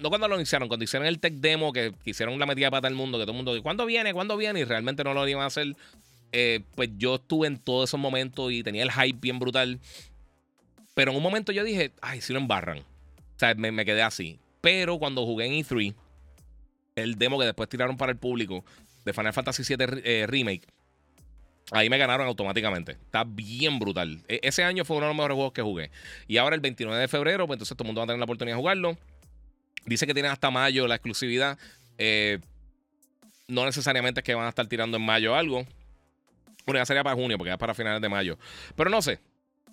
[0.00, 2.94] No cuando lo anunciaron, cuando hicieron el tech demo, que, hicieron la metida para el
[2.94, 3.60] mundo, que todo el mundo.
[3.64, 4.14] ¿Cuándo viene?
[4.14, 4.60] ¿Cuándo viene?
[4.60, 5.74] Y realmente no lo iban a hacer.
[6.30, 9.80] Eh, pues yo estuve en todos esos momentos y tenía el hype bien brutal.
[10.96, 12.78] Pero en un momento yo dije, ay, si lo embarran.
[12.78, 14.40] O sea, me, quedé así.
[14.62, 15.94] Pero cuando jugué en E3,
[16.94, 18.64] el demo que después tiraron para el público
[19.04, 20.66] de Final Fantasy VII eh, Remake
[21.70, 22.92] Ahí me ganaron automáticamente.
[22.92, 24.24] Está bien brutal.
[24.26, 25.90] E, ese año fue uno de los mejores juegos que jugué.
[26.28, 28.24] Y ahora el 29 de febrero, pues entonces todo el mundo va a tener la
[28.24, 28.96] oportunidad de jugarlo.
[29.84, 31.58] Dice que tienen hasta mayo la exclusividad.
[31.98, 32.38] Eh,
[33.48, 35.66] no necesariamente es que van a estar tirando en mayo algo.
[36.64, 38.38] Bueno, ya sería para junio, porque ya es para finales de mayo.
[38.74, 39.18] Pero no sé.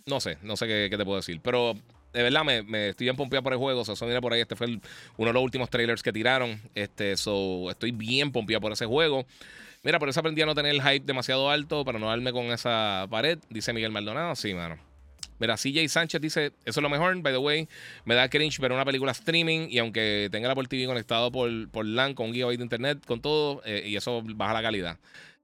[0.05, 1.39] No sé, no sé qué, te puedo decir.
[1.41, 1.75] Pero
[2.11, 3.81] de verdad me, me estoy bien pompeado por el juego.
[3.81, 4.41] eso viene por ahí.
[4.41, 4.81] Este fue uno
[5.29, 6.61] de los últimos trailers que tiraron.
[6.75, 9.25] Este, so, estoy bien pompeado por ese juego.
[9.83, 12.45] Mira, por eso aprendí a no tener el hype demasiado alto para no darme con
[12.45, 14.35] esa pared, dice Miguel Maldonado.
[14.35, 14.77] Sí, mano.
[15.39, 17.67] Mira, CJ Sánchez dice, eso es lo mejor, by the way,
[18.05, 21.69] me da cringe ver una película streaming y aunque tenga la por TV conectado por,
[21.69, 24.99] por LAN con un gigabyte de internet, con todo, eh, y eso baja la calidad.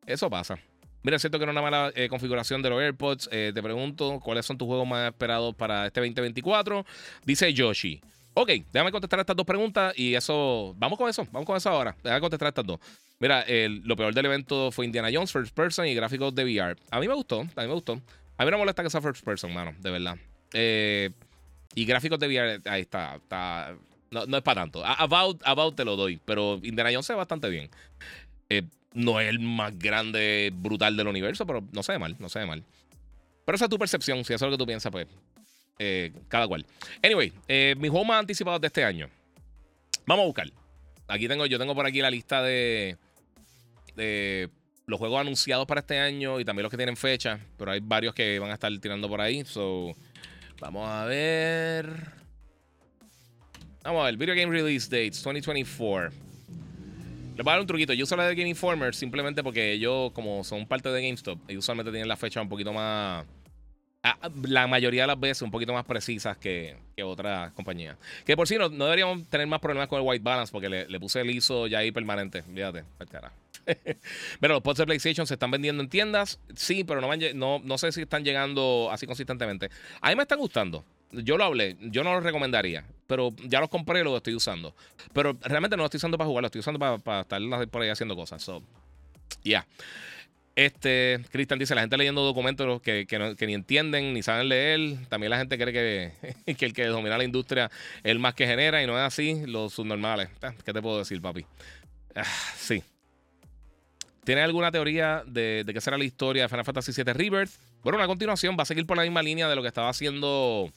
[0.06, 0.57] Eso pasa.
[1.03, 3.30] Mira, es cierto que era una mala eh, configuración de los AirPods.
[3.31, 6.85] Eh, te pregunto, ¿cuáles son tus juegos más esperados para este 2024?
[7.26, 8.01] Dice Yoshi.
[8.34, 10.73] Ok, déjame contestar estas dos preguntas y eso.
[10.77, 11.95] Vamos con eso, vamos con eso ahora.
[12.03, 12.80] Déjame contestar estas dos.
[13.19, 13.45] Mira,
[13.84, 16.77] lo peor del evento fue Indiana Jones, First Person y gráficos de VR.
[16.89, 17.99] A mí me gustó, a mí me gustó.
[18.39, 20.17] A mí no me molesta que sea First Person, mano, de verdad.
[20.53, 21.09] Eh,
[21.76, 23.15] y gráficos de VR, ahí está.
[23.15, 23.76] está
[24.11, 24.84] no, es para tanto.
[24.85, 27.69] About, about te lo doy, pero Indiana Jones ve bastante bien.
[28.49, 28.63] Eh,
[28.94, 32.40] no es el más grande, brutal del universo, pero no se ve mal, no se
[32.40, 32.64] ve mal.
[33.45, 35.07] Pero esa es tu percepción, si eso es lo que tú piensas, pues
[35.80, 36.66] eh, cada cual.
[37.03, 39.10] Anyway, eh, mis juegos más anticipados de este año.
[40.06, 40.52] Vamos a buscar.
[41.07, 42.98] Aquí tengo, yo tengo por aquí la lista de,
[43.95, 44.49] de
[44.86, 48.14] los juegos anunciados para este año y también los que tienen fecha, pero hay varios
[48.14, 49.44] que van a estar tirando por ahí.
[49.45, 49.95] So,
[50.60, 52.20] vamos a ver.
[53.84, 56.28] Vamos a ver, Video Game Release Dates 2024.
[57.40, 57.94] Les voy a dar un truquito.
[57.94, 61.64] Yo uso la de Game Informer simplemente porque ellos, como son parte de GameStop, ellos
[61.64, 63.26] usualmente tienen la fecha un poquito más
[64.03, 67.98] Ah, la mayoría de las veces un poquito más precisas que, que otras compañías.
[68.26, 70.99] Que por si no, no deberíamos tener más problemas con el white balance porque le,
[70.99, 72.44] puse el ISO ya ahí permanente.
[72.44, 73.32] Fíjate, cara.
[74.41, 76.41] pero los pods de PlayStation se están vendiendo en tiendas.
[76.56, 79.70] Sí, pero no, no, no sé si están llegando así consistentemente.
[80.02, 80.84] A mí me están gustando.
[81.11, 84.76] Yo lo hablé, yo no los recomendaría, pero ya los compré y los estoy usando.
[85.14, 87.81] Pero realmente no los estoy usando para jugar, los estoy usando para, para estar por
[87.81, 88.44] ahí haciendo cosas.
[88.44, 88.61] So,
[89.44, 89.65] ya.
[90.56, 93.07] Este, Cristian dice, la gente leyendo documentos que,
[93.48, 94.98] ni entienden ni saben leer.
[95.07, 97.72] También la gente cree que, que el que domina la industria
[98.03, 100.30] es el más que genera y no es así, los subnormales.
[100.41, 101.45] Ah, ¿Qué te puedo decir, papi?
[102.14, 102.26] Ah,
[102.57, 102.84] sí.
[104.26, 107.52] ¿Tiene alguna teoría de, de qué será la historia de Final Fantasy VII Rebirth?
[107.81, 110.69] Bueno, una continuación va a seguir por la misma línea de lo que estaba haciendo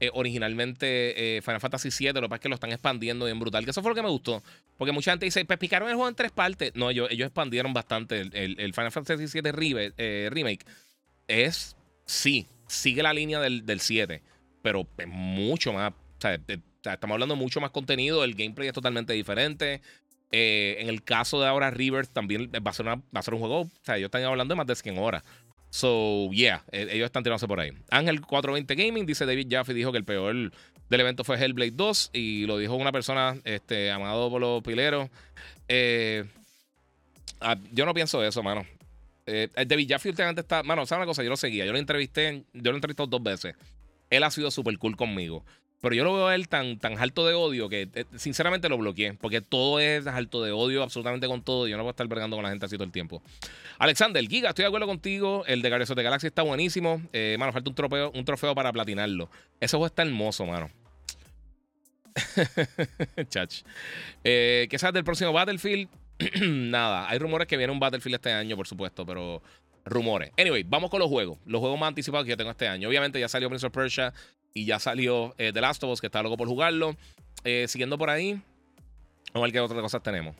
[0.00, 3.38] eh, originalmente eh, Final Fantasy VII, lo que pasa es que lo están expandiendo bien
[3.40, 3.64] brutal.
[3.64, 4.42] Que eso fue lo que me gustó.
[4.76, 6.72] Porque mucha gente dice, pues picaron el juego en tres partes.
[6.76, 8.20] No, ellos, expandieron bastante.
[8.20, 10.64] El, Final Fantasy VII eh, Remake
[11.26, 11.76] es,
[12.06, 14.22] sí, sigue la línea del, 7,
[14.62, 15.92] pero es mucho más.
[15.92, 18.22] O sea, estamos hablando de mucho más contenido.
[18.22, 19.82] El gameplay es totalmente diferente.
[20.30, 23.62] en el caso de ahora, River también va a ser, va a ser un juego.
[23.62, 25.24] O sea, ellos están hablando de más de 100 horas.
[25.70, 27.72] So, yeah, e, ellos están tirándose por ahí.
[27.90, 30.52] Ángel 420 Gaming dice David Jaffe dijo que el peor
[30.88, 35.10] del evento fue Hellblade 2 y lo dijo una persona este, amado por los pileros.
[35.68, 36.24] Eh,
[37.40, 38.66] ah, yo no pienso eso, mano.
[39.26, 40.62] Eh, David Jaffe últimamente está.
[40.62, 41.22] Mano, ¿sabes una cosa?
[41.22, 41.66] Yo lo seguía.
[41.66, 42.44] Yo lo entrevisté.
[42.54, 43.54] Yo lo he dos veces.
[44.08, 45.44] Él ha sido súper cool conmigo.
[45.80, 48.78] Pero yo lo veo a él tan, tan alto de odio que eh, sinceramente lo
[48.78, 49.14] bloqueé.
[49.14, 51.68] Porque todo es alto de odio, absolutamente con todo.
[51.68, 53.22] Yo no voy a estar bregando con la gente así todo el tiempo.
[53.78, 55.44] Alexander, Giga, estoy de acuerdo contigo.
[55.46, 57.00] El de Guardians de Galaxy está buenísimo.
[57.12, 59.30] Eh, mano, falta un trofeo, un trofeo para platinarlo.
[59.60, 60.68] Ese juego está hermoso, mano.
[63.28, 63.62] Chach.
[64.24, 65.88] Eh, ¿Qué sabes del próximo Battlefield?
[66.42, 67.08] Nada.
[67.08, 69.42] Hay rumores que viene un Battlefield este año, por supuesto, pero
[69.84, 70.32] rumores.
[70.36, 71.38] Anyway, vamos con los juegos.
[71.46, 72.88] Los juegos más anticipados que yo tengo este año.
[72.88, 74.12] Obviamente ya salió Prince of Persia
[74.58, 76.96] y ya salió eh, The Last of Us, que está loco por jugarlo.
[77.44, 78.32] Eh, siguiendo por ahí,
[79.32, 80.34] vamos a ver qué otras cosas tenemos.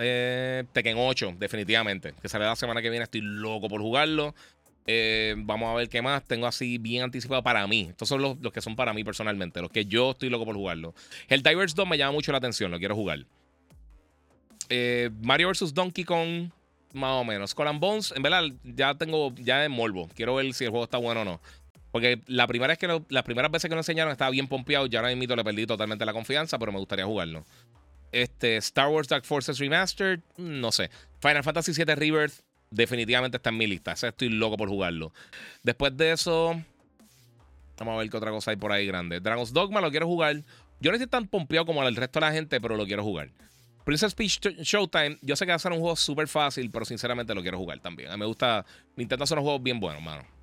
[0.00, 2.12] Eh, Tekken 8, definitivamente.
[2.20, 4.34] Que sale la semana que viene, estoy loco por jugarlo.
[4.88, 7.86] Eh, vamos a ver qué más tengo así bien anticipado para mí.
[7.90, 10.92] Estos son los, que son para mí personalmente, los que yo estoy loco por jugarlo.
[11.28, 13.24] El Divers 2 me llama mucho la atención, lo quiero jugar.
[15.22, 15.72] Mario vs.
[15.72, 16.50] Donkey Kong,
[16.92, 17.50] más o menos.
[17.50, 20.08] Skull Bones, en verdad, ya tengo, ya en morbo.
[20.16, 21.40] Quiero ver si el juego está bueno o no.
[21.96, 24.84] Porque la primera vez que las primeras veces que lo enseñaron estaba bien pompeado.
[24.84, 27.46] Ya ahora mismo le perdí totalmente la confianza, pero me gustaría jugarlo.
[28.12, 30.90] Este, Star Wars Dark Forces Remastered, no sé.
[31.22, 32.34] Final Fantasy VII Rebirth,
[32.70, 33.92] definitivamente está en mi lista.
[33.92, 35.14] estoy loco por jugarlo.
[35.62, 36.62] Después de eso,
[37.78, 39.18] vamos a ver qué otra cosa hay por ahí grande.
[39.20, 40.42] Dragon's Dogma lo quiero jugar.
[40.80, 43.30] Yo no estoy tan pompeado como el resto de la gente, pero lo quiero jugar.
[43.86, 47.34] Princess Peach Showtime, yo sé que va a ser un juego súper fácil, pero sinceramente
[47.34, 48.10] lo quiero jugar también.
[48.10, 48.66] A mí me gusta.
[48.96, 50.35] Nintendo hacer unos juegos bien buenos, mano.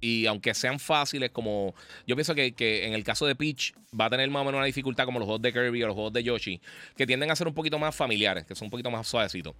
[0.00, 1.74] Y aunque sean fáciles, como
[2.06, 4.66] yo pienso que, en el caso de Peach va a tener más o menos una
[4.66, 6.60] dificultad como los juegos de Kirby o los juegos de Yoshi,
[6.96, 9.54] que tienden a ser un poquito más familiares, que son un poquito más suavecitos.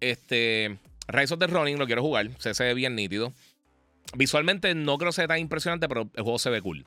[0.00, 0.78] Este,
[1.08, 3.32] Rise of the Running lo quiero jugar, se, ve bien nítido.
[4.16, 6.84] Visualmente no creo que sea tan impresionante, pero el juego se ve cool.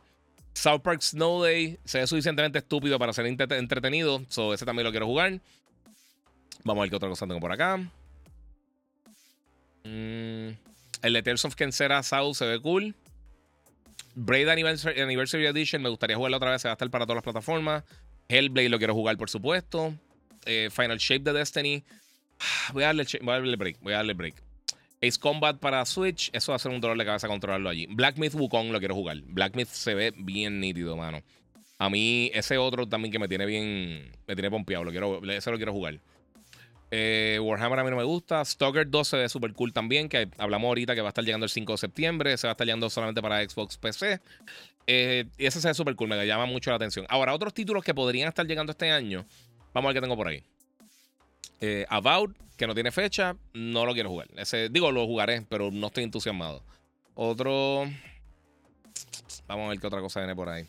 [0.54, 4.92] South Park Snow Day se ve suficientemente estúpido para ser entretenido, so ese también lo
[4.92, 5.42] quiero jugar.
[6.64, 7.78] Vamos a ver qué otra cosa tengo por acá.
[9.84, 10.75] Mmm
[11.06, 12.96] el de of Kensera South se ve cool.
[14.16, 17.24] Braid Anniversary, Edition, me gustaría jugarlo otra vez, se va a estar para todas las
[17.24, 17.84] plataformas.
[18.28, 19.94] Hellblade lo quiero jugar, por supuesto.
[20.46, 21.84] Eh, Final Shape de Destiny.
[22.74, 24.36] Voy a, darle, voy a darle break, voy a darle break.
[25.02, 27.88] Ace Combat para Switch, eso va a ser un dolor de cabeza controlarlo allí.
[27.90, 29.22] Black Myth Wukong lo quiero jugar.
[29.22, 31.22] Black Myth se ve bien nítido, mano.
[31.78, 34.12] A mí, ese otro también que me tiene bien.
[34.28, 34.84] Me tiene pompeado.
[34.84, 36.00] Lo quiero, ese lo quiero jugar.
[36.92, 38.44] Eh, Warhammer a mí no me gusta.
[38.44, 40.10] Stalker 2 se ve súper cool también.
[40.10, 42.38] Que hablamos ahorita que va a estar llegando el 5 de septiembre.
[42.38, 44.20] Se va a estar llegando solamente para Xbox PC.
[44.88, 46.08] Eh, y ese se ve súper cool.
[46.08, 47.06] Me llama mucho la atención.
[47.10, 49.26] Ahora, otros títulos que podrían estar llegando este año.
[49.74, 50.44] Vamos a ver qué tengo por ahí.
[51.62, 53.36] Eh, About, que no tiene fecha.
[53.54, 54.28] No lo quiero jugar.
[54.72, 56.64] Digo, lo jugaré, pero no estoy entusiasmado.
[57.16, 57.86] Otro.
[59.48, 60.68] Vamos a ver qué otra cosa viene por ahí.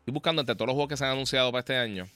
[0.00, 2.06] Estoy buscando entre todos los juegos que se han anunciado para este año.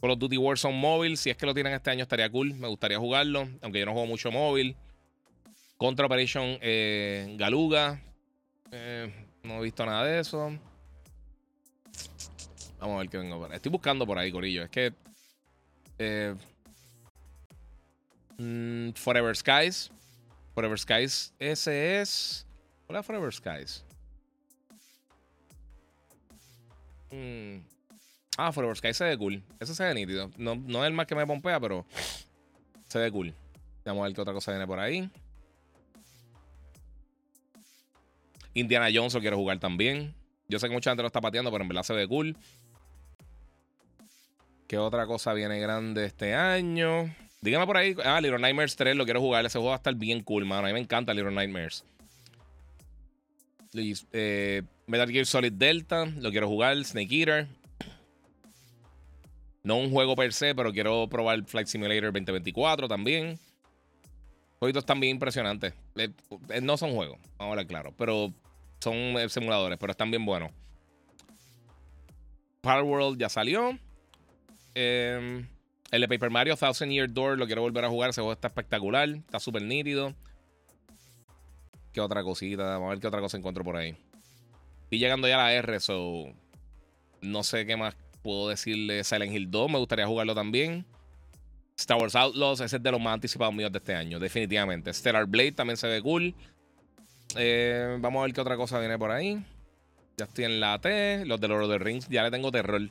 [0.00, 2.54] Call of Duty Warzone móvil, si es que lo tienen este año, estaría cool.
[2.54, 4.76] Me gustaría jugarlo, aunque yo no juego mucho móvil.
[5.76, 8.00] Contra Operation eh, Galuga.
[8.70, 9.12] Eh,
[9.42, 10.56] no he visto nada de eso.
[12.78, 13.46] Vamos a ver qué vengo.
[13.52, 14.62] Estoy buscando por ahí, Corillo.
[14.62, 14.92] Es que.
[15.98, 16.34] Eh,
[18.38, 19.90] mm, Forever Skies.
[20.54, 21.34] Forever Skies.
[21.38, 22.46] Ese es.
[22.86, 23.84] Hola, Forever Skies.
[27.10, 27.77] Mm.
[28.40, 29.42] Ah, Forever Sky se ve cool.
[29.58, 30.30] Ese se ve nítido.
[30.36, 31.84] No, no es el más que me pompea, pero
[32.86, 33.34] se ve cool.
[33.84, 35.10] Vamos a ver qué otra cosa viene por ahí.
[38.54, 40.14] Indiana Jones lo quiero jugar también.
[40.46, 42.36] Yo sé que mucha gente lo está pateando, pero en verdad se ve cool.
[44.68, 47.12] ¿Qué otra cosa viene grande este año?
[47.40, 47.96] Dígame por ahí.
[48.04, 49.44] Ah, Little Nightmares 3 lo quiero jugar.
[49.46, 50.64] Ese juego va a estar bien cool, mano.
[50.64, 51.84] A mí me encanta Little Nightmares.
[54.12, 56.76] Eh, Metal Gear Solid Delta, lo quiero jugar.
[56.84, 57.57] Snake Eater.
[59.62, 63.38] No un juego per se, pero quiero probar Flight Simulator 2024 también.
[64.58, 65.74] Jueguitos también impresionantes.
[65.96, 66.10] Eh,
[66.50, 67.94] eh, no son juegos, vamos a hablar claro.
[67.96, 68.32] Pero
[68.80, 70.50] son simuladores, pero están bien buenos.
[72.60, 73.78] Power World ya salió.
[74.74, 75.48] Em,
[75.90, 78.10] el de Paper Mario Thousand Year Door lo quiero volver a jugar.
[78.10, 79.08] Ese juego está espectacular.
[79.08, 80.14] Está súper nítido
[82.00, 82.64] otra cosita.
[82.64, 83.96] Vamos a ver qué otra cosa encuentro por ahí.
[84.84, 86.24] Estoy llegando ya a la R, so.
[87.20, 87.96] No sé qué más
[88.28, 89.02] puedo decirle.
[89.04, 90.84] Silent Hill 2, me gustaría jugarlo también.
[91.78, 94.92] Star Wars Outlaws, ese es de los más anticipados míos de este año, definitivamente.
[94.92, 96.34] Stellar Blade también se ve cool.
[97.36, 99.42] Eh, vamos a ver qué otra cosa viene por ahí.
[100.18, 101.24] Ya estoy en la T.
[101.24, 102.90] Los de Lord of the Rings, ya le tengo terror.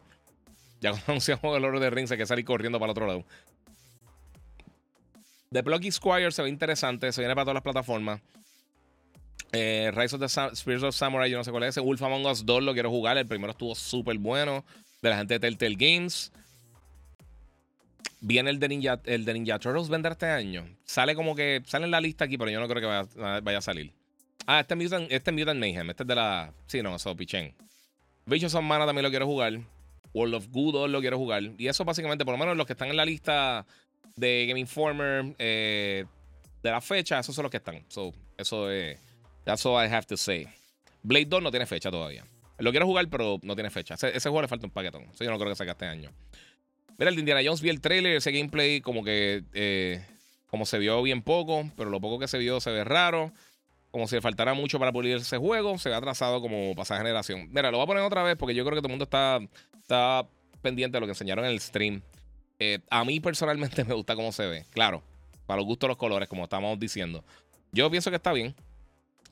[0.82, 3.24] Ya anunciamos el Lord of the Rings hay que salir corriendo para el otro lado.
[5.52, 8.22] The Plucky Squire se ve interesante, se viene para todas las plataformas.
[9.52, 11.82] Eh, Rise of the Spirits of Samurai, yo no sé cuál es ese.
[11.82, 13.20] Wolf Among Us 2 lo quiero jugar.
[13.20, 14.66] El primero estuvo súper bueno.
[15.08, 16.34] De la gente de Telltale Games.
[18.20, 20.68] Viene el de Ninja, el de Ninja Turtles vender este año.
[20.84, 21.64] Sale como que.
[21.66, 23.94] Sale en la lista aquí, pero yo no creo que vaya, a salir.
[24.46, 25.90] Ah, este es Mutant, este Mutant Mayhem.
[25.90, 26.52] Este es de la.
[26.66, 27.54] Sí, no, eso, pichen.
[28.26, 29.62] Bichos of Mana también lo quiero jugar.
[30.14, 31.42] World of Good lo quiero jugar.
[31.58, 33.66] Y eso básicamente, por lo menos los que están en la lista
[34.18, 36.04] de Game Informer eh,
[36.62, 37.86] de la fecha, esos son los que están.
[37.88, 39.00] So, eso es.
[39.46, 40.48] That's all I have to say.
[41.02, 42.26] Blade 2 no tiene fecha todavía.
[42.60, 43.96] Lo quiero jugar, pero no tiene fecha.
[43.96, 45.04] Ese, juego le falta un paquetón.
[45.14, 46.12] Eso yo no creo que saque este año.
[46.98, 50.04] Mira, el de Indiana Jones vi el trailer, ese gameplay como que eh,
[50.48, 53.32] como se vio bien poco, pero lo poco que se vio se ve raro.
[53.92, 57.48] Como si le faltara mucho para pulir ese juego, se ve atrasado como pasada generación.
[57.52, 59.40] Mira, lo voy a poner otra vez porque yo creo que todo el mundo está,
[59.80, 60.28] está
[60.62, 62.02] pendiente de lo que enseñaron en el stream.
[62.60, 64.66] Eh, a mí personalmente me gusta cómo se ve.
[64.72, 65.04] Claro,
[65.46, 67.24] para los gustos los colores, como estamos diciendo.
[67.72, 68.56] Yo pienso que está bien.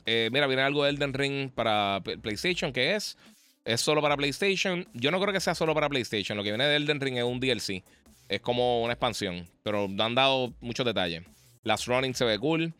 [0.06, 3.18] Eh, mira, viene algo de Elden Ring para PlayStation, que es.
[3.64, 4.88] Es solo para PlayStation.
[4.94, 6.38] Yo no creo que sea solo para PlayStation.
[6.38, 7.84] Lo que viene de Elden Ring es un DLC.
[8.30, 9.48] Es como una expansión.
[9.64, 11.23] Pero no han dado muchos detalles.
[11.64, 12.73] Last Running se ve cool.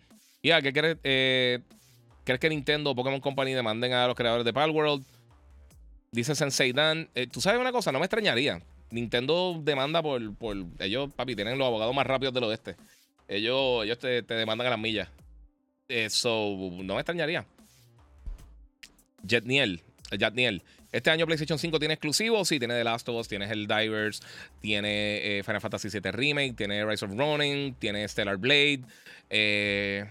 [0.44, 0.98] Y ¿qué crees?
[1.04, 1.60] Eh,
[2.24, 5.04] ¿Crees que Nintendo o Pokémon Company demanden a los creadores de Palworld?
[6.12, 7.10] Dice Sensei Dan.
[7.16, 8.62] Eh, Tú sabes una cosa, no me extrañaría.
[8.92, 10.56] Nintendo demanda por, por.
[10.80, 12.76] Ellos, papi, tienen los abogados más rápidos del oeste.
[13.28, 15.10] Ellos, ellos te, te demandan a las millas.
[15.88, 17.46] Eso no me extrañaría.
[19.28, 19.82] Jetniel,
[20.12, 20.64] Jetniel.
[20.92, 22.48] Este año PlayStation 5 tiene exclusivos.
[22.48, 24.22] Sí, tiene The Last of Us, tiene Helldivers,
[24.62, 28.82] tiene eh, Final Fantasy VII Remake, tiene Rise of Ronin, tiene Stellar Blade.
[29.30, 30.06] Eh,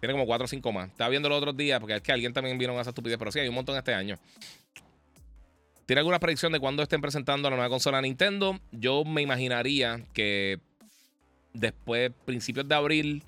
[0.00, 0.88] tiene como 4 o 5 más.
[0.88, 3.30] Estaba viendo los otros días porque es que alguien también vino a esa estupidez, pero
[3.32, 4.18] sí, hay un montón este año.
[5.84, 8.60] ¿Tiene alguna predicción de cuándo estén presentando la nueva consola Nintendo?
[8.72, 10.58] Yo me imaginaría que
[11.54, 13.22] después, principios de abril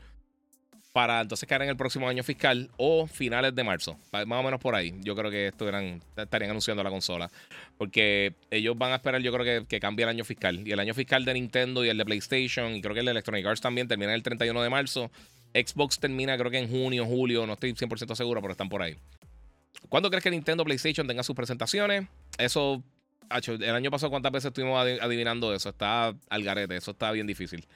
[0.93, 4.61] para entonces caer en el próximo año fiscal o finales de marzo, más o menos
[4.61, 4.95] por ahí.
[5.03, 7.31] Yo creo que estuvieran, estarían anunciando la consola,
[7.79, 10.67] porque ellos van a esperar, yo creo que, que cambie el año fiscal.
[10.67, 13.13] Y el año fiscal de Nintendo y el de PlayStation, y creo que el de
[13.13, 15.11] Electronic Arts también termina el 31 de marzo.
[15.55, 18.97] Xbox termina creo que en junio, julio, no estoy 100% seguro, pero están por ahí.
[19.89, 22.07] ¿Cuándo crees que Nintendo PlayStation tenga sus presentaciones?
[22.39, 22.83] Eso,
[23.31, 25.69] el año pasado, ¿cuántas veces estuvimos adivinando eso?
[25.69, 27.67] Está al garete, eso está bien difícil.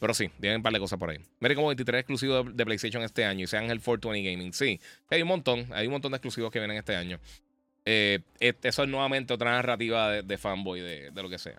[0.00, 1.18] Pero sí, tienen un par de cosas por ahí.
[1.40, 4.52] Mire como 23 exclusivos de, PlayStation este año y sean el 420 Gaming.
[4.52, 4.80] Sí,
[5.10, 7.20] hay un montón, hay un montón de exclusivos que vienen este año.
[7.84, 11.58] Eh, eso es nuevamente otra narrativa de, fanboy, de, de, lo que sea.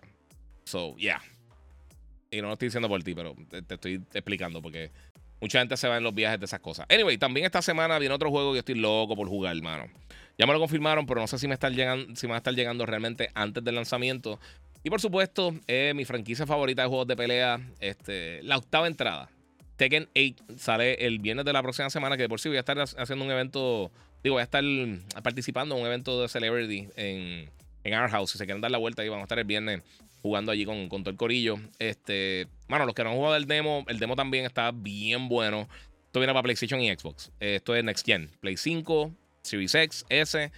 [0.64, 1.22] So, yeah.
[2.30, 4.90] Y no lo estoy diciendo por ti, pero te, estoy explicando porque
[5.44, 6.86] mucha gente se va en los viajes de esas cosas.
[6.88, 9.88] Anyway, también esta semana viene otro juego que estoy loco por jugar, hermano.
[10.38, 12.38] Ya me lo confirmaron, pero no sé si me, está llegando, si me va a
[12.38, 14.40] estar llegando realmente antes del lanzamiento.
[14.82, 19.28] Y por supuesto, es mi franquicia favorita de juegos de pelea, este, la octava entrada.
[19.76, 22.78] Tekken 8 sale el viernes de la próxima semana, que por sí voy a estar
[22.78, 23.92] haciendo un evento,
[24.22, 24.64] digo, voy a estar
[25.22, 27.50] participando en un evento de Celebrity en,
[27.84, 28.30] en Our House.
[28.30, 29.82] Si se quieren dar la vuelta ahí, vamos a estar el viernes
[30.24, 31.58] jugando allí con, con todo el corillo.
[31.78, 35.68] Este, bueno, los que no han jugado el demo, el demo también está bien bueno.
[36.06, 37.30] Esto viene para PlayStation y Xbox.
[37.40, 38.30] esto es Next Gen.
[38.40, 40.50] Play 5, Series X, S.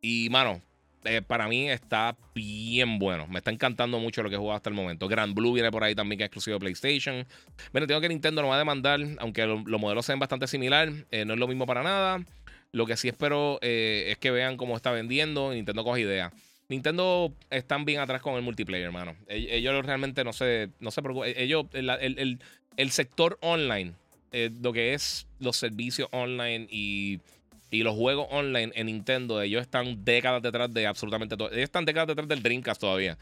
[0.00, 0.60] Y, mano,
[1.04, 3.28] eh, para mí está bien bueno.
[3.28, 5.06] Me está encantando mucho lo que he jugado hasta el momento.
[5.06, 7.24] Grand Blue viene por ahí también, que es exclusivo de PlayStation.
[7.70, 10.90] Bueno, tengo que Nintendo no va a demandar, aunque los modelos sean bastante similar.
[11.12, 12.24] Eh, no es lo mismo para nada.
[12.72, 15.52] Lo que sí espero eh, es que vean cómo está vendiendo.
[15.52, 16.32] Nintendo coge idea.
[16.72, 19.14] Nintendo están bien atrás con el multiplayer, hermano.
[19.28, 21.30] Ellos realmente no se, no se preocupan.
[21.36, 23.92] Ellos, el, sector online,
[24.32, 27.20] eh, lo que es los servicios online y,
[27.70, 31.48] los juegos online en Nintendo, ellos están décadas detrás de absolutamente todo.
[31.48, 33.18] Ellos están décadas detrás del Dreamcast todavía.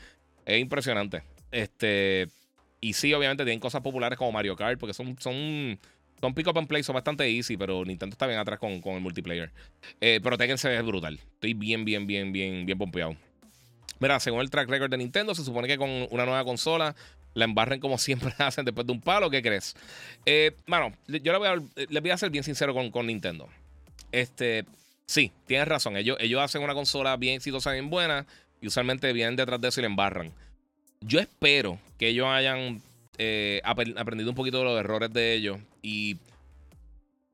[0.47, 1.23] Es impresionante.
[1.51, 2.29] Este.
[2.81, 5.79] Y sí, obviamente tienen cosas populares como Mario Kart, porque son, son,
[6.21, 9.01] son pick up and play, son bastante easy, pero Nintendo está bien atrás con, el
[9.01, 9.53] multiplayer.
[10.01, 11.19] Eh, pero Tekken se brutal.
[11.35, 13.17] Estoy bien, bien, bien, bien, bien pompeado.
[13.99, 16.95] Mira, según el track record de Nintendo, se supone que con una nueva consola
[17.35, 19.31] la embarren como siempre hacen después de un palo.
[19.31, 19.75] ¿Qué crees?
[20.27, 23.49] Eh, bueno, yo le voy, a, voy a ser bien sincero con, Nintendo.
[24.13, 24.65] Este,
[25.07, 25.97] sí, tienes razón.
[25.97, 28.27] Ellos, hacen una consola bien exitosa, bien buena,
[28.61, 30.33] y usualmente vienen detrás de eso y le embarran.
[31.01, 32.83] Yo espero que ellos hayan
[33.19, 35.59] eh, aprendido un poquito de los errores de ellos.
[35.83, 36.19] Y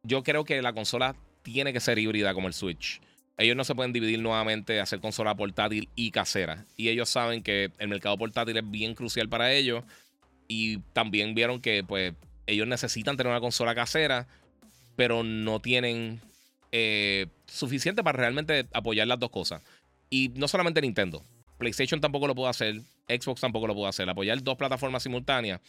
[0.02, 3.00] yo creo que la consola tiene que ser híbrida como el Switch
[3.38, 6.64] ellos no se pueden dividir nuevamente, hacer consola portátil y casera.
[6.76, 9.84] Y ellos saben que el mercado portátil es bien crucial para ellos.
[10.48, 12.14] Y también vieron que pues
[12.46, 14.26] ellos necesitan tener una consola casera,
[14.96, 16.20] pero no tienen
[16.72, 19.62] eh, suficiente para realmente apoyar las dos cosas.
[20.08, 21.22] Y no solamente Nintendo.
[21.58, 22.80] PlayStation tampoco lo puede hacer.
[23.08, 24.08] Xbox tampoco lo puede hacer.
[24.08, 25.60] Apoyar dos plataformas simultáneas.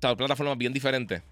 [0.00, 1.22] Dos plataformas bien diferentes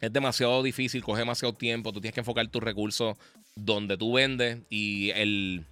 [0.00, 3.16] es demasiado difícil, coge demasiado tiempo, tú tienes que enfocar tus recursos
[3.54, 5.64] donde tú vendes y el,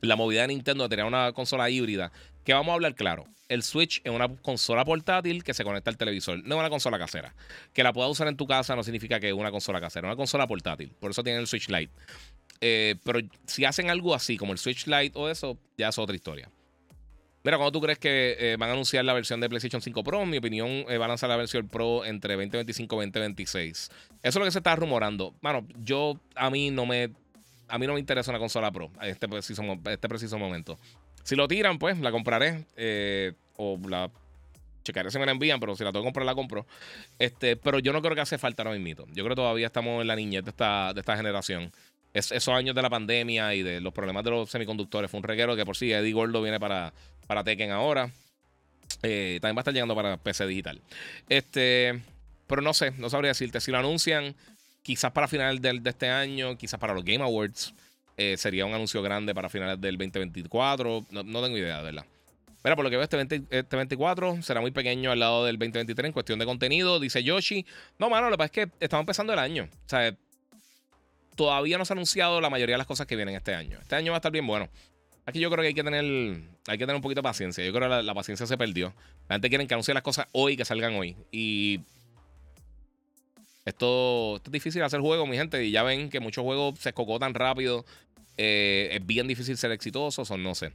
[0.00, 2.12] la movilidad de Nintendo de tener una consola híbrida,
[2.44, 5.96] que vamos a hablar claro, el Switch es una consola portátil que se conecta al
[5.96, 7.34] televisor, no es una consola casera.
[7.72, 10.10] Que la puedas usar en tu casa no significa que es una consola casera, es
[10.10, 11.92] una consola portátil, por eso tiene el Switch Lite.
[12.60, 16.14] Eh, pero si hacen algo así como el Switch Lite o eso, ya es otra
[16.14, 16.48] historia.
[17.42, 20.22] Mira, ¿cuándo tú crees que eh, van a anunciar la versión de PlayStation 5 Pro?
[20.22, 23.76] En mi opinión, eh, van a lanzar la versión Pro entre 2025 y 2026.
[23.78, 23.90] Eso
[24.22, 25.34] es lo que se está rumorando.
[25.40, 27.10] Bueno, yo, a mí no me,
[27.68, 30.78] a mí no me interesa una consola Pro en este preciso, este momento.
[31.22, 32.66] Si lo tiran, pues la compraré.
[32.76, 34.10] Eh, o la
[34.82, 36.66] checaré si me la envían, pero si la tengo que comprar, la compro.
[37.18, 39.06] Este, pero yo no creo que hace falta ahora mismo.
[39.08, 41.72] Yo creo que todavía estamos en la niñez de esta, de esta generación
[42.12, 45.54] esos años de la pandemia y de los problemas de los semiconductores fue un reguero
[45.56, 46.92] que por sí Eddie Gordo viene para,
[47.26, 48.10] para Tekken ahora.
[49.02, 50.80] Eh, también va a estar llegando para PC digital.
[51.28, 52.02] Este,
[52.46, 53.60] pero no sé, no sabría decirte.
[53.60, 54.34] Si lo anuncian,
[54.82, 57.72] quizás para finales de, este año, quizás para los Game Awards,
[58.16, 61.06] eh, sería un anuncio grande para finales del 2024.
[61.10, 62.04] No, tengo idea, ¿verdad?
[62.62, 66.08] Mira, por lo que veo, este, 2024 este será muy pequeño al lado del 2023
[66.08, 67.00] en cuestión de contenido.
[67.00, 67.64] Dice Yoshi.
[67.98, 69.68] No, mano, lo que pasa es que estamos empezando el año.
[69.86, 70.14] O sea,
[71.40, 73.78] todavía no se ha anunciado la mayoría de las cosas que vienen este año.
[73.80, 74.68] Este año va a estar bien bueno.
[75.24, 77.64] Aquí yo creo que hay que tener, hay que tener un poquito de paciencia.
[77.64, 78.92] Yo creo que la, paciencia se perdió.
[79.26, 81.16] La gente quiere que anuncie las cosas hoy, que salgan hoy.
[81.32, 81.80] Y
[83.64, 85.64] esto, es difícil hacer juegos, mi gente.
[85.64, 87.86] Y ya ven que muchos juegos se escocotan rápido.
[88.36, 90.74] Eh, es bien difícil ser exitosos o no sé.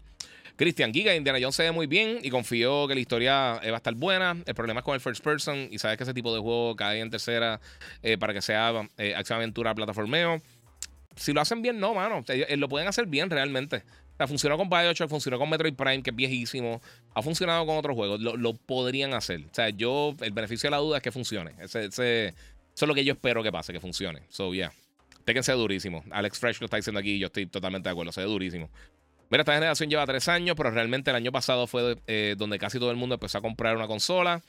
[0.56, 3.78] Christian Giga, Indiana Jones se ve muy bien y confío que la historia eh, va
[3.78, 4.36] a estar buena.
[4.48, 7.02] El problema es con el first person y sabes que ese tipo de juego cae
[7.02, 7.62] en tercera
[8.02, 10.42] eh, para que sea acción aventura plataformeo
[11.16, 12.24] si lo hacen bien, no, mano.
[12.28, 13.78] Eh, lo pueden hacer bien realmente.
[13.78, 16.82] O sea, funcionó con Bioshock, funcionó con Metroid Prime, que es viejísimo.
[17.14, 18.20] Ha funcionado con otros juegos.
[18.20, 19.42] Lo, podrían hacer.
[19.42, 21.54] O sea, yo, el beneficio de la duda es que funcione.
[21.60, 24.22] Ese, ese, eso es lo que yo espero que pase, que funcione.
[24.30, 24.72] So, yeah.
[25.26, 26.04] Tekken se durísimo.
[26.12, 28.12] Alex Fresh lo está diciendo aquí y yo estoy totalmente de acuerdo.
[28.12, 28.70] Se ve durísimo.
[29.30, 32.78] Mira, esta generación lleva tres años, pero realmente el año pasado fue eh, donde casi
[32.78, 34.42] todo el mundo empezó a comprar una consola.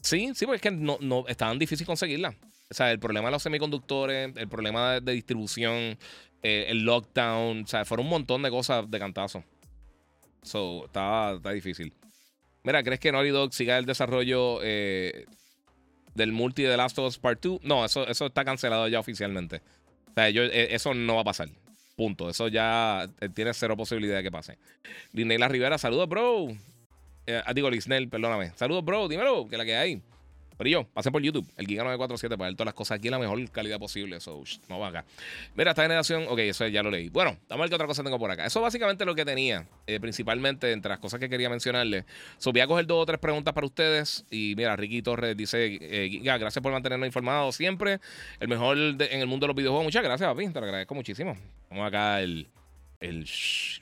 [0.00, 2.34] Sí, sí, porque es que no, no estaban difícil conseguirla.
[2.70, 5.98] O sea, el problema de los semiconductores, el problema de, distribución,
[6.42, 9.44] eh, el lockdown, o sea, fueron un montón de cosas de cantazo.
[10.42, 11.92] So, está, está difícil.
[12.62, 15.26] Mira, ¿crees que Naughty Dog siga el desarrollo eh,
[16.14, 17.60] del multi de Last of Us Part 2?
[17.62, 19.60] No, eso, eso está cancelado ya oficialmente.
[20.10, 21.48] O sea, eh, eso no va a pasar.
[21.96, 22.30] Punto.
[22.30, 24.58] Eso ya tiene cero posibilidad de que pase.
[25.12, 26.48] Linela Rivera, saludos, bro.
[27.46, 28.52] Ah, digo, Lisnel, perdóname.
[28.56, 29.06] Saludos, bro.
[29.08, 30.02] Dímelo, que la que hay.
[30.56, 33.12] Pero yo, pasé por YouTube, el Giga 947, para ver todas las cosas aquí en
[33.12, 34.16] la mejor calidad posible.
[34.16, 35.04] Eso, no va acá.
[35.54, 37.08] Mira, esta generación, ok, eso ya lo leí.
[37.08, 38.46] Bueno, vamos a ver qué otra cosa tengo por acá.
[38.46, 42.04] Eso básicamente lo que tenía, eh, principalmente entre las cosas que quería mencionarles.
[42.38, 44.24] So, voy a coger dos o tres preguntas para ustedes.
[44.30, 48.00] Y mira, Ricky Torres dice: eh, gracias por mantenernos informados siempre.
[48.40, 49.84] El mejor en el mundo de los videojuegos.
[49.84, 50.48] Muchas gracias, papi.
[50.48, 51.36] Te lo agradezco muchísimo.
[51.70, 52.48] Vamos acá el,
[53.00, 53.28] el,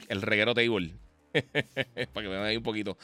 [0.09, 0.95] el reguero table.
[2.13, 2.99] Para que vean ahí un poquito.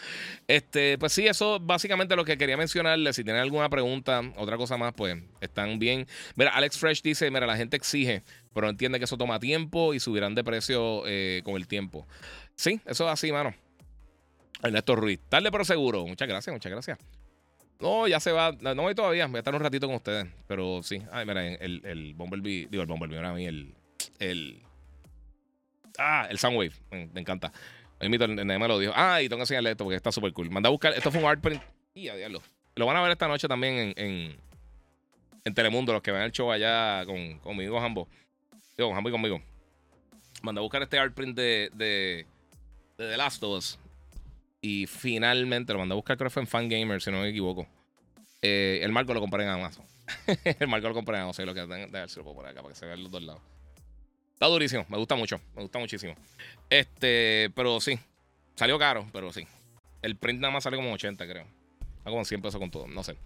[0.47, 3.17] Este, pues sí, eso básicamente lo que quería mencionarles.
[3.17, 6.07] Si tienen alguna pregunta, otra cosa más, pues están bien.
[6.37, 8.23] Mira, Alex Fresh dice: Mira, la gente exige,
[8.53, 12.07] pero entiende que eso toma tiempo y subirán de precio eh, con el tiempo.
[12.55, 13.55] Sí, eso es así, mano.
[14.63, 16.07] Ernesto Ruiz, tarde pero seguro.
[16.07, 16.99] Muchas gracias, muchas gracias.
[17.81, 18.53] No, ya se va.
[18.61, 19.27] No, voy todavía.
[19.27, 20.27] Voy a estar un ratito con ustedes.
[20.49, 21.01] Pero sí.
[21.13, 22.67] Ay, mira, el, el Bumblebee.
[22.69, 23.75] Digo, el Bumblebee, a mí el.
[24.19, 24.63] El.
[25.97, 26.73] Ah, el Soundwave.
[26.91, 27.53] me encanta.
[28.01, 28.93] Ahí me lo dijo.
[28.95, 30.51] Ah, y tengo que enseñarle esto porque está súper cool.
[30.51, 30.93] Manda a buscar.
[30.95, 31.63] Esto fue un art print.
[31.95, 32.43] Y a diablo.
[32.77, 34.39] Lo van a ver esta noche también en,
[35.45, 38.07] en, Telemundo, los que ven el show allá con, conmigo, Jambo.
[38.77, 39.43] Digo, Jambo y conmigo.
[40.43, 42.27] Manda a buscar este art print de, de,
[42.99, 43.79] de The Last of Us.
[44.61, 47.67] Y finalmente lo mandé a buscar, creo que fue en Fangamer, si no me equivoco.
[48.43, 49.85] Eh, el marco lo compré en Amazon.
[50.45, 51.47] el marco lo compré en Amazon.
[51.47, 53.43] Lo que puedo poner acá para que se vean los dos lados.
[54.39, 56.15] Está durísimo, me gusta mucho, me gusta muchísimo.
[56.71, 57.99] Este, pero sí,
[58.55, 59.45] salió caro, pero sí.
[60.01, 61.45] El print nada más sale como 80, creo.
[61.97, 63.17] Está como 100 pesos con todo, no sé.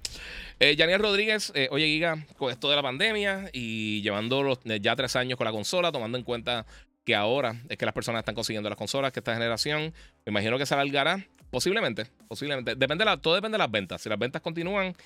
[0.59, 4.97] Eh, Rodríguez, eh, oye, Giga, con esto de la pandemia y llevando los, eh, ya
[4.97, 6.65] tres años con la consola, tomando en cuenta
[7.05, 9.93] que ahora es que las personas están consiguiendo las consolas, que esta generación,
[10.25, 11.27] me imagino que se alargará.
[11.51, 12.75] Posiblemente, posiblemente.
[12.75, 14.01] Depende la, todo depende de las ventas.
[14.01, 14.97] Si las ventas continúan,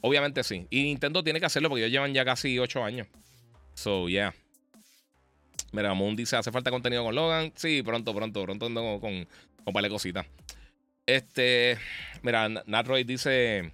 [0.00, 0.68] obviamente sí.
[0.70, 3.08] Y Nintendo tiene que hacerlo porque ellos llevan ya casi 8 años.
[3.74, 4.32] So, yeah.
[5.72, 7.52] Mira, Moon dice, ¿hace falta contenido con Logan?
[7.54, 9.26] Sí, pronto, pronto, pronto ando con,
[9.64, 10.26] con, con cositas.
[11.06, 11.78] Este,
[12.22, 13.72] mira, Natroid dice,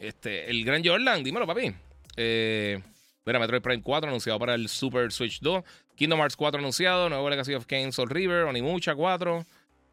[0.00, 1.72] este, el Gran Jordan, dímelo, papi.
[2.16, 2.80] Eh,
[3.24, 5.62] mira, Metroid Prime 4 anunciado para el Super Switch 2.
[5.94, 7.08] Kingdom Hearts 4 anunciado.
[7.08, 8.44] Nuevo Legacy of Kain Soul River.
[8.44, 9.44] Onimucha 4.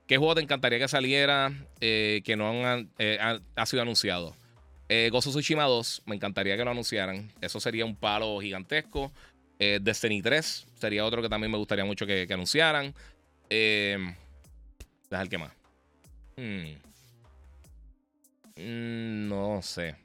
[0.07, 3.19] ¿Qué juego te encantaría que saliera eh, que no han, eh,
[3.55, 4.35] ha, sido anunciado?
[4.87, 6.03] Eh, Gozo Tsushima 2.
[6.05, 7.31] Me encantaría que lo anunciaran.
[7.41, 9.11] Eso sería un palo gigantesco.
[9.59, 12.93] Eh, Destiny 3 sería otro que también me gustaría mucho que, anunciaran.
[13.49, 13.97] Eh,
[15.09, 15.51] deja el que más.
[16.37, 16.89] Hmm.
[18.55, 19.95] Mm, no sé.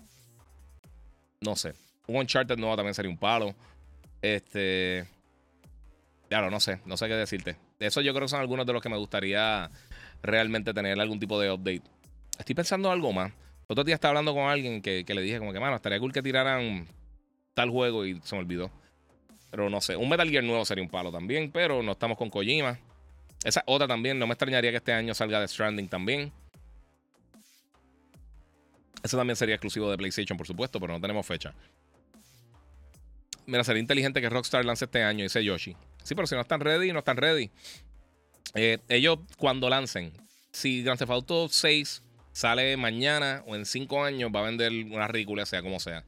[1.40, 1.74] No sé.
[2.06, 3.54] Un Uncharted nuevo también sería un palo.
[4.20, 5.06] Este.
[6.28, 6.80] Claro, no sé.
[6.84, 7.56] No sé qué decirte.
[7.78, 9.70] Eso yo creo que son algunos de los que me gustaría
[10.22, 11.82] realmente tener algún tipo de update.
[12.38, 13.32] Estoy pensando algo más.
[13.68, 16.12] Otro día estaba hablando con alguien que, que le dije como que, mano, estaría cool
[16.12, 16.86] que tiraran
[17.54, 18.70] tal juego y se me olvidó.
[19.54, 22.28] Pero no sé, un Metal Gear nuevo sería un palo también, pero no estamos con
[22.28, 22.76] Kojima.
[23.44, 26.32] Esa otra también, no me extrañaría que este año salga de Stranding también.
[29.04, 31.54] Eso también sería exclusivo de PlayStation, por supuesto, pero no tenemos fecha.
[33.46, 35.76] Mira, sería inteligente que Rockstar lance este año, dice Yoshi.
[36.02, 37.48] Sí, pero si no están ready, no están ready.
[38.56, 40.12] Eh, ellos, cuando lancen,
[40.50, 42.02] si Grand Theft Auto 6
[42.32, 46.04] sale mañana o en 5 años, va a vender una ridícula, sea como sea.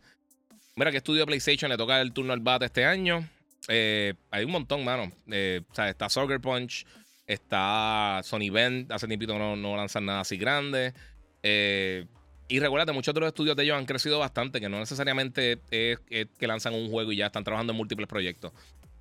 [0.75, 3.25] Mira, que estudio PlayStation le toca el turno al bate este año.
[3.69, 5.13] Eh, hay un montón, mano.
[5.31, 6.87] Eh, o sea, está Soccer Punch,
[7.27, 10.95] está Sony Bend, hace tiempito no, no lanzan nada así grande.
[11.43, 12.07] Eh,
[12.49, 15.99] y recuerda, muchos de los estudios de ellos han crecido bastante, que no necesariamente es,
[16.09, 18.53] que lanzan un juego y ya están trabajando en múltiples proyectos.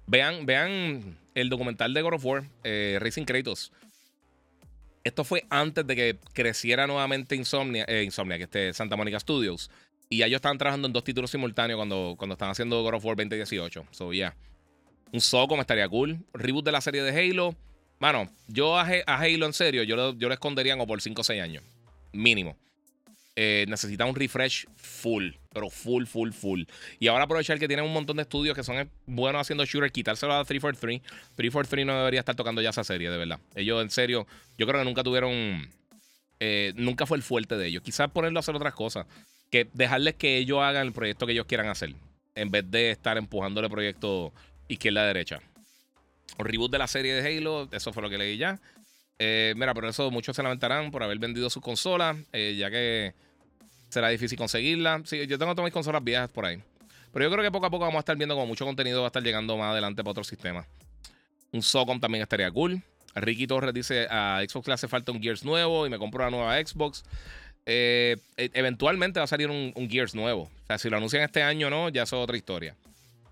[0.07, 3.71] Vean, vean el documental de God of War, Racing Kratos.
[5.03, 9.69] Esto fue antes de que creciera nuevamente Insomnia, Insomnia, que esté Santa Monica Studios.
[10.09, 13.15] Y ellos estaban trabajando en dos títulos simultáneos cuando, cuando estaban haciendo God of War
[13.15, 13.85] 2018.
[13.91, 14.35] So, yeah.
[15.11, 16.19] Un Soco me estaría cool.
[16.33, 17.55] Reboot de la serie de Halo.
[17.99, 21.23] Mano, yo a, Halo en serio, yo lo, yo lo escondería como por 5 o
[21.23, 21.63] 6 años.
[22.11, 22.57] Mínimo.
[23.37, 26.63] Eh, necesita un refresh full, pero full, full, full.
[26.99, 30.33] Y ahora aprovechar que tienen un montón de estudios que son buenos haciendo shooter, quitárselo
[30.33, 31.01] a 343.
[31.35, 33.39] 343 no debería estar tocando ya esa serie, de verdad.
[33.55, 34.25] Ellos, en serio,
[34.57, 35.69] yo creo que nunca tuvieron.
[36.39, 37.83] Eh, nunca fue el fuerte de ellos.
[37.83, 39.05] Quizás ponerlo a hacer otras cosas.
[39.51, 41.93] Que dejarles que ellos hagan el proyecto que ellos quieran hacer.
[42.35, 43.69] En vez de estar empujándole
[44.65, 45.41] proyecto izquierda-derecha.
[46.37, 48.59] Un reboot de la serie de Halo, eso fue lo que leí ya.
[49.19, 53.13] Eh, mira, por eso muchos se lamentarán por haber vendido sus consolas, eh, ya que
[53.89, 55.01] será difícil conseguirla.
[55.05, 56.61] Sí, yo tengo todas mis consolas viejas por ahí.
[57.13, 59.07] Pero yo creo que poco a poco vamos a estar viendo como mucho contenido va
[59.07, 60.67] a estar llegando más adelante para otros sistemas.
[61.53, 62.81] Un SOCOM también estaría cool.
[63.15, 66.31] Ricky Torres dice: A Xbox le hace falta un Gears nuevo y me compro una
[66.31, 67.05] nueva Xbox.
[67.65, 70.43] Eh, e, eventualmente va a salir un, Gears nuevo.
[70.43, 72.75] O sea, si lo anuncian este año o no, ya es otra historia.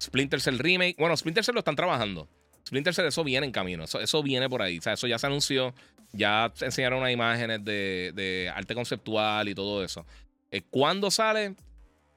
[0.03, 0.95] Splinter Cell Remake.
[0.99, 2.27] Bueno, Splinter Cell lo están trabajando.
[2.67, 3.83] Splinter Cell, eso viene en camino.
[3.83, 4.79] Eso, viene por ahí.
[4.79, 5.73] O sea, eso ya se anunció.
[6.11, 10.05] Ya enseñaron unas imágenes de, arte conceptual y todo eso.
[10.51, 11.55] Eh, ¿Cuándo sale?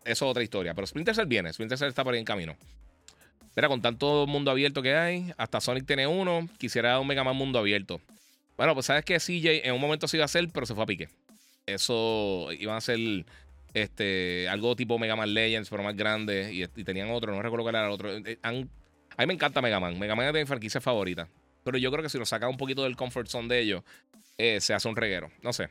[0.04, 0.74] Eso es otra historia.
[0.74, 1.52] Pero Splinter Cell viene.
[1.52, 2.56] Splinter Cell está por ahí en camino.
[3.54, 6.46] Mira, con tanto mundo abierto que hay, hasta Sonic tiene uno.
[6.58, 8.00] Quisiera un Mega Man mundo abierto.
[8.56, 10.84] Bueno, pues sabes que CJ en un momento se iba a hacer, pero se fue
[10.84, 11.08] a pique.
[11.64, 13.24] Eso iba a ser
[13.76, 16.50] este, algo tipo Mega Man Legends, pero más grande.
[16.50, 18.10] Y, tenían otro, no recuerdo cuál era el otro.
[18.10, 18.66] Eh, a mí
[19.26, 19.98] me encanta Mega Man.
[19.98, 21.28] Mega Man es de mi franquicia favorita.
[21.62, 23.82] Pero yo creo que si lo saca un poquito del comfort zone de ellos,
[24.38, 25.30] eh, se hace un reguero.
[25.42, 25.68] No sé.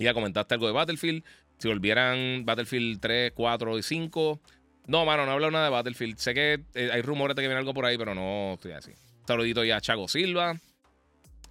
[0.00, 1.22] Ya comentaste algo de Battlefield.
[1.58, 4.40] Si volvieran Battlefield 3, 4 y 5.
[4.88, 6.16] No, mano, no hablo nada de Battlefield.
[6.16, 8.90] Sé que eh, hay rumores de que viene algo por ahí, pero no estoy así.
[9.28, 10.56] Saludito ya a Chago Silva.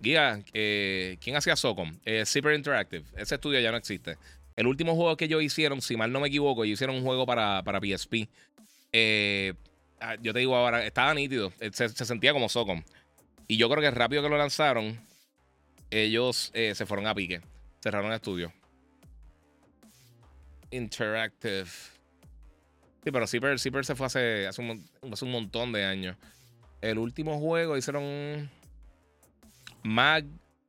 [0.02, 1.98] Guía, eh, ¿quién hacía Socom?
[2.04, 3.06] Eh, Super Interactive.
[3.16, 4.18] Ese estudio ya no existe.
[4.62, 7.26] El último juego que ellos hicieron, si mal no me equivoco, ellos hicieron un juego
[7.26, 8.30] para, para PSP.
[10.00, 11.52] Ah, yo te digo ahora, estaba nítido.
[11.72, 12.84] Se, sentía como Socom.
[13.48, 15.00] Y yo creo que rápido que lo lanzaron,
[15.90, 17.42] ellos se fueron a pique.
[17.82, 18.54] Cerraron el estudio.
[20.70, 21.66] Interactive.
[23.04, 26.16] Sí, pero Zipper, se fue hace, hace, un, montón de años.
[26.82, 28.48] El último juego hicieron
[29.82, 30.26] Mag,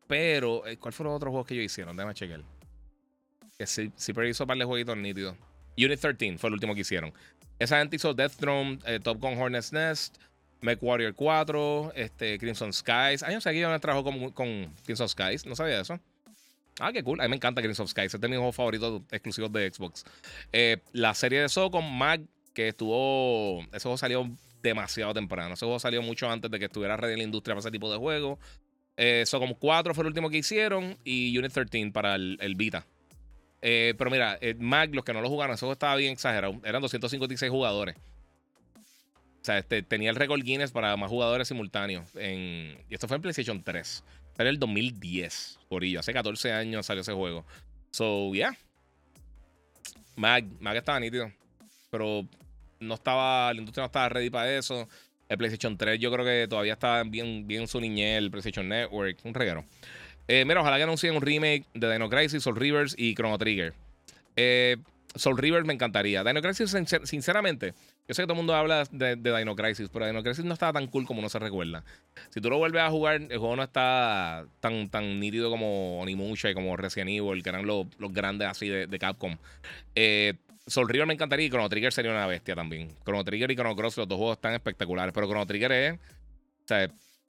[0.07, 1.95] pero eh, ¿cuál fueron los otros juegos que ellos hicieron?
[1.95, 2.52] Déjame chequear.
[3.63, 5.37] Que Zipper hizo un par de jueguitos nítidos.
[5.79, 7.13] Unit 13 fue el último que hicieron.
[7.61, 10.17] Esa gente hizo Death Throne, eh, Top Gun Hornet's Nest,
[10.63, 13.23] Mech Warrior 4, este, Crimson Skies.
[13.23, 15.47] Años seguidos trabajó con, con Crimson Skies.
[15.47, 16.01] No sabía eso.
[16.81, 17.21] Ah, qué cool.
[17.21, 18.15] A mí me encanta Crimson Skies.
[18.15, 20.05] Es de mis juegos favoritos exclusivos de Xbox.
[20.53, 22.23] Eh, la serie de Socom, Mag,
[22.55, 23.61] que estuvo.
[23.73, 24.29] Ese juego salió
[24.61, 25.55] demasiado temprano.
[25.55, 27.93] Ese juego salió mucho antes de que estuviera ready en la industria para ese tipo
[27.93, 28.41] de juegos.
[28.97, 30.99] Eh, Socom 4 fue el último que hicieron.
[31.05, 32.85] Y Unit 13 para el Vita.
[33.63, 36.61] Eh, pero mira, Mag, los que no lo jugaron, juego estaba bien exagerado.
[36.65, 37.97] Eran 256 jugadores.
[39.43, 42.09] O sea, este, tenía el récord Guinness para más jugadores simultáneos.
[42.15, 44.05] En, y esto fue en PlayStation 3.
[44.39, 46.01] Era el 2010, por ello.
[46.01, 47.45] Hace 14 años salió ese juego.
[47.91, 48.57] So, yeah.
[50.15, 51.31] Mag, Mag estaba nítido.
[51.91, 52.27] Pero
[52.79, 54.89] no estaba, la industria no estaba ready para eso.
[55.29, 59.19] El PlayStation 3 yo creo que todavía estaba bien, bien su niñez, el PlayStation Network,
[59.25, 59.65] un reguero.
[60.29, 63.75] Eh, mira, ojalá que anuncien un remake de Dino Crisis, Soul Rivers y Chrono Trigger.
[64.37, 64.77] Eh,
[65.15, 66.25] Soul Rivers me encantaría.
[66.25, 66.75] Dino Crisis,
[67.05, 67.75] sinceramente,
[68.09, 70.73] yo sé que todo el mundo habla de, Dino Crisis, pero Dino Crisis no estaba
[70.73, 71.85] tan cool como uno se recuerda.
[72.31, 76.51] Si tú lo vuelves a jugar, el juego no está tan, tan nítido como Onimusha
[76.51, 79.37] y como Resident Evil, que eran los, grandes así de, Capcom.
[79.95, 80.35] Eh,
[80.67, 82.95] Soul River me encantaría y Chrono Trigger sería una bestia también.
[83.05, 85.99] Chrono Trigger y Chrono Cross, los dos juegos están espectaculares, pero Chrono Trigger es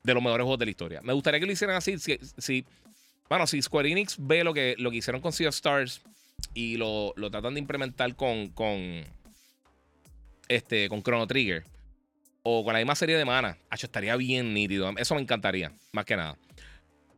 [0.03, 1.01] de los mejores juegos de la historia.
[1.01, 1.97] Me gustaría que lo hicieran así.
[1.97, 2.65] Si,
[3.29, 6.01] bueno, si Square Enix ve lo que, lo que hicieron con Sea of Stars
[6.53, 9.03] y lo, lo tratan de implementar con, con
[10.47, 11.63] este, con Chrono Trigger
[12.43, 14.91] o con la misma serie de mana, estaría bien nítido.
[14.97, 16.37] Eso me encantaría, más que nada.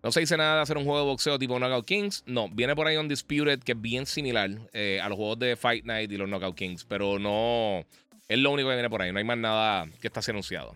[0.04, 2.24] No se dice nada de hacer un juego de boxeo tipo Knockout Kings.
[2.28, 5.84] No, viene por ahí Undisputed, que es bien similar eh, a los juegos de Fight
[5.84, 7.84] Night y los Knockout Kings, pero no.
[8.28, 9.12] Es lo único que viene por ahí.
[9.12, 10.76] No hay más nada que está anunciado.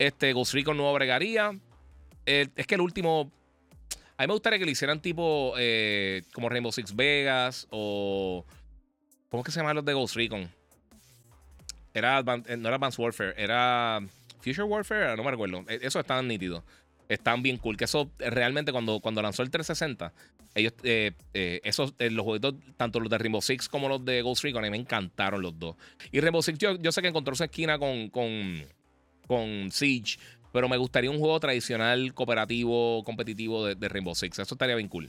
[0.00, 1.52] Este Ghost Recon nuevo bregaría.
[2.24, 3.30] Es que el último.
[4.16, 8.46] A mí me gustaría que le hicieran tipo eh, como Rainbow Six Vegas o.
[9.28, 10.50] ¿Cómo es que se llaman los de Ghost Recon?
[11.92, 14.00] Era, eh, no era Advanced Warfare, era
[14.40, 15.66] Future Warfare, no me recuerdo.
[15.68, 16.64] E, eso estaban nítidos.
[17.06, 17.76] Están bien cool.
[17.76, 20.14] Que eso realmente cuando, cuando lanzó el 360,
[20.54, 21.12] ellos, eh,
[21.62, 24.70] esos, los jueguitos, tanto los de Rainbow Six como los de Ghost Recon, a mí
[24.70, 25.76] me encantaron los dos.
[26.10, 28.64] Y Rainbow Six, yo, sé que encontró su esquina con, con,
[29.30, 30.18] con Siege,
[30.52, 34.40] pero me gustaría un juego tradicional, cooperativo, competitivo de, Rainbow Six.
[34.40, 35.08] Eso estaría bien cool.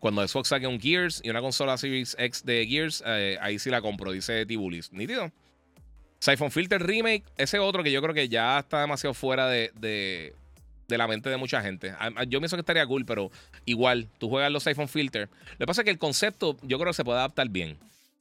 [0.00, 3.04] Cuando Xbox saque un Gears y una consola Series X de Gears,
[3.40, 4.92] ahí sí la compro, dice Tibulis.
[4.92, 5.30] Nítido.
[6.18, 10.98] Siphon Filter Remake, ese otro que yo creo que ya está demasiado fuera de, de,
[10.98, 11.94] la mente de mucha gente.
[12.26, 13.30] Yo pienso que estaría cool, pero
[13.64, 15.28] igual, tú juegas los Siphon Filter.
[15.52, 17.78] Lo que pasa es que el concepto yo creo que se puede adaptar bien.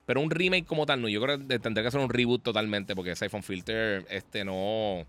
[0.08, 1.10] Pero un remake como tal, no.
[1.10, 5.06] Yo creo que tendría que ser un reboot totalmente, porque Siphon Filter este, no,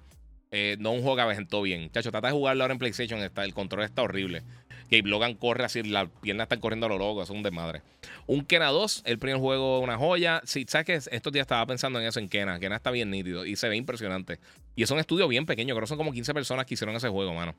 [0.50, 1.88] eh, no un juego que avejentó bien.
[1.92, 4.42] Chacho, trata de jugarlo ahora en PlayStation, está, el control está horrible.
[4.90, 7.82] Gabe Logan corre así, la pierna está corriendo a lo loco, es un desmadre.
[8.26, 10.40] Un Kena 2, el primer juego, una joya.
[10.44, 12.58] Sí, ¿sabes que Estos días estaba pensando en eso en Kena.
[12.58, 14.40] Kena está bien nítido y se ve impresionante.
[14.74, 17.08] Y es un estudio bien pequeño, creo que son como 15 personas que hicieron ese
[17.08, 17.54] juego, mano.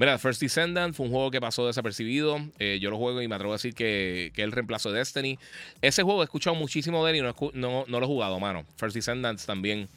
[0.00, 2.38] Mira, First Descendant fue un juego que pasó desapercibido.
[2.58, 4.98] Eh, yo lo juego y me atrevo a decir que, que es el reemplazo de
[4.98, 5.38] Destiny.
[5.82, 8.64] Ese juego he escuchado muchísimo de él y no, no, lo he jugado, mano.
[8.76, 9.90] First Descendants también.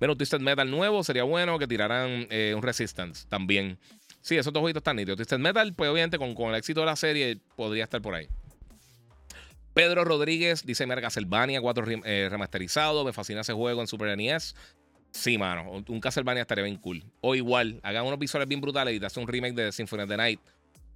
[0.00, 3.78] Pero un Twisted Metal nuevo sería bueno que tiraran eh, un Resistance también.
[4.20, 5.18] Sí, esos dos jueguitos están nítidos.
[5.18, 8.26] Twisted Metal, pues obviamente con, con el éxito de la serie podría estar por ahí.
[9.74, 13.04] Pedro Rodríguez dice: Mira, Castlevania 4 eh, remasterizado.
[13.04, 14.56] Me fascina ese juego en Super NES.
[15.12, 15.82] Sí, mano.
[15.88, 17.02] Un Castlevania estaría bien cool.
[17.20, 20.08] O igual, hagan unos visuales bien brutales y te hacen un remake de Symphony of
[20.08, 20.40] the Night.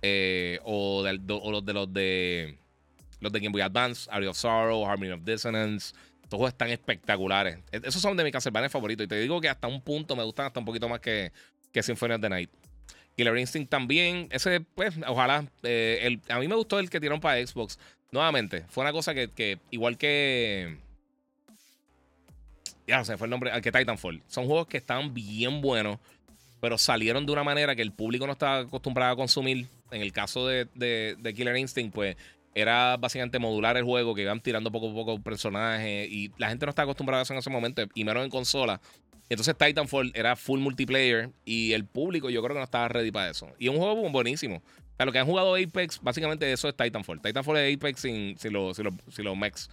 [0.02, 2.58] Eh, o, de, los de los de
[3.20, 5.94] los de Game Boy Advance, Area of Sorrow, Harmony of Dissonance.
[6.22, 7.58] Estos juegos están espectaculares.
[7.72, 9.04] E, esos son de mis Castlevania favoritos.
[9.04, 11.32] Y te digo que hasta un punto me gustan hasta un poquito más que,
[11.72, 12.50] que Symphony of the Night.
[13.16, 14.28] Killer Instinct también.
[14.30, 15.46] Ese, pues, ojalá.
[15.62, 17.78] Eh, el, a mí me gustó el que tiraron para Xbox.
[18.10, 20.78] Nuevamente, fue una cosa que, que igual que
[22.86, 24.22] ya no sé, fue el nombre, que Titanfall.
[24.26, 25.98] Son juegos que estaban bien buenos,
[26.60, 29.66] pero salieron de una manera que el público no estaba acostumbrado a consumir.
[29.90, 32.16] En el caso de, de, Killer Instinct, pues
[32.54, 36.66] era básicamente modular el juego, que iban tirando poco a poco personajes y la gente
[36.66, 38.80] no estaba acostumbrada a eso en ese momento, y menos en consola.
[39.28, 43.30] Entonces Titanfall era full multiplayer y el público yo creo que no estaba ready para
[43.30, 43.48] eso.
[43.58, 44.56] Y un juego buenísimo.
[44.56, 47.20] O sea, lo que han jugado Apex, básicamente eso es Titanfall.
[47.20, 49.68] Titanfall es Apex sin, sin los si lo, mechs.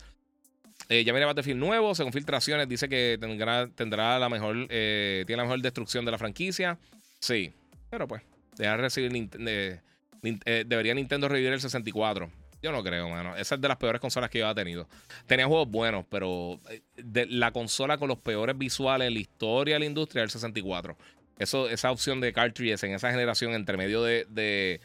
[0.91, 5.37] Eh, ya viene Battlefield nuevo, según filtraciones, dice que tendrá, tendrá la mejor, eh, tiene
[5.37, 6.77] la mejor destrucción de la franquicia.
[7.17, 7.53] Sí,
[7.89, 8.23] pero pues,
[8.57, 9.09] recibir
[9.41, 12.29] eh, debería Nintendo revivir el 64.
[12.61, 13.37] Yo no creo, mano.
[13.37, 14.85] Esa es de las peores consolas que yo he tenido.
[15.27, 16.59] Tenía juegos buenos, pero
[16.97, 20.97] de la consola con los peores visuales en la historia de la industria el 64.
[21.39, 24.81] Eso, esa opción de cartridges en esa generación entre medio de, de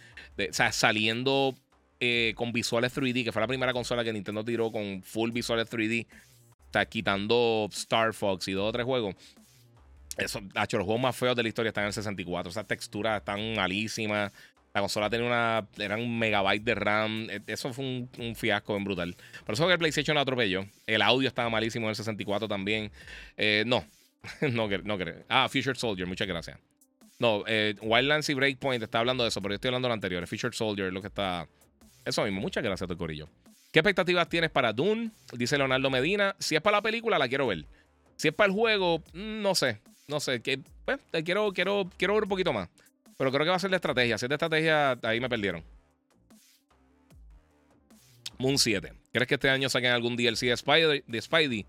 [0.48, 1.56] o sea, saliendo
[2.00, 5.70] eh, con visuales 3D, que fue la primera consola que Nintendo tiró con full visuales
[5.70, 6.06] 3D.
[6.66, 9.14] Está quitando Star Fox y dos o tres juegos.
[10.16, 12.50] Eso, hecho, los juegos más feos de la historia están en el 64.
[12.50, 14.32] Esas texturas están malísimas.
[14.74, 15.66] La consola tenía una.
[15.78, 17.28] Era un megabyte de RAM.
[17.30, 19.16] E, eso fue un, fiasco bien brutal.
[19.44, 20.66] Por eso que el PlayStation lo atropelló.
[20.86, 22.90] El audio estaba malísimo en el 64 también.
[23.36, 23.84] Eh, no.
[24.40, 25.24] no, no creo.
[25.28, 26.58] Ah, Future Soldier, muchas gracias.
[27.18, 29.94] No, eh, Wildlands y Breakpoint está hablando de eso, pero yo estoy hablando de lo
[29.94, 30.26] anterior.
[30.26, 31.48] Future Soldier es lo que está
[32.06, 33.28] eso mismo, muchas gracias, tu corillo.
[33.72, 35.10] ¿Qué expectativas tienes para Dune?
[35.32, 36.34] Dice Leonardo Medina.
[36.38, 37.66] Si es para la película, la quiero ver.
[38.16, 39.80] Si es para el juego, mm, no sé.
[40.08, 40.40] No sé.
[40.40, 42.70] Que, pues, quiero, quiero, quiero ver un poquito más.
[43.18, 44.16] Pero creo que va a ser de estrategia.
[44.18, 45.62] Si es de estrategia, ahí me perdieron.
[48.38, 48.92] Moon 7.
[49.12, 51.04] ¿Crees que este año saquen algún DLC de, Spidey?
[51.06, 51.66] de Spidey?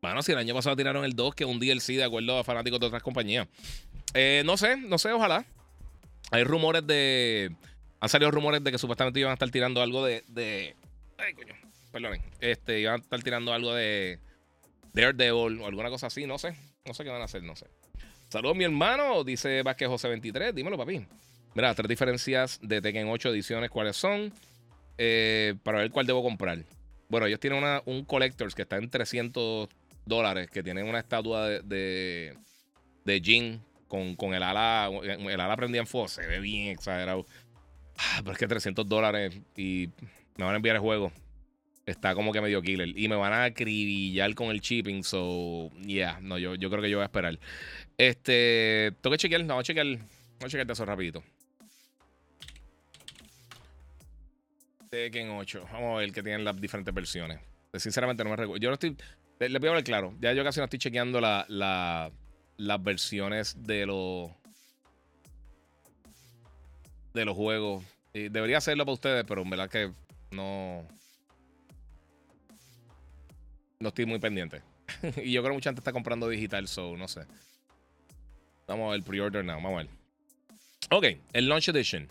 [0.00, 2.78] Bueno, si el año pasado tiraron el 2, que un DLC de acuerdo a fanáticos
[2.78, 3.48] de otras compañías.
[4.12, 5.44] Eh, no sé, no sé, ojalá.
[6.30, 7.54] Hay rumores de
[8.04, 10.76] han salido rumores de que supuestamente iban a estar tirando algo de.
[11.16, 11.54] ay, coño.
[11.90, 12.20] Perdonen.
[12.38, 14.18] Este, iban a estar tirando algo de
[14.92, 16.26] Daredevil o alguna cosa así.
[16.26, 16.54] No sé.
[16.84, 17.66] No sé qué van a hacer, no sé.
[18.28, 19.24] Saludos, mi hermano.
[19.24, 20.54] Dice Vázquez José 23.
[20.54, 21.06] Dímelo, papi.
[21.54, 24.34] Mira, tres diferencias de Tekken 8 ediciones, ¿cuáles son?
[24.98, 26.58] Eh, para ver cuál debo comprar.
[27.08, 29.70] Bueno, ellos tienen una, un Collectors que está en 300
[30.04, 32.36] dólares, que tiene una estatua de, de,
[33.06, 36.08] de Jin con, con el ala, el ala prendida en fuego.
[36.08, 37.24] Se ve bien exagerado.
[37.98, 39.88] Ah, pero es que 300 dólares y
[40.36, 41.12] me van a enviar el juego.
[41.86, 42.98] Está como que medio killer.
[42.98, 45.04] Y me van a acribillar con el shipping.
[45.04, 46.18] So, yeah.
[46.20, 47.38] No, yo, yo creo que yo voy a esperar.
[47.98, 48.92] Este.
[49.00, 49.42] Tengo que chequear.
[49.42, 49.86] No, vamos a chequear.
[49.86, 51.22] Vamos a chequear eso rapidito.
[54.88, 55.68] Tekken 8.
[55.72, 57.40] Vamos a ver que tienen las diferentes versiones.
[57.74, 58.62] Sinceramente no me recuerdo.
[58.62, 58.96] Yo no estoy.
[59.40, 60.14] Les voy a hablar claro.
[60.20, 62.10] Ya yo casi no estoy chequeando la, la,
[62.56, 64.30] las versiones de los
[67.14, 67.84] de los juegos.
[68.12, 69.90] Y debería hacerlo para ustedes, pero en verdad que
[70.30, 70.86] no.
[73.80, 74.62] No estoy muy pendiente.
[75.16, 77.22] y yo creo que mucha gente está comprando digital, so no sé.
[78.66, 79.56] Vamos a ver el pre-order now.
[79.56, 79.88] Vamos a ver.
[80.90, 82.08] Ok, el Launch Edition.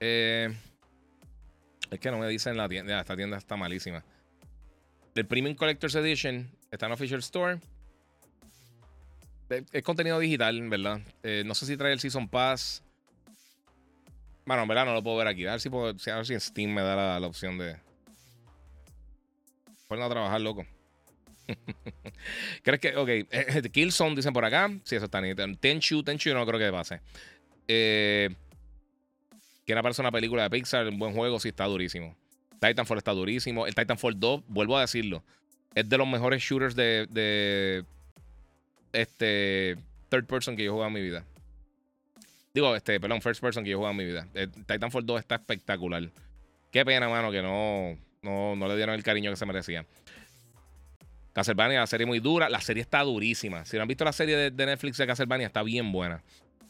[0.00, 0.52] Eh,
[1.90, 3.00] es que no me dicen la tienda.
[3.00, 4.04] Esta tienda está malísima.
[5.14, 7.60] El Premium Collector's Edition está en Official Store.
[9.72, 11.02] Es contenido digital, ¿verdad?
[11.22, 12.82] Eh, no sé si trae el Season Pass.
[14.44, 15.46] Bueno, en verdad no lo puedo ver aquí.
[15.46, 15.68] A ver si,
[16.10, 17.76] a ver si Steam me da la, opción de.
[19.88, 20.66] Pueden a trabajar, loco.
[22.62, 22.96] ¿Crees que.?
[22.96, 23.08] Ok.
[23.08, 24.70] Eh, Killzone dicen por acá.
[24.84, 25.46] Sí, eso está nítido.
[25.60, 27.00] Tenchu, Tenchu no creo que pase.
[27.68, 28.30] Eh,
[29.64, 32.16] Quiere para una película de Pixar, un buen juego, sí está durísimo.
[32.60, 33.66] Titanfall está durísimo.
[33.66, 35.22] El Titanfall 2, vuelvo a decirlo,
[35.74, 37.84] es de los mejores shooters de, de
[38.92, 39.76] este
[40.08, 41.24] third person que yo he jugado en mi vida.
[42.54, 44.28] Digo, este, perdón, first person que yo he jugado en mi vida.
[44.34, 46.10] Eh, Titanfall 2 está espectacular.
[46.70, 49.86] Qué pena, mano, que no, no, le dieron el cariño que se merecía.
[51.32, 52.50] Castlevania, la serie muy dura.
[52.50, 53.64] La serie está durísima.
[53.64, 56.22] Si no han visto la serie de, Netflix de Castlevania, está bien buena.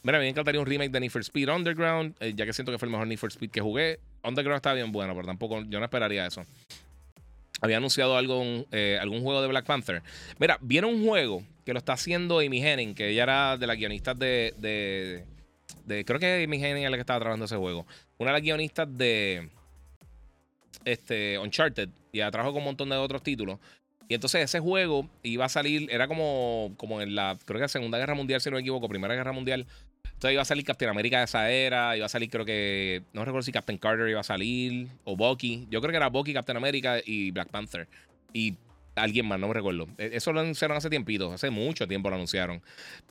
[0.03, 2.77] Mira, me encantaría un remake de Need for Speed Underground, eh, ya que siento que
[2.77, 3.99] fue el mejor Need for Speed que jugué.
[4.23, 6.45] Underground está bien bueno, pero tampoco, yo no esperaría eso.
[7.61, 10.01] Había anunciado algo, eh, algún juego de Black Panther.
[10.37, 13.77] Mira, viene un juego que lo está haciendo Amy Henning, que ella era de las
[13.77, 15.23] guionistas de,
[16.05, 17.85] creo que Henning es la que estaba trabajando ese juego.
[18.17, 19.49] Una de las guionistas de
[20.85, 23.59] este, Uncharted y ha trabajado con un montón de otros títulos.
[24.07, 27.97] Y entonces ese juego iba a salir, era como, como en la, creo que Segunda
[27.97, 29.65] Guerra Mundial, si no me equivoco, Primera Guerra Mundial.
[30.03, 33.25] Entonces iba a salir Captain América de esa era, iba a salir creo que, no
[33.25, 35.67] recuerdo si Captain Carter iba a salir, o Bucky.
[35.69, 37.87] Yo creo que era Bucky, Captain América y Black Panther.
[38.33, 38.55] Y
[38.95, 39.87] alguien más, no me recuerdo.
[39.97, 42.61] E, eso lo anunciaron hace tiempito, hace mucho tiempo lo anunciaron.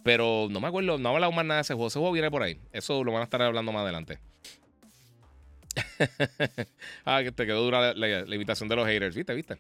[0.03, 1.89] Pero no me acuerdo, no he hablado más nada de ese juego.
[1.89, 2.59] Ese juego viene por ahí.
[2.73, 4.19] Eso lo van a estar hablando más adelante.
[7.05, 9.35] ah, que te quedó dura la, invitación de los haters, ¿viste?
[9.35, 9.59] ¿Viste?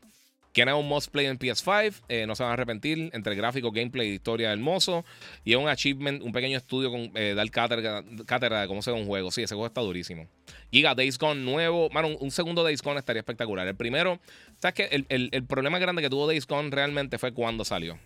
[0.52, 3.10] Que un must play en PS5, eh, no se van a arrepentir.
[3.14, 5.04] Entre gráfico, gameplay y historia hermoso.
[5.44, 9.00] Y es un achievement, un pequeño estudio con eh, dar cátedra, de cómo se ve
[9.00, 9.30] un juego.
[9.30, 10.28] Sí, ese juego está durísimo.
[10.70, 11.88] Giga, Days Gone nuevo.
[11.90, 13.66] Mano, un, segundo Days Gone estaría espectacular.
[13.66, 14.20] El primero,
[14.58, 15.04] ¿sabes qué?
[15.08, 17.98] El, el problema grande que tuvo Days Gone realmente fue cuando salió.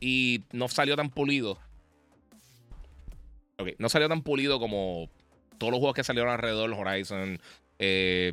[0.00, 1.58] Y no salió tan pulido.
[3.58, 5.10] Ok, no salió tan pulido como
[5.58, 7.38] todos los juegos que salieron alrededor, Horizon,
[7.78, 8.32] eh,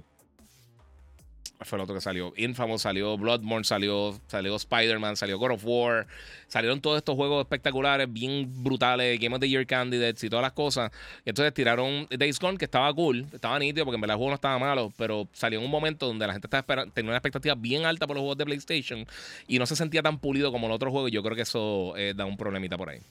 [1.65, 2.33] fue el otro que salió?
[2.37, 6.07] Infamous salió, Bloodborne salió, salió Spider-Man, salió God of War.
[6.47, 10.53] Salieron todos estos juegos espectaculares, bien brutales, Game of the Year Candidates y todas las
[10.53, 10.91] cosas.
[11.25, 14.35] Entonces tiraron Days Gone, que estaba cool, estaba nítido, porque en verdad el juego no
[14.35, 17.55] estaba malo, pero salió en un momento donde la gente estaba esperando, tenía una expectativa
[17.55, 19.05] bien alta por los juegos de PlayStation
[19.47, 21.09] y no se sentía tan pulido como el otro juego.
[21.09, 23.01] Y yo creo que eso eh, da un problemita por ahí.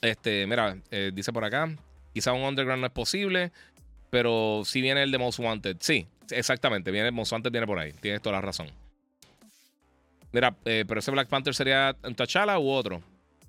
[0.00, 1.68] Este, mira, eh, dice por acá,
[2.14, 3.52] quizá un Underground no es posible.
[4.10, 5.76] Pero si viene el de Most Wanted.
[5.80, 6.90] Sí, exactamente.
[6.90, 7.92] Viene, Most Wanted viene por ahí.
[7.92, 8.68] Tienes toda la razón.
[10.32, 13.02] Mira, eh, pero ese Black Panther sería T'Challa u otro.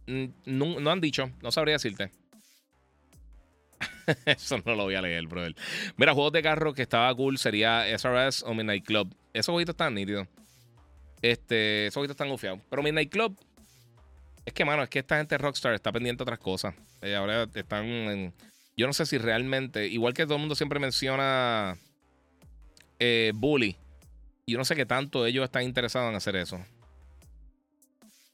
[0.08, 1.32] Mm, no, han dicho.
[1.42, 2.12] No sabría decirte.
[4.26, 5.56] Eso no lo voy a leer, brother.
[5.98, 9.14] Mira, juegos de carro que estaba cool sería SRS o Midnight Club.
[9.34, 10.28] Esos jueguitos están nítidos.
[11.22, 12.60] Este, esos jueguitos están gufiados.
[12.70, 13.38] Pero Midnight Club.
[14.46, 16.74] Es que, mano, es que esta gente Rockstar está pendiente de otras cosas.
[17.02, 18.34] Eh, ahora están en
[18.80, 21.78] yo no sé si realmente, igual que todo el mundo siempre menciona
[22.98, 23.76] eh, Bully,
[24.48, 26.64] yo no sé qué tanto ellos están interesados en hacer eso.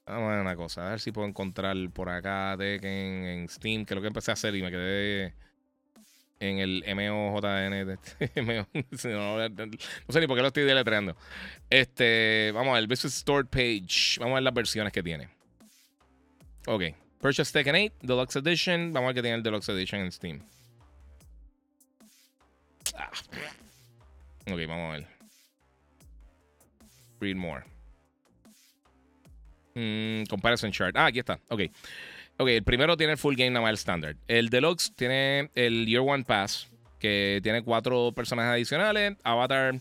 [0.05, 3.85] Vamos a ver una cosa, a ver si puedo encontrar por acá Tekken en Steam,
[3.85, 5.33] que es lo que empecé a hacer y me quedé
[6.39, 7.97] en el MOJN.
[8.45, 8.67] no,
[10.11, 11.17] sé ni por qué lo estoy deletreando.
[11.71, 14.19] Este, vamos a ver, Business Store Page.
[14.19, 15.27] Vamos a ver las versiones que tiene.
[16.67, 16.83] Ok.
[17.19, 18.93] Purchase Tekken 8, Deluxe Edition.
[18.93, 20.41] Vamos a ver que tiene el Deluxe Edition en Steam.
[22.95, 23.09] Ah.
[24.51, 25.07] Ok, vamos a ver.
[27.19, 27.63] Read more.
[29.75, 30.95] Mm, comparison chart.
[30.95, 31.39] Ah, aquí está.
[31.49, 31.61] Ok.
[32.37, 34.17] Ok, el primero tiene el full game normal standard.
[34.27, 36.67] El deluxe tiene el Year One Pass,
[36.99, 39.15] que tiene cuatro personajes adicionales.
[39.23, 39.79] Avatar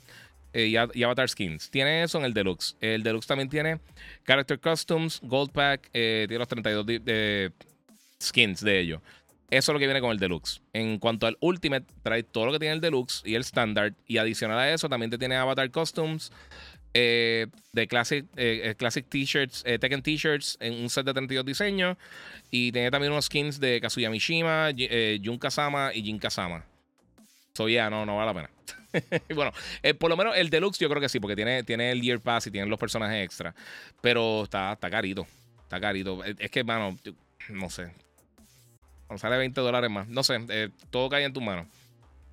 [0.54, 1.68] eh, y, Avatar Skins.
[1.68, 2.76] Tiene eso en el Deluxe.
[2.80, 3.80] El Deluxe también tiene
[4.24, 7.52] Character Customs, Gold Pack, eh, tiene los 32
[8.22, 9.00] skins de ellos.
[9.50, 10.62] Eso es lo que viene con el Deluxe.
[10.72, 13.94] En cuanto al Ultimate, trae todo lo que tiene el Deluxe y el Standard.
[14.06, 16.32] Y adicional a eso, también te tiene Avatar Customs,
[16.94, 18.24] eh, de Classic,
[18.76, 21.96] classic T-shirts, Tekken T-shirts en un set de 32 diseños.
[22.52, 24.70] Y tiene también unos skins de Kazuya Mishima,
[25.22, 26.64] Jun Kazama y Jin Kazama.
[27.54, 28.50] So, yeah, no, no vale la pena.
[29.34, 29.52] bueno,
[29.82, 32.20] eh, por lo menos el deluxe yo creo que sí, porque tiene, tiene el Year
[32.20, 33.54] Pass y tiene los personajes extra.
[34.00, 35.26] Pero está, está carito.
[35.62, 36.24] Está carito.
[36.24, 36.98] Es que, mano,
[37.48, 37.92] no sé.
[39.06, 40.08] Cuando sale 20 dólares más.
[40.08, 41.66] No sé, eh, todo cae en tus manos.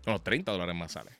[0.08, 1.12] No, 30 dólares más sale.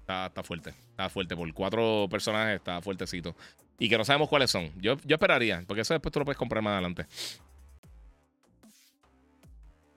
[0.00, 0.70] Está, está, fuerte.
[0.70, 1.36] Está fuerte.
[1.36, 3.36] Por cuatro personajes está fuertecito.
[3.78, 4.72] Y que no sabemos cuáles son.
[4.80, 7.06] Yo, yo esperaría, porque eso después tú lo puedes comprar más adelante.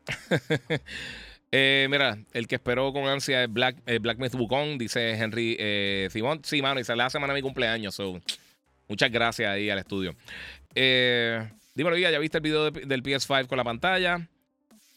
[1.56, 6.10] Eh, mira, el que esperó con ansia es Black, eh, Black Wukong, dice Henry eh,
[6.12, 6.42] Simón.
[6.44, 8.02] Sí, mano, y se le hace semana mi cumpleaños.
[8.88, 10.16] muchas gracias ahí al estudio.
[10.74, 14.28] Eh, dímelo, ¿ya viste el video del PS5 con la pantalla?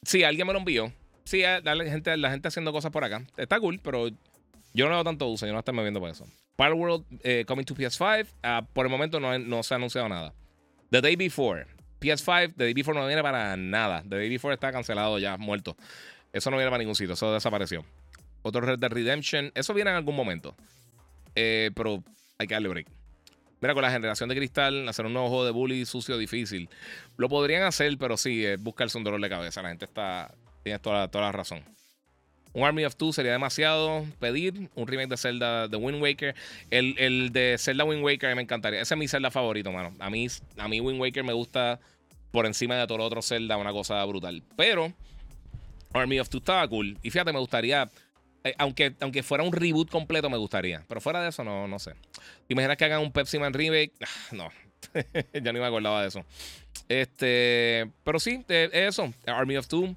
[0.02, 0.90] Sí, alguien me lo envió.
[1.24, 3.22] Sí, la gente, la gente haciendo cosas por acá.
[3.36, 4.08] Está cool, pero
[4.72, 5.46] yo no doy tanto uso.
[5.46, 6.24] Yo no estoy moviendo por eso.
[6.56, 7.04] Power World
[7.44, 8.28] coming to PS5.
[8.42, 10.32] Ah, por el momento no, no se ha anunciado nada.
[10.88, 11.66] The Day Before.
[12.00, 14.02] PS5, The Day Before no viene para nada.
[14.08, 15.76] The Day Before está cancelado ya, muerto.
[16.36, 17.84] Eso no viene para ningún sitio, eso desapareció.
[18.42, 20.54] Otro Red Dead Redemption, eso viene en algún momento.
[21.34, 22.02] Eh, pero
[22.38, 22.86] hay que darle break.
[23.60, 26.68] Mira, con la generación de cristal, hacer un nuevo juego de bully sucio, difícil.
[27.16, 29.62] Lo podrían hacer, pero sí, es buscarse un dolor de cabeza.
[29.62, 30.34] La gente está.
[30.62, 31.62] Tienes toda, toda la razón.
[32.52, 34.68] Un Army of Two sería demasiado pedir.
[34.74, 36.34] Un remake de Zelda de Wind Waker.
[36.70, 38.80] El, el de Zelda Wind Waker me encantaría.
[38.80, 39.94] Ese es mi Zelda favorito, mano.
[39.98, 40.26] A mí,
[40.58, 41.80] a mí Wind Waker me gusta
[42.30, 44.42] por encima de todo otro Zelda, una cosa brutal.
[44.56, 44.92] Pero
[45.92, 46.98] Army of Two estaba cool.
[47.02, 47.90] Y fíjate, me gustaría.
[48.44, 50.84] eh, aunque, aunque fuera un reboot completo, me gustaría.
[50.88, 51.92] Pero fuera de eso, no, no sé.
[52.46, 53.92] ¿Te imaginas que hagan un Pepsi Man remake?
[54.02, 54.48] Ah, no.
[55.32, 56.24] ya ni me acordaba de eso.
[56.88, 57.90] Este.
[58.04, 59.12] Pero sí, eh, eso.
[59.26, 59.96] Army of Two.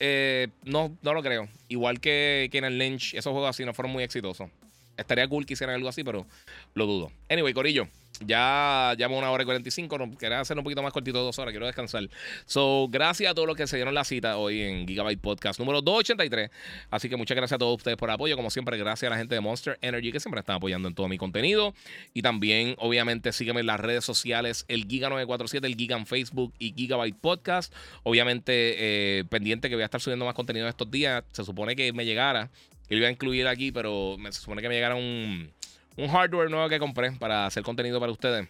[0.00, 1.48] Eh, no, no lo creo.
[1.68, 4.48] Igual que, que en el Lynch, esos juegos así no fueron muy exitosos.
[4.96, 6.26] Estaría cool que hicieran algo así, pero
[6.74, 7.12] lo dudo.
[7.28, 7.88] Anyway, Corillo,
[8.20, 9.98] ya llamo una hora y 45.
[9.98, 11.52] No, quería hacer un poquito más cortito, dos horas.
[11.52, 12.08] Quiero descansar.
[12.46, 15.82] So, gracias a todos los que se dieron la cita hoy en Gigabyte Podcast número
[15.82, 16.50] 283.
[16.90, 18.36] Así que muchas gracias a todos ustedes por el apoyo.
[18.36, 21.08] Como siempre, gracias a la gente de Monster Energy que siempre están apoyando en todo
[21.08, 21.74] mi contenido.
[22.14, 26.74] Y también, obviamente, sígueme en las redes sociales: el Giga947, el Giga en Facebook y
[26.74, 27.72] Gigabyte Podcast.
[28.02, 31.24] Obviamente, eh, pendiente que voy a estar subiendo más contenido estos días.
[31.32, 32.50] Se supone que me llegara.
[32.88, 35.52] Que lo iba a incluir aquí, pero se supone que me llegara un,
[35.98, 38.48] un hardware nuevo que compré para hacer contenido para ustedes.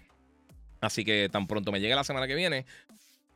[0.81, 2.67] Así que tan pronto me llegue la semana que viene,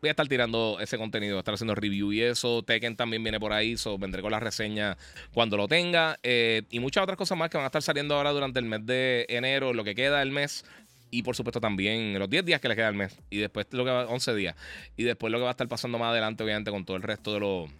[0.00, 2.62] voy a estar tirando ese contenido, estar haciendo review y eso.
[2.62, 4.96] Tekken también viene por ahí, so vendré con la reseña
[5.32, 6.18] cuando lo tenga.
[6.22, 8.84] Eh, y muchas otras cosas más que van a estar saliendo ahora durante el mes
[8.84, 10.64] de enero, lo que queda del mes.
[11.10, 13.16] Y por supuesto también los 10 días que le queda al mes.
[13.30, 14.56] Y después lo que va, 11 días.
[14.96, 17.32] Y después lo que va a estar pasando más adelante, obviamente, con todo el resto
[17.32, 17.70] de los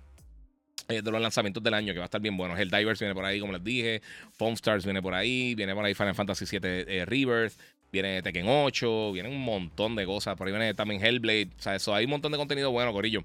[1.01, 2.56] de los lanzamientos del año que va a estar bien bueno.
[2.56, 4.02] El Divers viene por ahí, como les dije.
[4.32, 5.55] Foam Stars viene por ahí.
[5.55, 7.55] Viene por ahí Final Fantasy VII eh, Rebirth.
[7.90, 9.12] Viene Tekken 8.
[9.12, 10.36] Viene un montón de cosas.
[10.36, 11.51] Por ahí viene también Hellblade.
[11.59, 13.24] O sea, eso hay un montón de contenido bueno, Corillo.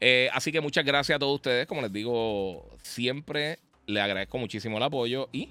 [0.00, 1.66] Eh, así que muchas gracias a todos ustedes.
[1.66, 5.48] Como les digo, siempre les agradezco muchísimo el apoyo y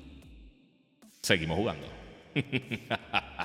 [1.21, 1.87] seguimos jugando.